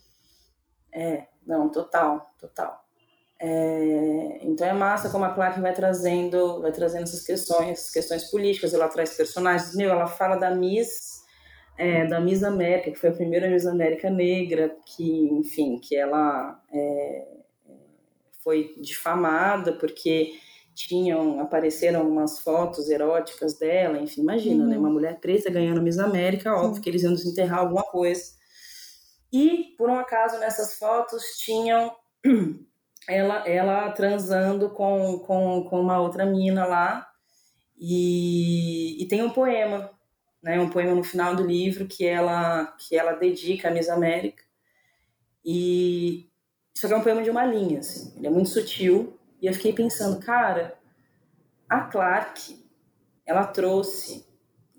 É, 0.91 1.27
não, 1.45 1.69
total, 1.69 2.33
total. 2.39 2.83
É, 3.39 4.39
então 4.41 4.65
é 4.65 4.73
massa 4.73 5.09
como 5.09 5.23
a 5.23 5.29
Clark 5.29 5.61
vai 5.61 5.73
trazendo, 5.73 6.61
vai 6.61 6.71
trazendo 6.71 7.03
essas 7.03 7.23
questões, 7.23 7.71
essas 7.71 7.91
questões 7.91 8.23
políticas. 8.31 8.73
Ela 8.73 8.87
traz 8.87 9.15
personagens. 9.15 9.75
Meu, 9.75 9.91
ela 9.91 10.07
fala 10.07 10.35
da 10.35 10.51
Miss, 10.51 11.23
é, 11.77 12.05
da 12.05 12.19
Miss 12.19 12.43
América, 12.43 12.91
que 12.91 12.97
foi 12.97 13.09
a 13.09 13.13
primeira 13.13 13.49
Miss 13.49 13.65
América 13.65 14.09
negra, 14.09 14.75
que, 14.85 15.29
enfim, 15.33 15.79
que 15.79 15.95
ela 15.95 16.59
é, 16.73 17.27
foi 18.43 18.73
difamada 18.79 19.73
porque 19.73 20.33
tinham 20.73 21.39
apareceram 21.39 22.07
umas 22.07 22.39
fotos 22.39 22.89
eróticas 22.89 23.57
dela. 23.57 23.99
Enfim, 23.99 24.21
imagina, 24.21 24.63
uhum. 24.63 24.69
né? 24.69 24.77
Uma 24.77 24.89
mulher 24.89 25.19
preta 25.19 25.49
ganhando 25.49 25.81
Miss 25.81 25.99
América, 25.99 26.55
óbvio 26.55 26.75
Sim. 26.75 26.81
que 26.81 26.89
eles 26.89 27.03
iam 27.03 27.13
desenterrar 27.13 27.59
alguma 27.59 27.83
coisa. 27.83 28.36
E 29.31 29.75
por 29.77 29.89
um 29.89 29.99
acaso 29.99 30.39
nessas 30.39 30.77
fotos 30.77 31.23
tinham 31.37 31.95
ela, 33.07 33.47
ela 33.47 33.91
transando 33.91 34.69
com, 34.69 35.19
com, 35.19 35.63
com 35.69 35.81
uma 35.81 35.99
outra 35.99 36.25
mina 36.25 36.65
lá. 36.65 37.07
E, 37.77 39.01
e 39.01 39.07
tem 39.07 39.21
um 39.21 39.29
poema, 39.29 39.91
né, 40.41 40.59
um 40.59 40.69
poema 40.69 40.95
no 40.95 41.03
final 41.03 41.35
do 41.35 41.43
livro 41.43 41.87
que 41.87 42.05
ela, 42.05 42.65
que 42.77 42.95
ela 42.97 43.13
dedica 43.13 43.67
a 43.67 43.71
Miss 43.71 43.89
América. 43.89 44.43
E 45.45 46.29
isso 46.75 46.85
aqui 46.85 46.93
é 46.93 46.97
um 46.97 47.03
poema 47.03 47.23
de 47.23 47.29
uma 47.29 47.45
linha, 47.45 47.79
assim, 47.79 48.13
ele 48.17 48.27
é 48.27 48.29
muito 48.29 48.49
sutil. 48.49 49.17
E 49.41 49.47
eu 49.47 49.53
fiquei 49.53 49.73
pensando, 49.73 50.19
cara, 50.19 50.77
a 51.69 51.81
Clark, 51.81 52.63
ela 53.25 53.45
trouxe, 53.45 54.25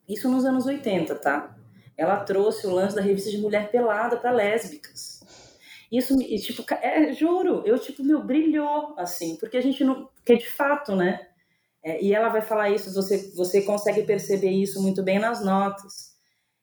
isso 0.08 0.28
nos 0.28 0.44
anos 0.44 0.66
80, 0.66 1.14
tá? 1.16 1.57
Ela 1.98 2.20
trouxe 2.20 2.64
o 2.66 2.70
lance 2.70 2.94
da 2.94 3.02
revista 3.02 3.28
de 3.28 3.38
mulher 3.38 3.70
pelada 3.72 4.16
para 4.16 4.30
lésbicas. 4.30 5.18
Isso, 5.90 6.16
tipo, 6.16 6.64
é, 6.74 7.12
juro, 7.12 7.62
eu, 7.64 7.78
tipo, 7.78 8.04
meu, 8.04 8.22
brilhou, 8.22 8.94
assim, 8.96 9.36
porque 9.36 9.56
a 9.56 9.60
gente 9.60 9.82
não. 9.82 10.06
Porque 10.14 10.36
de 10.36 10.48
fato, 10.48 10.94
né? 10.94 11.26
É, 11.82 12.02
e 12.02 12.14
ela 12.14 12.28
vai 12.28 12.42
falar 12.42 12.70
isso, 12.70 12.92
você, 12.94 13.32
você 13.34 13.62
consegue 13.62 14.02
perceber 14.02 14.50
isso 14.50 14.80
muito 14.80 15.02
bem 15.02 15.18
nas 15.18 15.44
notas. 15.44 16.16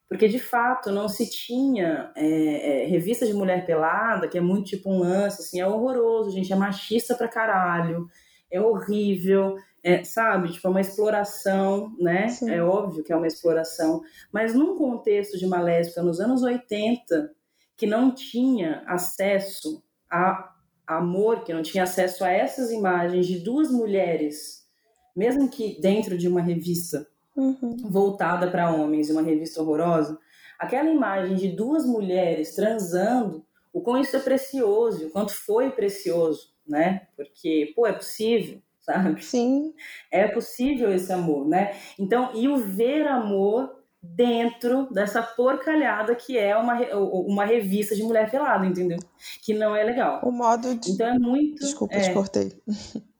Porque, 0.07 0.27
de 0.27 0.39
fato, 0.39 0.91
não 0.91 1.09
se 1.09 1.29
tinha 1.29 2.11
é, 2.15 2.83
é, 2.83 2.85
revista 2.85 3.25
de 3.25 3.33
mulher 3.33 3.65
pelada, 3.65 4.27
que 4.27 4.37
é 4.37 4.41
muito 4.41 4.67
tipo 4.67 4.89
um 4.89 4.99
lance, 4.99 5.41
assim, 5.41 5.59
é 5.59 5.67
horroroso, 5.67 6.31
gente, 6.31 6.53
é 6.53 6.55
machista 6.55 7.15
pra 7.15 7.27
caralho, 7.27 8.07
é 8.51 8.61
horrível, 8.61 9.57
é, 9.85 10.03
sabe? 10.03 10.51
Tipo, 10.51 10.67
é 10.67 10.71
uma 10.71 10.81
exploração, 10.81 11.95
né? 11.99 12.27
Sim. 12.27 12.49
É 12.49 12.63
óbvio 12.63 13.03
que 13.03 13.13
é 13.13 13.15
uma 13.15 13.27
exploração. 13.27 14.01
Mas 14.33 14.55
num 14.55 14.75
contexto 14.75 15.37
de 15.37 15.45
uma 15.45 15.61
lésbica 15.61 16.01
nos 16.01 16.19
anos 16.19 16.41
80, 16.41 17.31
que 17.77 17.85
não 17.85 18.09
tinha 18.09 18.83
acesso 18.87 19.83
a 20.09 20.55
amor, 20.87 21.43
que 21.43 21.53
não 21.53 21.61
tinha 21.61 21.83
acesso 21.83 22.23
a 22.23 22.31
essas 22.31 22.71
imagens 22.71 23.27
de 23.27 23.37
duas 23.37 23.69
mulheres, 23.71 24.67
mesmo 25.15 25.47
que 25.47 25.79
dentro 25.79 26.17
de 26.17 26.27
uma 26.27 26.41
revista 26.41 27.07
uhum. 27.35 27.77
voltada 27.87 28.49
para 28.49 28.73
homens, 28.73 29.11
uma 29.11 29.21
revista 29.21 29.61
horrorosa, 29.61 30.17
aquela 30.57 30.89
imagem 30.89 31.35
de 31.35 31.49
duas 31.49 31.85
mulheres 31.85 32.55
transando, 32.55 33.45
o 33.71 33.81
quão 33.81 34.01
isso 34.01 34.15
é 34.15 34.19
precioso, 34.19 35.07
o 35.07 35.11
quanto 35.11 35.31
foi 35.31 35.69
precioso, 35.69 36.55
né? 36.67 37.07
Porque, 37.15 37.71
pô, 37.75 37.85
é 37.85 37.93
possível, 37.93 38.61
sabe? 38.85 39.23
Sim. 39.23 39.73
É 40.11 40.27
possível 40.27 40.93
esse 40.93 41.11
amor, 41.11 41.47
né? 41.47 41.75
Então, 41.99 42.31
e 42.33 42.47
o 42.47 42.57
ver 42.57 43.07
amor 43.07 43.83
dentro 44.01 44.87
dessa 44.93 45.21
porcalhada 45.23 46.15
que 46.15 46.37
é 46.37 46.55
uma, 46.55 46.75
uma 46.95 47.43
revista 47.45 47.95
de 47.95 48.03
mulher 48.03 48.29
pelada, 48.29 48.65
entendeu? 48.65 48.99
Que 49.43 49.53
não 49.53 49.75
é 49.75 49.83
legal. 49.83 50.21
O 50.23 50.31
modo 50.31 50.75
de... 50.75 50.91
Então 50.91 51.07
é 51.07 51.17
muito. 51.17 51.63
Desculpa, 51.63 51.95
é... 51.95 52.01
te 52.01 52.13
cortei. 52.13 52.61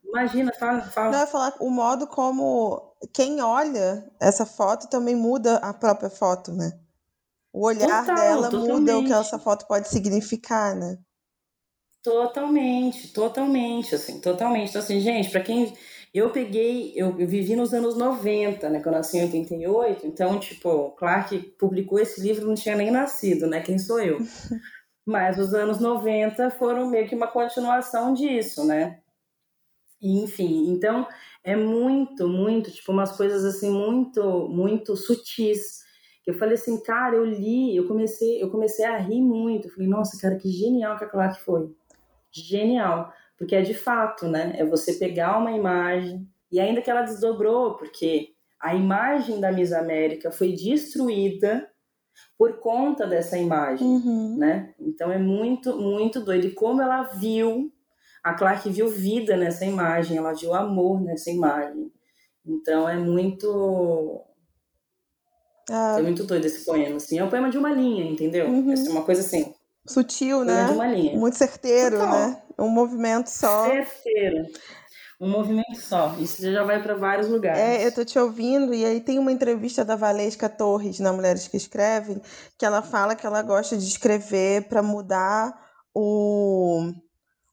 Imagina, 0.06 0.54
fala, 0.54 0.82
fala. 0.82 1.12
Não, 1.12 1.18
eu 1.18 1.22
ia 1.22 1.28
falar 1.28 1.54
o 1.60 1.70
modo 1.70 2.08
como 2.08 2.96
quem 3.12 3.42
olha 3.42 4.10
essa 4.20 4.46
foto 4.46 4.88
também 4.90 5.16
muda 5.16 5.58
a 5.58 5.74
própria 5.74 6.10
foto, 6.10 6.54
né? 6.54 6.80
O 7.52 7.66
olhar 7.66 8.06
Total, 8.06 8.16
dela 8.16 8.50
totalmente. 8.50 8.72
muda 8.72 8.98
o 8.98 9.06
que 9.06 9.14
essa 9.14 9.40
foto 9.40 9.68
pode 9.68 9.90
significar, 9.90 10.76
né? 10.76 10.98
Totalmente, 12.06 13.12
totalmente, 13.12 13.96
assim, 13.96 14.22
totalmente. 14.22 14.70
Então, 14.70 14.80
assim, 14.80 15.00
gente, 15.00 15.32
para 15.32 15.42
quem 15.42 15.74
eu 16.14 16.30
peguei, 16.30 16.94
eu, 16.96 17.20
eu, 17.20 17.28
vivi 17.28 17.56
nos 17.56 17.74
anos 17.74 17.98
90, 17.98 18.70
né? 18.70 18.80
Que 18.80 18.88
eu 18.88 18.92
nasci 18.92 19.18
em 19.18 19.24
88, 19.24 20.06
então, 20.06 20.40
tipo, 20.40 20.92
Clark 20.92 21.36
publicou 21.58 22.00
esse 22.00 22.22
livro, 22.22 22.46
não 22.46 22.54
tinha 22.54 22.76
nem 22.76 22.92
nascido, 22.92 23.48
né? 23.48 23.60
Quem 23.60 23.80
sou 23.80 24.00
eu? 24.00 24.20
Mas 25.04 25.40
os 25.40 25.56
anos 25.56 25.80
90 25.80 26.52
foram 26.52 26.88
meio 26.88 27.08
que 27.10 27.16
uma 27.16 27.28
continuação 27.28 28.14
disso, 28.14 28.64
né? 28.64 29.00
Enfim, 30.00 30.70
então 30.70 31.08
é 31.44 31.56
muito, 31.56 32.28
muito, 32.28 32.72
tipo, 32.72 32.92
umas 32.92 33.18
coisas 33.18 33.44
assim 33.44 33.72
muito, 33.72 34.48
muito 34.48 34.96
sutis. 34.96 35.84
Eu 36.28 36.36
falei 36.36 36.54
assim, 36.54 36.80
cara, 36.84 37.16
eu 37.16 37.26
li, 37.26 37.76
eu 37.76 37.88
comecei, 37.88 38.44
eu 38.44 38.52
comecei 38.52 38.86
a 38.86 38.96
rir 38.98 39.22
muito. 39.22 39.68
Eu 39.68 39.72
falei, 39.72 39.88
nossa, 39.88 40.22
cara, 40.22 40.36
que 40.36 40.52
genial 40.52 41.00
que 41.00 41.06
a 41.06 41.10
Clark 41.10 41.42
foi. 41.42 41.74
Genial 42.42 43.14
porque 43.38 43.56
é 43.56 43.62
de 43.62 43.74
fato, 43.74 44.28
né? 44.28 44.54
É 44.58 44.66
você 44.66 44.94
pegar 44.94 45.38
uma 45.38 45.52
imagem 45.52 46.28
e 46.52 46.60
ainda 46.60 46.82
que 46.82 46.90
ela 46.90 47.02
desdobrou, 47.02 47.76
porque 47.76 48.30
a 48.62 48.74
imagem 48.74 49.40
da 49.40 49.52
Miss 49.52 49.74
América 49.74 50.32
foi 50.32 50.54
destruída 50.54 51.70
por 52.38 52.60
conta 52.60 53.06
dessa 53.06 53.38
imagem, 53.38 53.86
uhum. 53.86 54.38
né? 54.38 54.74
Então 54.80 55.12
é 55.12 55.18
muito, 55.18 55.76
muito 55.78 56.22
doido. 56.22 56.48
E 56.48 56.54
como 56.54 56.82
ela 56.82 57.04
viu, 57.04 57.72
a 58.24 58.34
Clark 58.34 58.70
viu 58.70 58.88
vida 58.88 59.36
nessa 59.36 59.66
imagem, 59.66 60.18
ela 60.18 60.34
viu 60.34 60.54
amor 60.54 61.02
nessa 61.02 61.30
imagem. 61.30 61.92
Então 62.46 62.88
é 62.88 62.96
muito. 62.96 64.22
Ah. 65.70 65.98
É 66.00 66.02
muito 66.02 66.24
doido 66.24 66.46
esse 66.46 66.64
poema, 66.64 66.98
assim. 66.98 67.18
É 67.20 67.24
um 67.24 67.30
poema 67.30 67.50
de 67.50 67.58
uma 67.58 67.72
linha, 67.72 68.06
entendeu? 68.06 68.48
Uhum. 68.48 68.72
É 68.72 68.90
uma 68.90 69.04
coisa 69.04 69.22
assim. 69.22 69.54
Sutil, 69.88 70.44
né? 70.44 70.66
De 70.66 70.74
uma 70.74 70.88
linha. 70.88 71.18
Muito 71.18 71.38
certeiro, 71.38 71.98
Total. 71.98 72.12
né? 72.12 72.42
Um 72.58 72.70
movimento 72.70 73.28
só. 73.28 73.66
Certeiro. 73.66 74.48
Um 75.20 75.30
movimento 75.30 75.80
só. 75.80 76.16
Isso 76.20 76.42
já 76.52 76.64
vai 76.64 76.82
para 76.82 76.96
vários 76.96 77.30
lugares. 77.30 77.60
É, 77.60 77.86
eu 77.86 77.92
tô 77.92 78.04
te 78.04 78.20
ouvindo, 78.20 78.74
e 78.74 78.84
aí 78.84 79.00
tem 79.00 79.18
uma 79.18 79.32
entrevista 79.32 79.86
da 79.86 79.96
Valesca 79.96 80.50
Torres 80.50 81.00
na 81.00 81.14
Mulheres 81.14 81.48
que 81.48 81.56
Escrevem, 81.56 82.22
que 82.58 82.66
ela 82.66 82.82
fala 82.82 83.16
que 83.16 83.26
ela 83.26 83.42
gosta 83.42 83.78
de 83.78 83.88
escrever 83.88 84.68
para 84.68 84.84
mudar 84.84 85.58
o, 85.94 86.92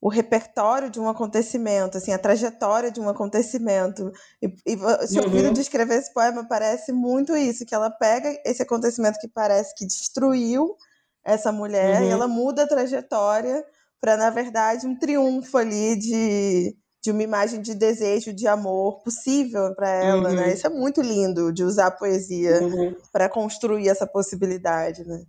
o 0.01 0.09
repertório 0.09 0.89
de 0.89 0.99
um 0.99 1.07
acontecimento, 1.07 1.97
assim, 1.97 2.11
a 2.11 2.19
trajetória 2.19 2.91
de 2.91 2.99
um 2.99 3.07
acontecimento. 3.07 4.11
E, 4.41 4.53
e 4.65 5.07
se 5.07 5.19
ouvindo 5.19 5.47
uhum. 5.47 5.53
de 5.53 5.61
escrever 5.61 5.99
esse 5.99 6.13
poema, 6.13 6.45
parece 6.45 6.91
muito 6.91 7.35
isso, 7.37 7.65
que 7.65 7.73
ela 7.73 7.89
pega 7.89 8.37
esse 8.43 8.61
acontecimento 8.61 9.19
que 9.19 9.27
parece 9.29 9.73
que 9.73 9.85
destruiu 9.85 10.75
essa 11.23 11.51
mulher 11.51 12.01
Uhum. 12.01 12.07
e 12.07 12.09
ela 12.11 12.27
muda 12.27 12.63
a 12.63 12.67
trajetória 12.67 13.65
para, 14.01 14.17
na 14.17 14.29
verdade, 14.29 14.85
um 14.85 14.97
triunfo 14.97 15.57
ali 15.57 15.95
de, 15.97 16.75
de 17.01 17.11
uma 17.11 17.23
imagem 17.23 17.61
de 17.61 17.73
desejo, 17.73 18.33
de 18.33 18.47
amor 18.47 19.01
possível 19.03 19.73
para 19.75 19.89
ela, 19.89 20.29
Uhum. 20.29 20.35
né? 20.35 20.53
Isso 20.53 20.67
é 20.67 20.69
muito 20.69 21.01
lindo 21.01 21.53
de 21.53 21.63
usar 21.63 21.87
a 21.87 21.91
poesia 21.91 22.59
Uhum. 22.61 22.95
para 23.11 23.29
construir 23.29 23.87
essa 23.89 24.05
possibilidade, 24.07 25.05
né? 25.07 25.23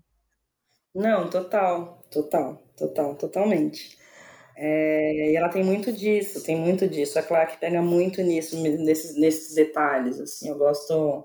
Não, 0.95 1.28
total, 1.28 2.03
total, 2.11 2.62
total, 2.76 3.14
totalmente. 3.16 3.99
É, 4.57 5.32
e 5.32 5.36
ela 5.36 5.49
tem 5.49 5.64
muito 5.64 5.92
disso, 5.92 6.42
tem 6.42 6.57
muito 6.57 6.88
disso. 6.88 7.18
A 7.18 7.22
Clark 7.22 7.59
pega 7.59 7.82
muito 7.82 8.22
nisso, 8.22 8.57
nesses, 8.61 9.16
nesses 9.16 9.55
detalhes, 9.55 10.20
assim, 10.20 10.49
eu 10.49 10.57
gosto. 10.59 11.24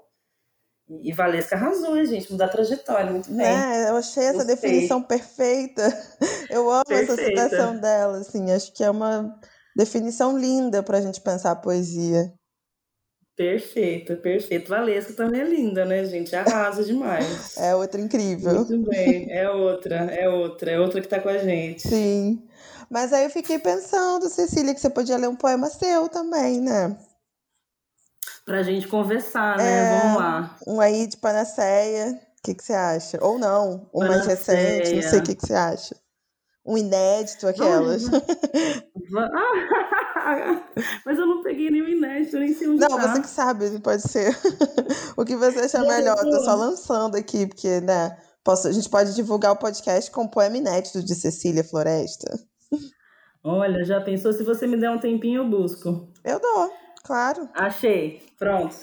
E 0.89 1.13
Valesca 1.13 1.55
arrasou, 1.55 2.03
gente, 2.03 2.31
mudar 2.31 2.45
a 2.45 2.49
trajetória, 2.49 3.11
muito 3.11 3.27
bem. 3.29 3.37
Né? 3.37 3.89
Eu 3.89 3.97
achei 3.97 4.23
essa 4.23 4.43
Gostei. 4.43 4.55
definição 4.55 5.03
perfeita. 5.03 5.83
Eu 6.49 6.69
amo 6.69 6.83
essa 6.89 7.15
Perfeita. 7.15 7.43
citação 7.43 7.77
dela, 7.77 8.17
assim, 8.17 8.51
acho 8.51 8.73
que 8.73 8.83
é 8.83 8.89
uma 8.89 9.39
definição 9.75 10.35
linda 10.35 10.81
para 10.81 10.97
a 10.97 11.01
gente 11.01 11.21
pensar 11.21 11.51
a 11.51 11.55
poesia. 11.55 12.33
Perfeito, 13.37 14.17
perfeito. 14.17 14.67
Valesca 14.67 15.13
também 15.13 15.41
é 15.41 15.45
linda, 15.45 15.85
né, 15.85 16.03
gente? 16.05 16.35
Arrasa 16.35 16.83
demais. 16.83 17.55
É 17.57 17.73
outra 17.75 18.01
incrível. 18.01 18.53
Muito 18.65 18.89
bem, 18.89 19.31
é 19.31 19.49
outra, 19.49 19.95
é 19.95 20.27
outra, 20.27 20.71
é 20.71 20.79
outra 20.79 20.99
que 21.01 21.07
tá 21.07 21.19
com 21.21 21.29
a 21.29 21.37
gente. 21.37 21.87
Sim. 21.87 22.43
Mas 22.89 23.13
aí 23.13 23.23
eu 23.25 23.29
fiquei 23.29 23.59
pensando, 23.59 24.27
Cecília, 24.27 24.73
que 24.73 24.81
você 24.81 24.89
podia 24.89 25.17
ler 25.17 25.29
um 25.29 25.35
poema 25.35 25.67
seu 25.69 26.09
também, 26.09 26.59
né? 26.59 26.97
Pra 28.49 28.63
gente 28.63 28.87
conversar, 28.87 29.57
né? 29.57 29.63
É. 29.63 30.01
Vamos 30.01 30.17
lá. 30.17 30.55
Um 30.65 30.81
aí 30.81 31.05
de 31.05 31.17
Panaceia. 31.17 32.19
O 32.39 32.41
que, 32.43 32.55
que 32.55 32.63
você 32.63 32.73
acha? 32.73 33.19
Ou 33.21 33.37
não, 33.37 33.87
um 33.93 33.99
mais 33.99 34.25
recente, 34.25 34.79
não 34.79 34.85
sei 34.85 34.97
o 34.97 35.01
Panaceia. 35.01 35.21
que, 35.21 35.35
que 35.35 35.45
você 35.45 35.53
acha. 35.53 35.95
Um 36.65 36.75
inédito, 36.75 37.47
aquelas. 37.47 38.05
Ah, 40.15 40.63
Mas 41.05 41.19
eu 41.19 41.27
não 41.27 41.43
peguei 41.43 41.69
nenhum 41.69 41.89
inédito, 41.89 42.39
nem 42.39 42.51
sei 42.53 42.69
onde 42.69 42.81
Não, 42.81 42.97
tá. 42.97 43.13
você 43.13 43.21
que 43.21 43.29
sabe, 43.29 43.79
pode 43.81 44.01
ser. 44.01 44.35
o 45.15 45.23
que 45.23 45.35
você 45.35 45.59
achar 45.59 45.83
melhor. 45.83 46.17
Tô 46.17 46.43
só 46.43 46.55
lançando 46.55 47.15
aqui, 47.17 47.45
porque, 47.45 47.79
né? 47.81 48.17
Posso, 48.43 48.67
a 48.67 48.71
gente 48.71 48.89
pode 48.89 49.13
divulgar 49.13 49.51
o 49.51 49.57
podcast 49.57 50.09
com 50.09 50.27
poema 50.27 50.57
inédito 50.57 51.03
de 51.03 51.13
Cecília 51.13 51.63
Floresta. 51.63 52.39
Olha, 53.43 53.83
já 53.85 54.01
pensou? 54.01 54.33
Se 54.33 54.43
você 54.43 54.65
me 54.65 54.75
der 54.75 54.89
um 54.89 54.99
tempinho, 54.99 55.43
eu 55.43 55.47
busco. 55.47 56.11
Eu 56.23 56.39
dou, 56.39 56.71
claro. 57.09 57.49
Achei. 57.55 58.21
Pronto. 58.37 58.75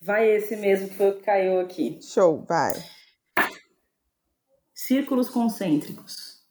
Vai 0.00 0.26
esse 0.30 0.56
mesmo 0.56 0.88
que 0.88 0.94
foi 0.94 1.10
o 1.10 1.16
que 1.16 1.22
caiu 1.22 1.60
aqui. 1.60 1.98
Show, 2.02 2.42
vai. 2.48 2.72
Círculos 4.72 5.28
concêntricos. 5.28 6.42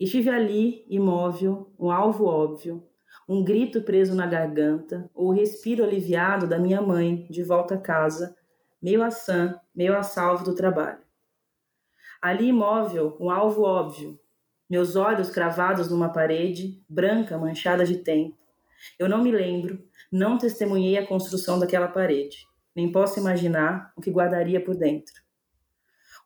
Estive 0.00 0.30
ali, 0.30 0.86
imóvel, 0.88 1.70
um 1.78 1.90
alvo 1.90 2.24
óbvio, 2.24 2.82
um 3.28 3.44
grito 3.44 3.82
preso 3.82 4.14
na 4.14 4.26
garganta, 4.26 5.08
ou 5.14 5.28
o 5.28 5.32
respiro 5.32 5.84
aliviado 5.84 6.46
da 6.46 6.58
minha 6.58 6.80
mãe, 6.80 7.26
de 7.30 7.42
volta 7.42 7.74
a 7.74 7.80
casa, 7.80 8.34
meio 8.82 9.02
assã, 9.02 9.60
meio 9.74 9.96
a 9.96 10.02
salvo 10.02 10.44
do 10.44 10.54
trabalho. 10.54 11.00
Ali, 12.20 12.48
imóvel, 12.48 13.16
um 13.20 13.30
alvo 13.30 13.62
óbvio, 13.62 14.18
meus 14.68 14.96
olhos 14.96 15.30
cravados 15.30 15.90
numa 15.90 16.08
parede, 16.08 16.82
branca, 16.88 17.38
manchada 17.38 17.84
de 17.84 17.98
tempo. 17.98 18.36
Eu 18.98 19.08
não 19.08 19.22
me 19.22 19.30
lembro, 19.30 19.82
não 20.10 20.38
testemunhei 20.38 20.98
a 20.98 21.06
construção 21.06 21.58
daquela 21.58 21.88
parede, 21.88 22.46
nem 22.74 22.90
posso 22.90 23.18
imaginar 23.18 23.92
o 23.96 24.00
que 24.00 24.10
guardaria 24.10 24.62
por 24.62 24.76
dentro. 24.76 25.14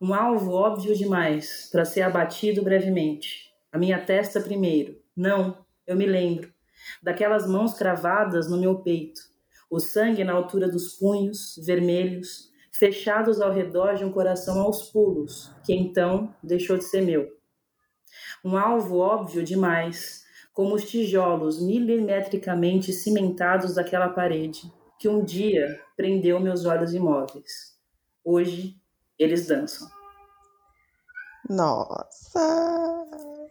Um 0.00 0.14
alvo 0.14 0.52
óbvio 0.52 0.96
demais 0.96 1.68
para 1.70 1.84
ser 1.84 2.02
abatido 2.02 2.62
brevemente. 2.62 3.52
A 3.70 3.78
minha 3.78 4.00
testa 4.00 4.40
primeiro. 4.40 4.96
Não, 5.14 5.64
eu 5.86 5.94
me 5.94 6.06
lembro. 6.06 6.50
Daquelas 7.02 7.46
mãos 7.46 7.74
cravadas 7.74 8.50
no 8.50 8.58
meu 8.58 8.80
peito. 8.80 9.20
O 9.70 9.78
sangue 9.78 10.24
na 10.24 10.32
altura 10.32 10.68
dos 10.68 10.94
punhos, 10.94 11.60
vermelhos, 11.64 12.50
fechados 12.72 13.40
ao 13.40 13.52
redor 13.52 13.94
de 13.94 14.04
um 14.04 14.10
coração 14.10 14.60
aos 14.60 14.90
pulos, 14.90 15.52
que 15.64 15.74
então 15.74 16.34
deixou 16.42 16.78
de 16.78 16.84
ser 16.84 17.02
meu. 17.02 17.28
Um 18.42 18.56
alvo 18.56 18.98
óbvio 18.98 19.44
demais, 19.44 20.24
como 20.60 20.74
os 20.74 20.84
tijolos 20.84 21.58
milimetricamente 21.58 22.92
cimentados 22.92 23.76
daquela 23.76 24.10
parede, 24.10 24.70
que 24.98 25.08
um 25.08 25.24
dia 25.24 25.80
prendeu 25.96 26.38
meus 26.38 26.66
olhos 26.66 26.92
imóveis. 26.92 27.78
Hoje, 28.22 28.74
eles 29.18 29.46
dançam. 29.46 29.88
Nossa! 31.48 33.06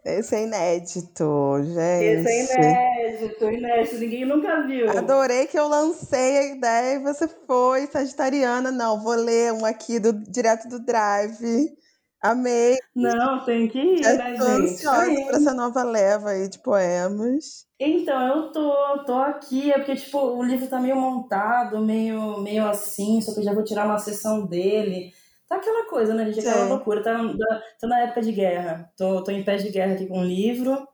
Esse 0.05 0.35
é 0.35 0.43
inédito, 0.43 1.55
gente. 1.63 2.29
Esse 2.29 2.51
é 2.53 3.09
inédito, 3.09 3.45
inédito, 3.45 3.97
ninguém 3.97 4.25
nunca 4.27 4.67
viu. 4.67 4.91
Adorei 4.91 5.47
que 5.47 5.57
eu 5.57 5.67
lancei 5.67 6.37
a 6.37 6.55
ideia 6.55 6.95
e 6.97 7.03
você 7.03 7.27
foi, 7.27 7.87
Sagitariana. 7.87 8.69
Não, 8.71 9.01
vou 9.01 9.15
ler 9.15 9.51
um 9.51 9.65
aqui 9.65 9.97
do, 9.97 10.13
direto 10.13 10.69
do 10.69 10.79
Drive. 10.79 11.75
Amei. 12.21 12.77
Não, 12.95 13.45
tem 13.45 13.67
que 13.67 13.79
ir, 13.79 14.01
Já 14.01 14.13
né, 14.13 14.35
tô 14.35 14.43
gente? 14.43 14.73
ansiosa 14.73 15.21
para 15.25 15.37
essa 15.37 15.53
nova 15.53 15.83
leva 15.83 16.29
aí 16.31 16.49
de 16.49 16.59
poemas. 16.59 17.65
Então, 17.79 18.27
eu 18.27 18.51
tô, 18.51 19.05
tô 19.05 19.13
aqui, 19.15 19.71
é 19.71 19.77
porque, 19.77 19.95
tipo, 19.95 20.17
o 20.19 20.43
livro 20.43 20.67
tá 20.67 20.79
meio 20.81 20.97
montado, 20.97 21.79
meio, 21.79 22.37
meio 22.41 22.67
assim, 22.67 23.21
só 23.21 23.33
que 23.33 23.39
eu 23.39 23.43
já 23.43 23.53
vou 23.53 23.63
tirar 23.63 23.85
uma 23.85 23.97
sessão 23.97 24.45
dele. 24.45 25.13
Tá 25.47 25.55
aquela 25.55 25.89
coisa, 25.89 26.13
né, 26.13 26.25
gente? 26.25 26.41
Aquela 26.41 26.63
Sim. 26.63 26.69
loucura. 26.69 27.01
Tá, 27.01 27.17
tá, 27.17 27.63
tô 27.79 27.87
na 27.87 27.99
época 28.01 28.21
de 28.21 28.31
guerra. 28.33 28.91
Tô, 28.97 29.23
tô 29.23 29.31
em 29.31 29.43
pé 29.43 29.55
de 29.55 29.69
guerra 29.69 29.93
aqui 29.93 30.07
com 30.07 30.19
o 30.19 30.23
livro. 30.23 30.87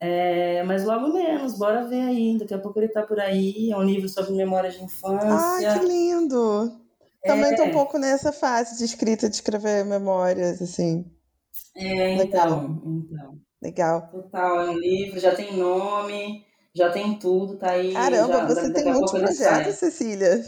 É, 0.00 0.62
mas 0.62 0.84
logo 0.84 1.12
menos, 1.12 1.58
bora 1.58 1.86
ver 1.86 2.02
aí. 2.02 2.38
Daqui 2.38 2.54
a 2.54 2.58
pouco 2.58 2.78
ele 2.78 2.88
tá 2.88 3.02
por 3.02 3.18
aí. 3.20 3.70
É 3.72 3.76
um 3.76 3.82
livro 3.82 4.08
sobre 4.08 4.32
memória 4.32 4.70
de 4.70 4.78
Ai, 4.78 4.84
infância. 4.84 5.74
que 5.80 5.86
lindo! 5.86 6.87
Também 7.24 7.54
tô 7.56 7.64
um 7.64 7.66
É. 7.66 7.72
pouco 7.72 7.98
nessa 7.98 8.32
fase 8.32 8.78
de 8.78 8.84
escrita, 8.84 9.28
de 9.28 9.34
escrever 9.34 9.84
memórias, 9.84 10.62
assim. 10.62 11.04
É, 11.76 12.14
então, 12.14 12.80
então. 12.86 13.38
Legal. 13.60 14.08
Total, 14.10 14.60
é 14.66 14.70
um 14.70 14.78
livro, 14.78 15.18
já 15.18 15.34
tem 15.34 15.56
nome, 15.56 16.44
já 16.74 16.90
tem 16.90 17.18
tudo, 17.18 17.56
tá 17.58 17.70
aí. 17.72 17.92
Caramba, 17.92 18.38
já, 18.38 18.46
você 18.46 18.72
tem 18.72 18.84
muitos 18.92 19.10
sai. 19.10 19.20
projetos, 19.22 19.74
Cecília. 19.76 20.44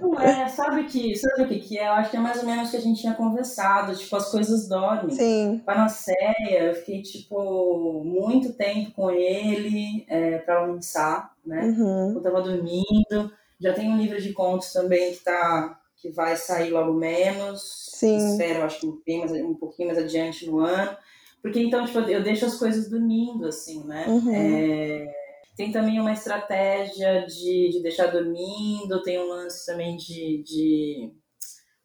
Não 0.00 0.18
é, 0.18 0.48
sabe 0.48 0.84
que, 0.84 1.14
sabe 1.14 1.42
o 1.42 1.48
que 1.48 1.58
que 1.58 1.78
é? 1.78 1.88
Eu 1.88 1.92
acho 1.92 2.10
que 2.10 2.16
é 2.16 2.20
mais 2.20 2.38
ou 2.38 2.46
menos 2.46 2.68
o 2.68 2.70
que 2.70 2.76
a 2.78 2.80
gente 2.80 3.00
tinha 3.02 3.12
conversado, 3.14 3.94
tipo, 3.94 4.16
as 4.16 4.30
coisas 4.30 4.66
dormem. 4.66 5.14
Sim. 5.14 5.62
Panaceia, 5.64 6.62
eu 6.62 6.74
fiquei, 6.74 7.02
tipo, 7.02 8.02
muito 8.02 8.54
tempo 8.54 8.92
com 8.92 9.10
ele 9.10 10.06
é, 10.08 10.38
para 10.38 10.64
lançar, 10.64 11.32
né? 11.44 11.64
Uhum. 11.66 12.14
Eu 12.14 12.22
tava 12.22 12.40
dormindo. 12.40 13.30
Já 13.64 13.72
tem 13.72 13.90
um 13.90 13.96
livro 13.96 14.20
de 14.20 14.34
contos 14.34 14.70
também 14.74 15.14
que 15.14 15.24
tá 15.24 15.80
que 15.96 16.10
vai 16.10 16.36
sair 16.36 16.70
logo 16.70 16.92
menos. 16.92 17.88
Sim. 17.94 18.18
Espero, 18.18 18.62
acho 18.62 18.78
que 18.78 18.92
bem 19.06 19.20
mais, 19.20 19.32
um 19.32 19.54
pouquinho 19.54 19.88
mais 19.88 19.98
adiante 19.98 20.46
no 20.46 20.60
ano. 20.60 20.94
Porque 21.40 21.58
então, 21.60 21.86
tipo, 21.86 21.98
eu 22.00 22.22
deixo 22.22 22.44
as 22.44 22.58
coisas 22.58 22.90
dormindo, 22.90 23.46
assim, 23.46 23.82
né? 23.84 24.04
Uhum. 24.06 24.34
É, 24.34 25.14
tem 25.56 25.72
também 25.72 25.98
uma 25.98 26.12
estratégia 26.12 27.24
de, 27.24 27.70
de 27.70 27.82
deixar 27.82 28.08
dormindo, 28.08 29.02
tem 29.02 29.18
um 29.18 29.28
lance 29.28 29.64
também 29.64 29.96
de, 29.96 30.42
de 30.42 31.10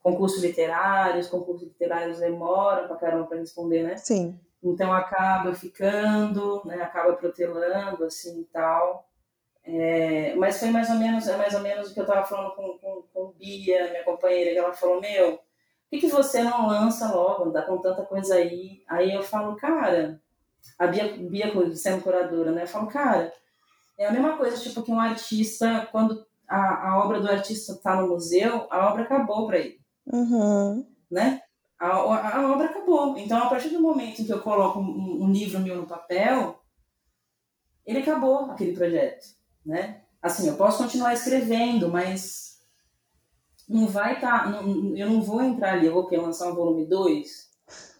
concursos 0.03 0.43
literários, 0.43 1.27
concursos 1.29 1.65
literários 1.65 2.19
demoram 2.19 2.87
pra 2.87 2.97
caramba 2.97 3.25
pra 3.25 3.39
responder, 3.39 3.83
né? 3.83 3.95
Sim. 3.95 4.37
Então 4.61 4.91
acaba 4.91 5.55
ficando, 5.55 6.61
né? 6.65 6.81
Acaba 6.81 7.13
protelando, 7.13 8.03
assim, 8.03 8.41
e 8.41 8.45
tal. 8.51 9.08
É, 9.71 10.33
mas 10.35 10.59
foi 10.59 10.71
mais 10.71 10.89
ou 10.89 10.95
menos, 10.95 11.27
é 11.27 11.37
mais 11.37 11.53
ou 11.53 11.61
menos 11.61 11.91
o 11.91 11.93
que 11.93 11.99
eu 11.99 12.05
tava 12.05 12.25
falando 12.25 12.55
com, 12.55 12.77
com, 12.79 13.03
com 13.13 13.31
Bia, 13.33 13.89
minha 13.91 14.03
companheira, 14.03 14.51
que 14.51 14.57
ela 14.57 14.73
falou, 14.73 14.99
meu, 14.99 15.33
por 15.33 15.43
que, 15.91 15.99
que 15.99 16.07
você 16.07 16.41
não 16.41 16.67
lança 16.67 17.13
logo, 17.13 17.45
não 17.45 17.51
dá 17.51 17.61
com 17.61 17.77
tanta 17.77 18.03
coisa 18.03 18.35
aí? 18.35 18.83
Aí 18.87 19.13
eu 19.13 19.21
falo, 19.21 19.55
cara, 19.55 20.19
a 20.77 20.87
Bia, 20.87 21.15
Bia 21.17 21.75
sendo 21.75 22.01
curadora, 22.01 22.51
né? 22.51 22.63
Eu 22.63 22.67
falo, 22.67 22.87
cara, 22.87 23.31
é 23.97 24.07
a 24.07 24.11
mesma 24.11 24.37
coisa, 24.37 24.57
tipo, 24.57 24.81
que 24.81 24.91
um 24.91 24.99
artista, 24.99 25.87
quando 25.91 26.25
a, 26.47 26.89
a 26.89 27.03
obra 27.03 27.19
do 27.19 27.29
artista 27.29 27.75
tá 27.75 27.95
no 27.95 28.07
museu, 28.07 28.65
a 28.71 28.89
obra 28.89 29.03
acabou 29.03 29.45
para 29.45 29.59
ele, 29.59 29.79
Uhum. 30.11 30.83
né? 31.11 31.41
A, 31.79 31.87
a, 31.89 32.37
a, 32.39 32.51
obra 32.51 32.65
acabou. 32.65 33.15
Então, 33.17 33.37
a 33.37 33.47
partir 33.47 33.69
do 33.69 33.79
momento 33.81 34.21
em 34.21 34.25
que 34.25 34.33
eu 34.33 34.41
coloco 34.41 34.79
um, 34.79 35.23
um 35.23 35.31
livro 35.31 35.59
meu 35.59 35.75
no 35.75 35.85
papel, 35.87 36.59
ele 37.85 37.99
acabou 37.99 38.51
aquele 38.51 38.73
projeto, 38.73 39.38
né? 39.65 40.01
Assim, 40.21 40.47
eu 40.47 40.55
posso 40.55 40.77
continuar 40.77 41.13
escrevendo, 41.13 41.89
mas 41.89 42.59
não 43.67 43.87
vai 43.87 44.15
estar, 44.15 44.51
tá, 44.51 44.61
eu 44.61 45.09
não 45.09 45.21
vou 45.21 45.41
entrar 45.41 45.73
ali, 45.73 45.85
eu 45.85 45.93
vou 45.93 46.09
lançar 46.11 46.49
um 46.49 46.55
volume 46.55 46.85
2, 46.85 47.49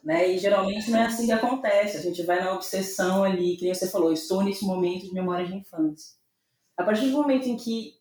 né? 0.03 0.27
E 0.29 0.37
geralmente 0.37 0.89
não 0.89 0.99
é 0.99 1.05
assim 1.05 1.25
que 1.25 1.31
acontece. 1.31 1.97
A 1.97 2.01
gente 2.01 2.23
vai 2.23 2.43
na 2.43 2.53
obsessão 2.53 3.23
ali, 3.23 3.55
que 3.55 3.65
nem 3.65 3.73
você 3.73 3.87
falou, 3.87 4.11
estou 4.11 4.43
nesse 4.43 4.65
momento 4.65 5.05
de 5.05 5.13
memória 5.13 5.45
de 5.45 5.55
infância. 5.55 6.17
A 6.75 6.83
partir 6.83 7.05
do 7.05 7.11
momento 7.11 7.47
em 7.47 7.57
que 7.57 7.99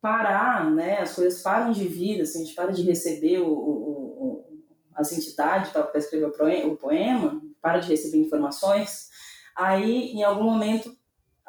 parar, 0.00 0.68
né, 0.70 0.98
as 0.98 1.14
coisas 1.14 1.40
param 1.40 1.70
de 1.70 1.86
vir, 1.86 2.20
assim, 2.20 2.42
a 2.42 2.44
gente 2.44 2.54
para 2.56 2.72
de 2.72 2.82
receber 2.82 3.38
o, 3.38 3.46
o, 3.46 4.10
o, 4.18 4.62
as 4.94 5.12
entidades 5.12 5.70
para 5.70 5.90
escrever 5.94 6.26
o 6.26 6.76
poema, 6.76 7.40
para 7.60 7.78
de 7.78 7.88
receber 7.88 8.18
informações, 8.18 9.08
aí 9.56 10.10
em 10.10 10.24
algum 10.24 10.42
momento, 10.42 10.94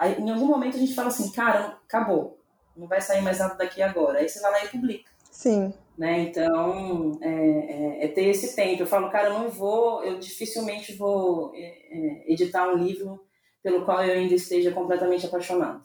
aí, 0.03 0.19
em 0.19 0.29
algum 0.29 0.45
momento 0.45 0.75
a 0.75 0.79
gente 0.79 0.93
fala 0.93 1.07
assim, 1.07 1.31
cara, 1.31 1.77
acabou, 1.85 2.37
não 2.75 2.87
vai 2.87 2.99
sair 2.99 3.21
mais 3.21 3.39
nada 3.39 3.55
daqui 3.55 3.81
agora. 3.81 4.19
Aí 4.19 4.27
você 4.27 4.39
vai 4.41 4.51
lá 4.51 4.65
e 4.65 4.69
publica. 4.69 5.09
Sim. 5.31 5.73
Né? 5.97 6.21
Então, 6.21 7.17
é, 7.21 7.29
é, 7.29 8.05
é 8.05 8.07
ter 8.07 8.25
esse 8.25 8.55
tempo. 8.55 8.81
Eu 8.81 8.87
falo, 8.87 9.09
cara, 9.09 9.29
eu 9.29 9.39
não 9.39 9.49
vou, 9.49 10.03
eu 10.03 10.19
dificilmente 10.19 10.95
vou 10.95 11.53
é, 11.55 11.61
é, 11.61 12.31
editar 12.31 12.67
um 12.67 12.77
livro 12.77 13.23
pelo 13.61 13.85
qual 13.85 14.03
eu 14.03 14.13
ainda 14.13 14.33
esteja 14.33 14.71
completamente 14.71 15.25
apaixonado. 15.25 15.81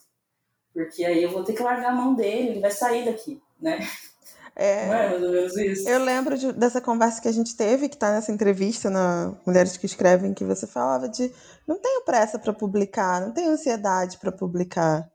Porque 0.72 1.04
aí 1.04 1.22
eu 1.22 1.30
vou 1.30 1.44
ter 1.44 1.52
que 1.52 1.62
largar 1.62 1.92
a 1.92 1.94
mão 1.94 2.14
dele, 2.14 2.50
ele 2.50 2.60
vai 2.60 2.70
sair 2.70 3.04
daqui, 3.04 3.40
né? 3.60 3.78
É, 4.60 4.86
não 4.88 4.94
é 4.94 5.08
mais 5.10 5.22
ou 5.22 5.30
menos 5.30 5.56
isso? 5.56 5.88
Eu 5.88 6.02
lembro 6.02 6.36
de, 6.36 6.52
dessa 6.52 6.80
conversa 6.80 7.22
que 7.22 7.28
a 7.28 7.32
gente 7.32 7.56
teve, 7.56 7.88
que 7.88 7.94
está 7.94 8.10
nessa 8.10 8.32
entrevista 8.32 8.90
na 8.90 9.32
Mulheres 9.46 9.76
que 9.76 9.86
Escrevem, 9.86 10.34
que 10.34 10.44
você 10.44 10.66
falava 10.66 11.08
de 11.08 11.32
não 11.64 11.78
tenho 11.78 12.04
pressa 12.04 12.40
para 12.40 12.52
publicar, 12.52 13.20
não 13.20 13.30
tenho 13.30 13.52
ansiedade 13.52 14.18
para 14.18 14.32
publicar. 14.32 15.08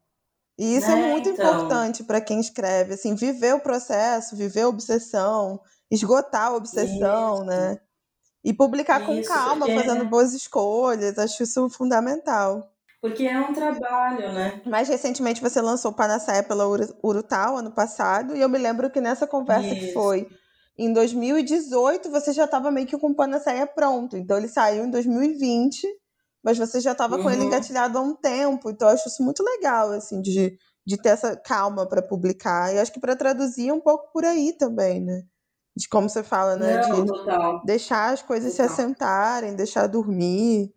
E 0.57 0.77
isso 0.77 0.89
é, 0.89 0.93
é 0.93 1.11
muito 1.11 1.27
então... 1.27 1.45
importante 1.45 2.05
para 2.05 2.21
quem 2.21 2.39
escreve, 2.39 2.93
assim, 2.93 3.15
viver 3.15 3.53
o 3.53 3.59
processo, 3.59 4.37
viver 4.37 4.61
a 4.61 4.69
obsessão, 4.69 5.59
esgotar 5.91 6.47
a 6.47 6.55
obsessão, 6.55 7.35
isso. 7.35 7.43
né? 7.43 7.79
E 8.45 8.53
publicar 8.53 9.01
isso, 9.01 9.07
com 9.07 9.35
calma, 9.35 9.65
porque... 9.65 9.83
fazendo 9.83 10.05
boas 10.05 10.33
escolhas, 10.33 11.19
acho 11.19 11.43
isso 11.43 11.69
fundamental. 11.69 12.72
Porque 13.03 13.25
é 13.25 13.37
um 13.39 13.53
trabalho, 13.53 14.31
né? 14.31 14.61
Mais 14.65 14.87
recentemente 14.87 15.41
você 15.41 15.61
lançou 15.61 15.91
Panaceia 15.91 16.41
pela 16.41 16.65
Urutau, 17.03 17.57
ano 17.57 17.71
passado, 17.71 18.35
e 18.35 18.41
eu 18.41 18.47
me 18.47 18.57
lembro 18.57 18.89
que 18.89 19.01
nessa 19.01 19.27
conversa 19.27 19.67
isso. 19.67 19.87
que 19.87 19.93
foi 19.93 20.27
em 20.77 20.93
2018, 20.93 22.09
você 22.09 22.31
já 22.31 22.45
estava 22.45 22.71
meio 22.71 22.87
que 22.87 22.97
com 22.97 23.09
o 23.09 23.15
Panaceia 23.15 23.67
pronto. 23.67 24.15
Então 24.15 24.37
ele 24.37 24.47
saiu 24.47 24.85
em 24.85 24.89
2020 24.89 25.85
mas 26.43 26.57
você 26.57 26.81
já 26.81 26.91
estava 26.91 27.15
uhum. 27.15 27.23
com 27.23 27.31
ele 27.31 27.41
uhum. 27.41 27.47
engatilhado 27.47 27.97
há 27.97 28.01
um 28.01 28.13
tempo, 28.13 28.69
então 28.69 28.89
eu 28.89 28.93
acho 28.93 29.07
isso 29.07 29.23
muito 29.23 29.41
legal, 29.41 29.91
assim, 29.91 30.21
de, 30.21 30.57
de 30.85 30.97
ter 30.97 31.09
essa 31.09 31.37
calma 31.37 31.87
para 31.87 32.01
publicar. 32.01 32.73
E 32.73 32.79
acho 32.79 32.91
que 32.91 32.99
para 32.99 33.15
traduzir 33.15 33.69
é 33.69 33.73
um 33.73 33.79
pouco 33.79 34.11
por 34.11 34.25
aí 34.25 34.51
também, 34.51 34.99
né? 34.99 35.23
De 35.75 35.87
como 35.87 36.09
você 36.09 36.21
fala, 36.21 36.57
né? 36.57 36.85
Não, 36.85 37.05
de 37.05 37.07
total. 37.07 37.63
deixar 37.63 38.13
as 38.13 38.21
coisas 38.21 38.51
total. 38.51 38.67
se 38.67 38.73
assentarem, 38.73 39.55
deixar 39.55 39.87
dormir. 39.87 40.73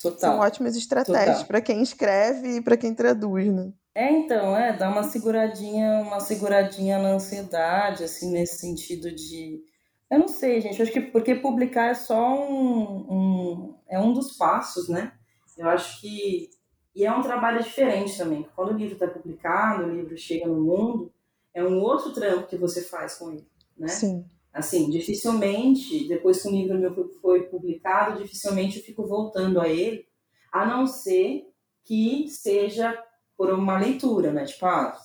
Total. 0.00 0.18
São 0.18 0.38
ótimas 0.40 0.76
estratégias 0.76 1.42
para 1.42 1.60
quem 1.60 1.82
escreve 1.82 2.56
e 2.56 2.60
para 2.62 2.76
quem 2.76 2.94
traduz, 2.94 3.52
né? 3.52 3.72
É, 3.94 4.10
então, 4.10 4.56
é, 4.56 4.72
dá 4.72 4.88
uma 4.88 5.02
seguradinha, 5.02 6.00
uma 6.00 6.20
seguradinha 6.20 6.98
na 6.98 7.10
ansiedade, 7.10 8.04
assim, 8.04 8.30
nesse 8.30 8.58
sentido 8.58 9.12
de 9.12 9.62
eu 10.10 10.18
não 10.18 10.28
sei, 10.28 10.60
gente. 10.60 10.82
Acho 10.82 10.90
que 10.90 11.00
porque 11.00 11.36
publicar 11.36 11.90
é 11.90 11.94
só 11.94 12.34
um, 12.34 13.06
um, 13.08 13.74
é 13.88 13.98
um 14.00 14.12
dos 14.12 14.36
passos, 14.36 14.88
né? 14.88 15.12
Eu 15.56 15.68
acho 15.68 16.00
que 16.00 16.50
e 16.94 17.06
é 17.06 17.12
um 17.12 17.22
trabalho 17.22 17.62
diferente 17.62 18.18
também. 18.18 18.44
Quando 18.56 18.72
o 18.72 18.76
livro 18.76 18.94
está 18.94 19.06
publicado, 19.06 19.84
o 19.84 19.94
livro 19.94 20.18
chega 20.18 20.46
no 20.48 20.60
mundo, 20.60 21.12
é 21.54 21.62
um 21.62 21.78
outro 21.80 22.12
trampo 22.12 22.48
que 22.48 22.56
você 22.56 22.82
faz 22.82 23.14
com 23.14 23.30
ele, 23.30 23.46
né? 23.78 23.86
Sim. 23.86 24.24
Assim, 24.52 24.90
dificilmente 24.90 26.08
depois 26.08 26.42
que 26.42 26.48
um 26.48 26.52
livro 26.52 26.78
meu 26.78 27.08
foi 27.20 27.44
publicado, 27.44 28.20
dificilmente 28.20 28.78
eu 28.78 28.84
fico 28.84 29.06
voltando 29.06 29.60
a 29.60 29.68
ele, 29.68 30.06
a 30.52 30.66
não 30.66 30.86
ser 30.86 31.48
que 31.84 32.28
seja 32.28 33.00
por 33.36 33.50
uma 33.52 33.78
leitura, 33.78 34.32
né? 34.32 34.44
Tipo, 34.44 34.66
ah, 34.66 34.96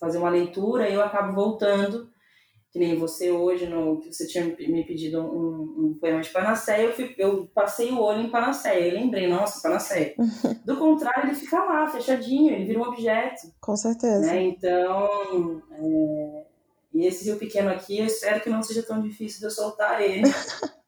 fazer 0.00 0.18
uma 0.18 0.30
leitura 0.30 0.88
e 0.88 0.94
eu 0.94 1.02
acabo 1.02 1.32
voltando 1.32 2.12
que 2.72 2.78
nem 2.78 2.98
você 2.98 3.30
hoje, 3.30 3.66
no, 3.66 4.00
que 4.00 4.10
você 4.10 4.26
tinha 4.26 4.46
me 4.46 4.84
pedido 4.84 5.20
um, 5.20 5.90
um 5.90 5.98
poema 6.00 6.22
de 6.22 6.30
Panacéia, 6.30 6.86
eu, 6.86 6.92
fui, 6.94 7.14
eu 7.18 7.46
passei 7.54 7.92
o 7.92 8.00
olho 8.00 8.22
em 8.22 8.30
Panacéia 8.30 8.88
e 8.88 8.90
lembrei, 8.90 9.28
nossa, 9.28 9.60
Panacéia. 9.62 10.14
Do 10.64 10.78
contrário, 10.78 11.28
ele 11.28 11.34
fica 11.34 11.62
lá, 11.62 11.86
fechadinho, 11.90 12.50
ele 12.50 12.64
vira 12.64 12.78
um 12.78 12.84
objeto. 12.84 13.52
Com 13.60 13.76
certeza. 13.76 14.20
Né? 14.20 14.44
Então, 14.44 15.62
é... 15.70 16.46
e 16.94 17.06
esse 17.06 17.24
Rio 17.24 17.38
Pequeno 17.38 17.70
aqui, 17.70 17.98
eu 17.98 18.06
espero 18.06 18.40
que 18.40 18.50
não 18.50 18.62
seja 18.62 18.82
tão 18.82 19.00
difícil 19.00 19.40
de 19.40 19.46
eu 19.46 19.50
soltar 19.50 20.00
ele. 20.00 20.22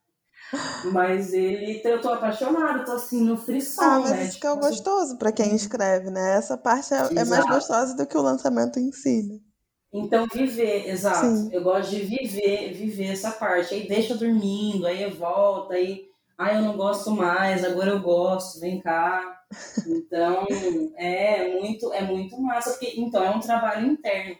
Mas 0.91 1.33
ele, 1.33 1.81
eu 1.83 1.99
tô 1.99 2.09
apaixonada, 2.09 2.85
tô 2.85 2.93
assim 2.93 3.21
no 3.21 3.35
frisson, 3.35 3.81
ah, 3.81 3.99
mas 3.99 4.11
né? 4.11 4.25
Isso 4.25 4.39
que 4.39 4.47
é 4.47 4.51
tipo, 4.51 4.61
gostoso 4.61 5.17
para 5.17 5.31
quem 5.31 5.55
escreve, 5.55 6.09
né? 6.09 6.35
Essa 6.35 6.55
parte 6.55 6.93
é, 6.93 6.97
é, 6.97 7.25
mais 7.25 7.45
gostosa 7.45 7.95
do 7.95 8.05
que 8.05 8.17
o 8.17 8.21
lançamento 8.21 8.79
em 8.79 8.91
si, 8.91 9.23
né? 9.23 9.39
Então, 9.91 10.27
viver, 10.31 10.89
exato. 10.89 11.25
Sim. 11.25 11.49
Eu 11.51 11.63
gosto 11.63 11.89
de 11.89 12.01
viver, 12.01 12.73
viver 12.73 13.13
essa 13.13 13.31
parte. 13.31 13.73
Aí 13.73 13.87
deixa 13.87 14.15
dormindo, 14.15 14.85
aí 14.85 15.09
volta, 15.09 15.73
aí, 15.73 16.05
ah, 16.37 16.53
eu 16.53 16.61
não 16.61 16.77
gosto 16.77 17.11
mais, 17.11 17.63
agora 17.63 17.91
eu 17.91 17.99
gosto, 17.99 18.59
vem 18.59 18.79
cá. 18.79 19.31
Então, 19.87 20.45
é 20.97 21.59
muito, 21.59 21.93
é 21.93 22.01
muito 22.01 22.39
massa, 22.41 22.71
porque 22.71 22.93
então 22.97 23.23
é 23.23 23.29
um 23.29 23.39
trabalho 23.39 23.87
interno. 23.87 24.35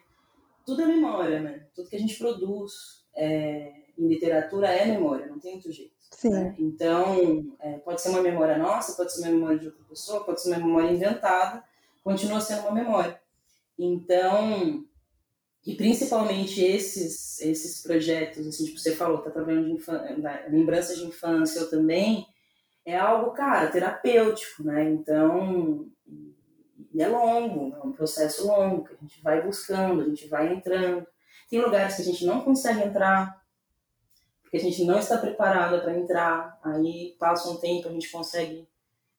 Tudo 0.66 0.82
é 0.82 0.86
memória, 0.86 1.40
né? 1.40 1.68
Tudo 1.76 1.90
que 1.90 1.96
a 1.96 2.00
gente 2.00 2.18
produz 2.18 3.06
é, 3.16 3.72
em 3.98 4.08
literatura 4.08 4.68
é 4.68 4.86
memória, 4.86 5.28
não 5.28 5.40
tem 5.40 5.56
outro 5.56 5.72
jeito. 5.72 5.94
Né? 6.24 6.56
Então, 6.58 7.56
é, 7.60 7.78
pode 7.80 8.02
ser 8.02 8.10
uma 8.10 8.22
memória 8.22 8.58
nossa, 8.58 8.96
pode 8.96 9.14
ser 9.14 9.22
uma 9.22 9.32
memória 9.32 9.60
de 9.60 9.68
outra 9.68 9.84
pessoa, 9.86 10.24
pode 10.24 10.42
ser 10.42 10.50
uma 10.50 10.60
memória 10.60 10.92
inventada, 10.92 11.64
continua 12.04 12.40
sendo 12.40 12.62
uma 12.62 12.72
memória. 12.72 13.20
Então, 13.78 14.86
e 15.66 15.76
principalmente 15.76 16.64
esses, 16.64 17.42
esses 17.42 17.82
projetos, 17.82 18.46
assim, 18.48 18.66
tipo, 18.66 18.80
você 18.80 18.96
falou, 18.96 19.18
tá 19.18 19.32
trabalhando 19.32 19.66
de 19.66 19.74
infância, 19.74 20.16
lembranças 20.50 20.98
de 20.98 21.06
infância, 21.06 21.60
eu 21.60 21.70
também, 21.70 22.26
é 22.86 22.98
algo, 22.98 23.32
cara, 23.32 23.72
terapêutico, 23.72 24.64
né? 24.64 24.90
Então, 24.92 25.90
e 26.96 27.02
é 27.02 27.08
longo, 27.08 27.76
é 27.76 27.86
um 27.86 27.92
processo 27.92 28.48
longo, 28.48 28.86
que 28.86 28.94
a 28.94 28.98
gente 28.98 29.22
vai 29.22 29.44
buscando, 29.44 30.02
a 30.02 30.06
gente 30.06 30.28
vai 30.28 30.54
entrando. 30.54 31.06
Tem 31.50 31.62
lugares 31.62 31.96
que 31.96 32.02
a 32.02 32.06
gente 32.06 32.26
não 32.26 32.42
consegue 32.42 32.82
entrar, 32.82 33.40
porque 34.42 34.58
a 34.58 34.62
gente 34.62 34.84
não 34.84 34.98
está 34.98 35.18
preparada 35.18 35.82
para 35.82 35.98
entrar, 35.98 36.60
aí 36.64 37.16
passa 37.20 37.50
um 37.50 37.58
tempo, 37.58 37.88
a 37.88 37.92
gente 37.92 38.10
consegue 38.12 38.68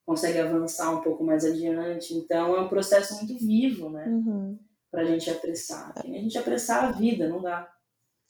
consegue 0.05 0.39
avançar 0.39 0.91
um 0.91 1.03
pouco 1.03 1.25
mais 1.25 1.45
adiante. 1.45 2.15
Então, 2.15 2.55
é 2.55 2.61
um 2.61 2.69
processo 2.69 3.17
muito 3.17 3.37
vivo, 3.45 3.91
né? 3.91 4.07
Uhum 4.07 4.57
para 4.97 5.03
a 5.03 5.05
gente 5.05 5.29
apressar. 5.31 5.93
a 5.95 6.07
gente 6.07 6.39
apressar 6.39 6.85
a 6.85 6.93
vida, 6.93 7.29
não 7.29 7.43
dá. 7.43 7.71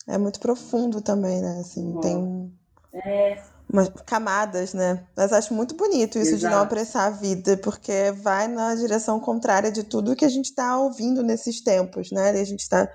É 0.08 0.18
muito 0.18 0.40
profundo 0.40 1.00
também, 1.00 1.40
né? 1.40 1.60
Assim, 1.60 1.96
tem 2.00 2.52
é... 2.92 3.40
umas 3.72 3.88
camadas, 4.06 4.72
né? 4.74 5.04
Mas 5.16 5.32
acho 5.32 5.52
muito 5.52 5.74
bonito 5.74 6.18
isso 6.18 6.34
Exato. 6.34 6.38
de 6.38 6.46
não 6.46 6.62
apressar 6.62 7.06
a 7.06 7.10
vida, 7.10 7.56
porque 7.56 8.12
vai 8.22 8.48
na 8.48 8.74
direção 8.74 9.18
contrária 9.18 9.70
de 9.72 9.82
tudo 9.82 10.16
que 10.16 10.24
a 10.24 10.28
gente 10.28 10.46
está 10.46 10.78
ouvindo 10.78 11.22
nesses 11.22 11.60
tempos, 11.60 12.10
né? 12.10 12.36
E 12.36 12.40
a 12.40 12.44
gente 12.44 12.60
está 12.60 12.88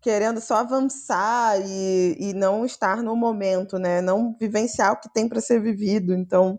querendo 0.00 0.40
só 0.40 0.56
avançar 0.56 1.60
e, 1.64 2.16
e 2.18 2.34
não 2.34 2.64
estar 2.64 3.02
no 3.02 3.14
momento, 3.16 3.78
né? 3.78 4.00
Não 4.00 4.36
vivenciar 4.38 4.92
o 4.92 5.00
que 5.00 5.12
tem 5.12 5.28
para 5.28 5.40
ser 5.40 5.60
vivido. 5.60 6.14
Então, 6.14 6.58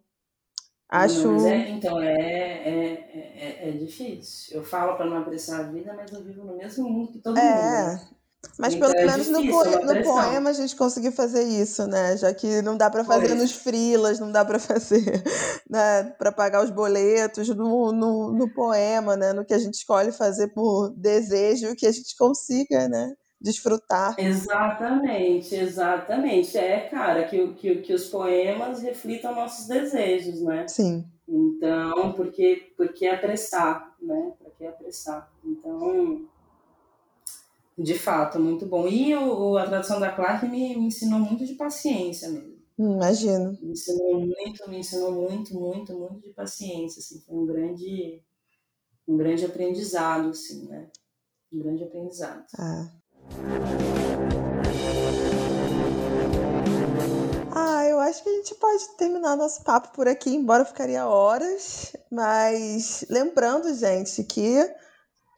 Acho. 0.94 1.28
Não, 1.28 1.48
é, 1.48 1.70
então, 1.72 2.00
é, 2.00 2.14
é, 2.14 2.92
é, 3.16 3.70
é, 3.70 3.72
difícil. 3.72 4.58
Eu 4.58 4.64
falo 4.64 4.96
para 4.96 5.08
não 5.08 5.18
apressar 5.18 5.62
a 5.62 5.64
vida, 5.64 5.92
mas 5.96 6.12
eu 6.12 6.24
vivo 6.24 6.44
no 6.46 6.56
mesmo 6.56 6.88
mundo 6.88 7.12
que 7.14 7.18
todo 7.18 7.36
é. 7.36 7.42
mundo. 7.42 8.04
Né? 8.04 8.08
Mas 8.58 8.76
então, 8.76 8.92
pelo 8.92 9.02
é 9.02 9.12
menos 9.12 9.28
no, 9.30 9.48
poema, 9.48 9.94
no 9.94 10.04
poema 10.04 10.50
a 10.50 10.54
gente 10.54 10.76
conseguiu 10.76 11.12
fazer 11.12 11.44
isso, 11.44 11.88
né? 11.88 12.16
Já 12.18 12.34
que 12.34 12.62
não 12.62 12.78
dá 12.78 12.90
para 12.90 13.04
fazer 13.04 13.34
nos 13.34 13.52
frilas, 13.52 14.20
não 14.20 14.32
dá 14.32 14.46
para 14.46 14.60
fazer 14.60 15.24
né? 15.70 16.04
para 16.18 16.32
pagar 16.32 16.64
os 16.64 16.70
boletos 16.70 17.50
no, 17.50 17.92
no, 17.92 18.32
no, 18.32 18.54
poema, 18.54 19.16
né? 19.16 19.34
No 19.34 19.44
que 19.44 19.54
a 19.54 19.60
gente 19.60 19.76
escolhe 19.76 20.12
fazer 20.12 20.50
por 20.50 20.92
desejo 20.92 21.76
que 21.76 21.88
a 21.88 21.92
gente 21.92 22.16
consiga, 22.16 22.88
né? 22.88 23.14
desfrutar. 23.42 24.16
Exatamente, 24.18 25.54
exatamente. 25.54 26.58
É, 26.58 26.88
cara, 26.88 27.26
que, 27.26 27.54
que, 27.56 27.76
que 27.82 27.94
os 27.94 28.06
poemas 28.08 28.82
reflitam 28.82 29.36
nossos 29.36 29.68
desejos, 29.68 30.42
né? 30.42 30.66
Sim. 30.70 31.04
Então, 31.28 32.14
porque, 32.14 32.72
porque 32.78 33.06
apressar, 33.06 33.94
né? 34.02 34.32
Para 34.40 34.52
que 34.52 34.66
apressar? 34.66 35.30
Então, 35.44 36.26
de 37.78 37.98
fato, 37.98 38.40
muito 38.40 38.66
bom. 38.66 38.88
E 38.88 39.16
o, 39.16 39.58
a 39.58 39.66
tradução 39.66 40.00
da 40.00 40.12
Clark 40.12 40.48
me, 40.48 40.76
me 40.76 40.88
ensinou 40.88 41.20
muito 41.20 41.46
de 41.46 41.56
paciência 41.56 42.30
mesmo. 42.30 42.54
Imagino. 42.78 43.58
Me 43.62 43.72
ensinou 43.72 44.20
muito, 44.20 44.70
me 44.70 44.80
ensinou 44.80 45.12
muito, 45.12 45.54
muito, 45.54 45.98
muito 45.98 46.22
de 46.22 46.34
paciência, 46.34 47.00
assim, 47.00 47.22
foi 47.22 47.38
um 47.38 47.46
grande, 47.46 48.24
um 49.08 49.16
grande 49.16 49.46
aprendizado, 49.46 50.30
assim, 50.30 50.68
né? 50.68 50.90
Um 51.52 51.60
grande 51.60 51.84
aprendizado. 51.84 52.46
Ah, 52.58 52.92
ah, 57.52 57.86
eu 57.86 58.00
acho 58.00 58.24
que 58.24 58.30
a 58.30 58.34
gente 58.34 58.56
pode 58.56 58.98
terminar 58.98 59.36
nosso 59.36 59.64
papo 59.64 59.94
por 59.94 60.08
aqui, 60.08 60.32
embora 60.32 60.66
ficaria 60.66 61.08
horas. 61.08 61.96
Mas 62.12 63.06
lembrando, 63.08 63.72
gente, 63.76 64.24
que 64.24 64.58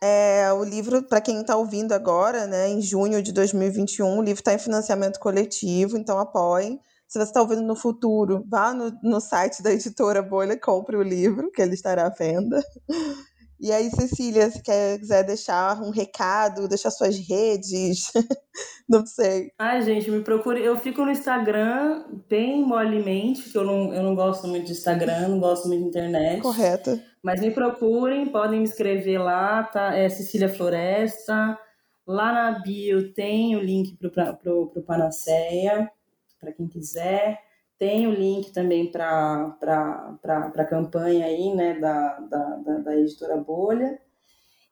É, 0.01 0.51
o 0.53 0.63
livro, 0.63 1.03
para 1.03 1.21
quem 1.21 1.41
está 1.41 1.55
ouvindo 1.55 1.93
agora, 1.93 2.45
né, 2.45 2.69
em 2.69 2.81
junho 2.81 3.21
de 3.21 3.31
2021, 3.31 4.17
o 4.17 4.21
livro 4.21 4.41
está 4.41 4.53
em 4.53 4.59
financiamento 4.59 5.19
coletivo, 5.19 5.97
então 5.97 6.19
apoiem. 6.19 6.79
Se 7.07 7.19
você 7.19 7.25
está 7.25 7.41
ouvindo 7.41 7.61
no 7.61 7.75
futuro, 7.75 8.43
vá 8.47 8.73
no, 8.73 8.91
no 9.03 9.21
site 9.21 9.61
da 9.61 9.71
editora 9.71 10.21
Bolha 10.21 10.53
e 10.53 10.59
compre 10.59 10.97
o 10.97 11.03
livro, 11.03 11.51
que 11.51 11.61
ele 11.61 11.75
estará 11.75 12.07
à 12.07 12.09
venda. 12.09 12.61
E 13.59 13.71
aí, 13.71 13.89
Cecília, 13.89 14.49
se 14.49 14.61
quer, 14.61 14.99
quiser 14.99 15.23
deixar 15.23 15.81
um 15.81 15.89
recado, 15.89 16.67
deixar 16.67 16.91
suas 16.91 17.17
redes, 17.17 18.11
não 18.87 19.05
sei. 19.05 19.51
Ai, 19.57 19.81
gente, 19.81 20.11
me 20.11 20.21
procure. 20.21 20.61
Eu 20.61 20.77
fico 20.77 21.05
no 21.05 21.11
Instagram 21.11 22.03
bem 22.27 22.61
molemente, 22.63 23.49
que 23.49 23.57
eu 23.57 23.63
não, 23.63 23.93
eu 23.93 24.03
não 24.03 24.13
gosto 24.13 24.47
muito 24.47 24.65
de 24.65 24.73
Instagram, 24.73 25.29
não 25.29 25.39
gosto 25.39 25.67
muito 25.67 25.83
de 25.83 25.89
internet. 25.89 26.41
Correto. 26.41 26.99
Mas 27.23 27.39
me 27.39 27.51
procurem, 27.51 28.27
podem 28.27 28.59
me 28.59 28.65
escrever 28.65 29.19
lá, 29.19 29.63
tá? 29.63 29.95
É 29.95 30.09
Cecília 30.09 30.49
Floresta. 30.49 31.57
Lá 32.05 32.31
na 32.31 32.59
bio 32.59 33.13
tem 33.13 33.55
o 33.55 33.59
link 33.59 33.97
para 33.97 34.37
o 34.45 34.83
Panaceia, 34.85 35.89
para 36.39 36.51
quem 36.51 36.67
quiser. 36.67 37.44
Tem 37.77 38.07
o 38.07 38.11
link 38.11 38.51
também 38.53 38.89
para 38.91 39.57
a 40.55 40.65
campanha 40.65 41.25
aí, 41.25 41.53
né, 41.53 41.79
da, 41.79 42.19
da, 42.19 42.55
da, 42.57 42.77
da, 42.79 42.97
editora 42.97 43.37
Bolha. 43.37 43.99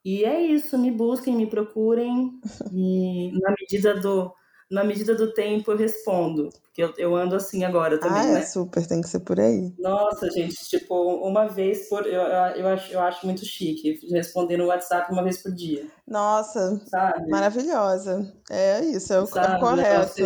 E 0.05 0.23
é 0.23 0.41
isso, 0.41 0.77
me 0.77 0.91
busquem, 0.91 1.35
me 1.35 1.47
procurem, 1.47 2.39
e 2.71 3.31
na 3.41 3.51
medida 3.51 3.99
do, 3.99 4.33
na 4.69 4.83
medida 4.83 5.15
do 5.15 5.33
tempo 5.33 5.71
eu 5.71 5.77
respondo. 5.77 6.49
Porque 6.73 6.81
eu, 6.81 6.93
eu 6.97 7.15
ando 7.15 7.35
assim 7.35 7.63
agora 7.63 7.99
também, 7.99 8.17
ah, 8.17 8.29
é 8.29 8.33
né? 8.33 8.41
super, 8.41 8.87
tem 8.87 8.99
que 8.99 9.07
ser 9.07 9.19
por 9.19 9.39
aí. 9.39 9.71
Nossa, 9.77 10.27
gente, 10.31 10.55
tipo, 10.67 10.95
uma 11.23 11.47
vez 11.47 11.87
por. 11.87 12.03
Eu, 12.07 12.21
eu, 12.21 12.67
acho, 12.67 12.91
eu 12.91 12.99
acho 12.99 13.23
muito 13.27 13.45
chique 13.45 13.99
responder 14.11 14.57
no 14.57 14.65
WhatsApp 14.65 15.13
uma 15.13 15.21
vez 15.21 15.43
por 15.43 15.53
dia. 15.53 15.85
Nossa, 16.07 16.81
Sabe? 16.87 17.29
maravilhosa. 17.29 18.33
É 18.49 18.83
isso, 18.85 19.13
é 19.13 19.21
o, 19.21 19.25
é 19.25 19.59
correto. 19.59 20.23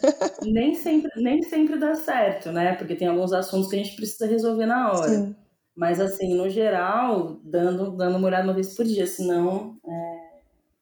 nem, 0.42 0.74
sempre, 0.74 1.10
nem 1.16 1.42
sempre 1.42 1.78
dá 1.78 1.94
certo, 1.94 2.50
né? 2.50 2.74
Porque 2.76 2.96
tem 2.96 3.08
alguns 3.08 3.34
assuntos 3.34 3.68
que 3.68 3.76
a 3.76 3.82
gente 3.84 3.94
precisa 3.94 4.26
resolver 4.26 4.64
na 4.64 4.92
hora. 4.92 5.06
Sim. 5.06 5.36
Mas, 5.76 6.00
assim, 6.00 6.34
no 6.34 6.48
geral, 6.48 7.38
dando, 7.44 7.90
dando 7.94 8.16
uma 8.16 8.26
olhada 8.26 8.44
uma 8.44 8.54
vez 8.54 8.74
por 8.74 8.86
dia, 8.86 9.06
senão. 9.06 9.76
É... 9.86 10.30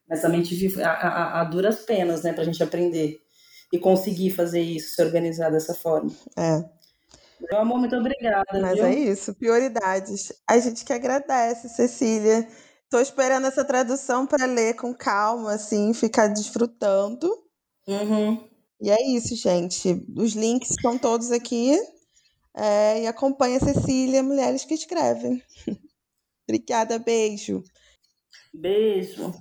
Mas 0.08 0.22
também 0.22 0.42
tive 0.42 0.80
a, 0.80 0.92
a, 0.92 1.40
a 1.40 1.44
duras 1.44 1.80
penas, 1.80 2.22
né, 2.22 2.32
pra 2.32 2.44
gente 2.44 2.62
aprender 2.62 3.20
e 3.72 3.78
conseguir 3.78 4.30
fazer 4.30 4.60
isso, 4.60 4.94
se 4.94 5.02
organizar 5.02 5.50
dessa 5.50 5.74
forma. 5.74 6.10
É. 6.36 6.64
Meu 7.40 7.60
amor, 7.60 7.78
muito 7.78 7.96
obrigada. 7.96 8.60
Mas 8.60 8.74
viu? 8.74 8.84
é 8.84 8.94
isso, 8.94 9.34
prioridades. 9.34 10.32
A 10.46 10.58
gente 10.58 10.84
que 10.84 10.92
agradece, 10.92 11.68
Cecília. 11.68 12.48
Tô 12.90 12.98
esperando 13.00 13.46
essa 13.46 13.64
tradução 13.64 14.26
para 14.26 14.46
ler 14.46 14.74
com 14.74 14.94
calma, 14.94 15.52
assim, 15.52 15.92
ficar 15.92 16.28
desfrutando. 16.28 17.30
Uhum. 17.86 18.48
E 18.80 18.90
é 18.90 19.02
isso, 19.02 19.36
gente. 19.36 20.04
Os 20.16 20.32
links 20.32 20.70
estão 20.70 20.98
todos 20.98 21.30
aqui. 21.30 21.78
É, 22.54 23.02
e 23.02 23.06
acompanha 23.06 23.58
a 23.58 23.60
Cecília, 23.60 24.22
Mulheres 24.22 24.64
que 24.64 24.74
Escrevem. 24.74 25.42
Obrigada, 26.48 26.98
beijo. 26.98 27.62
Beijo. 28.52 29.32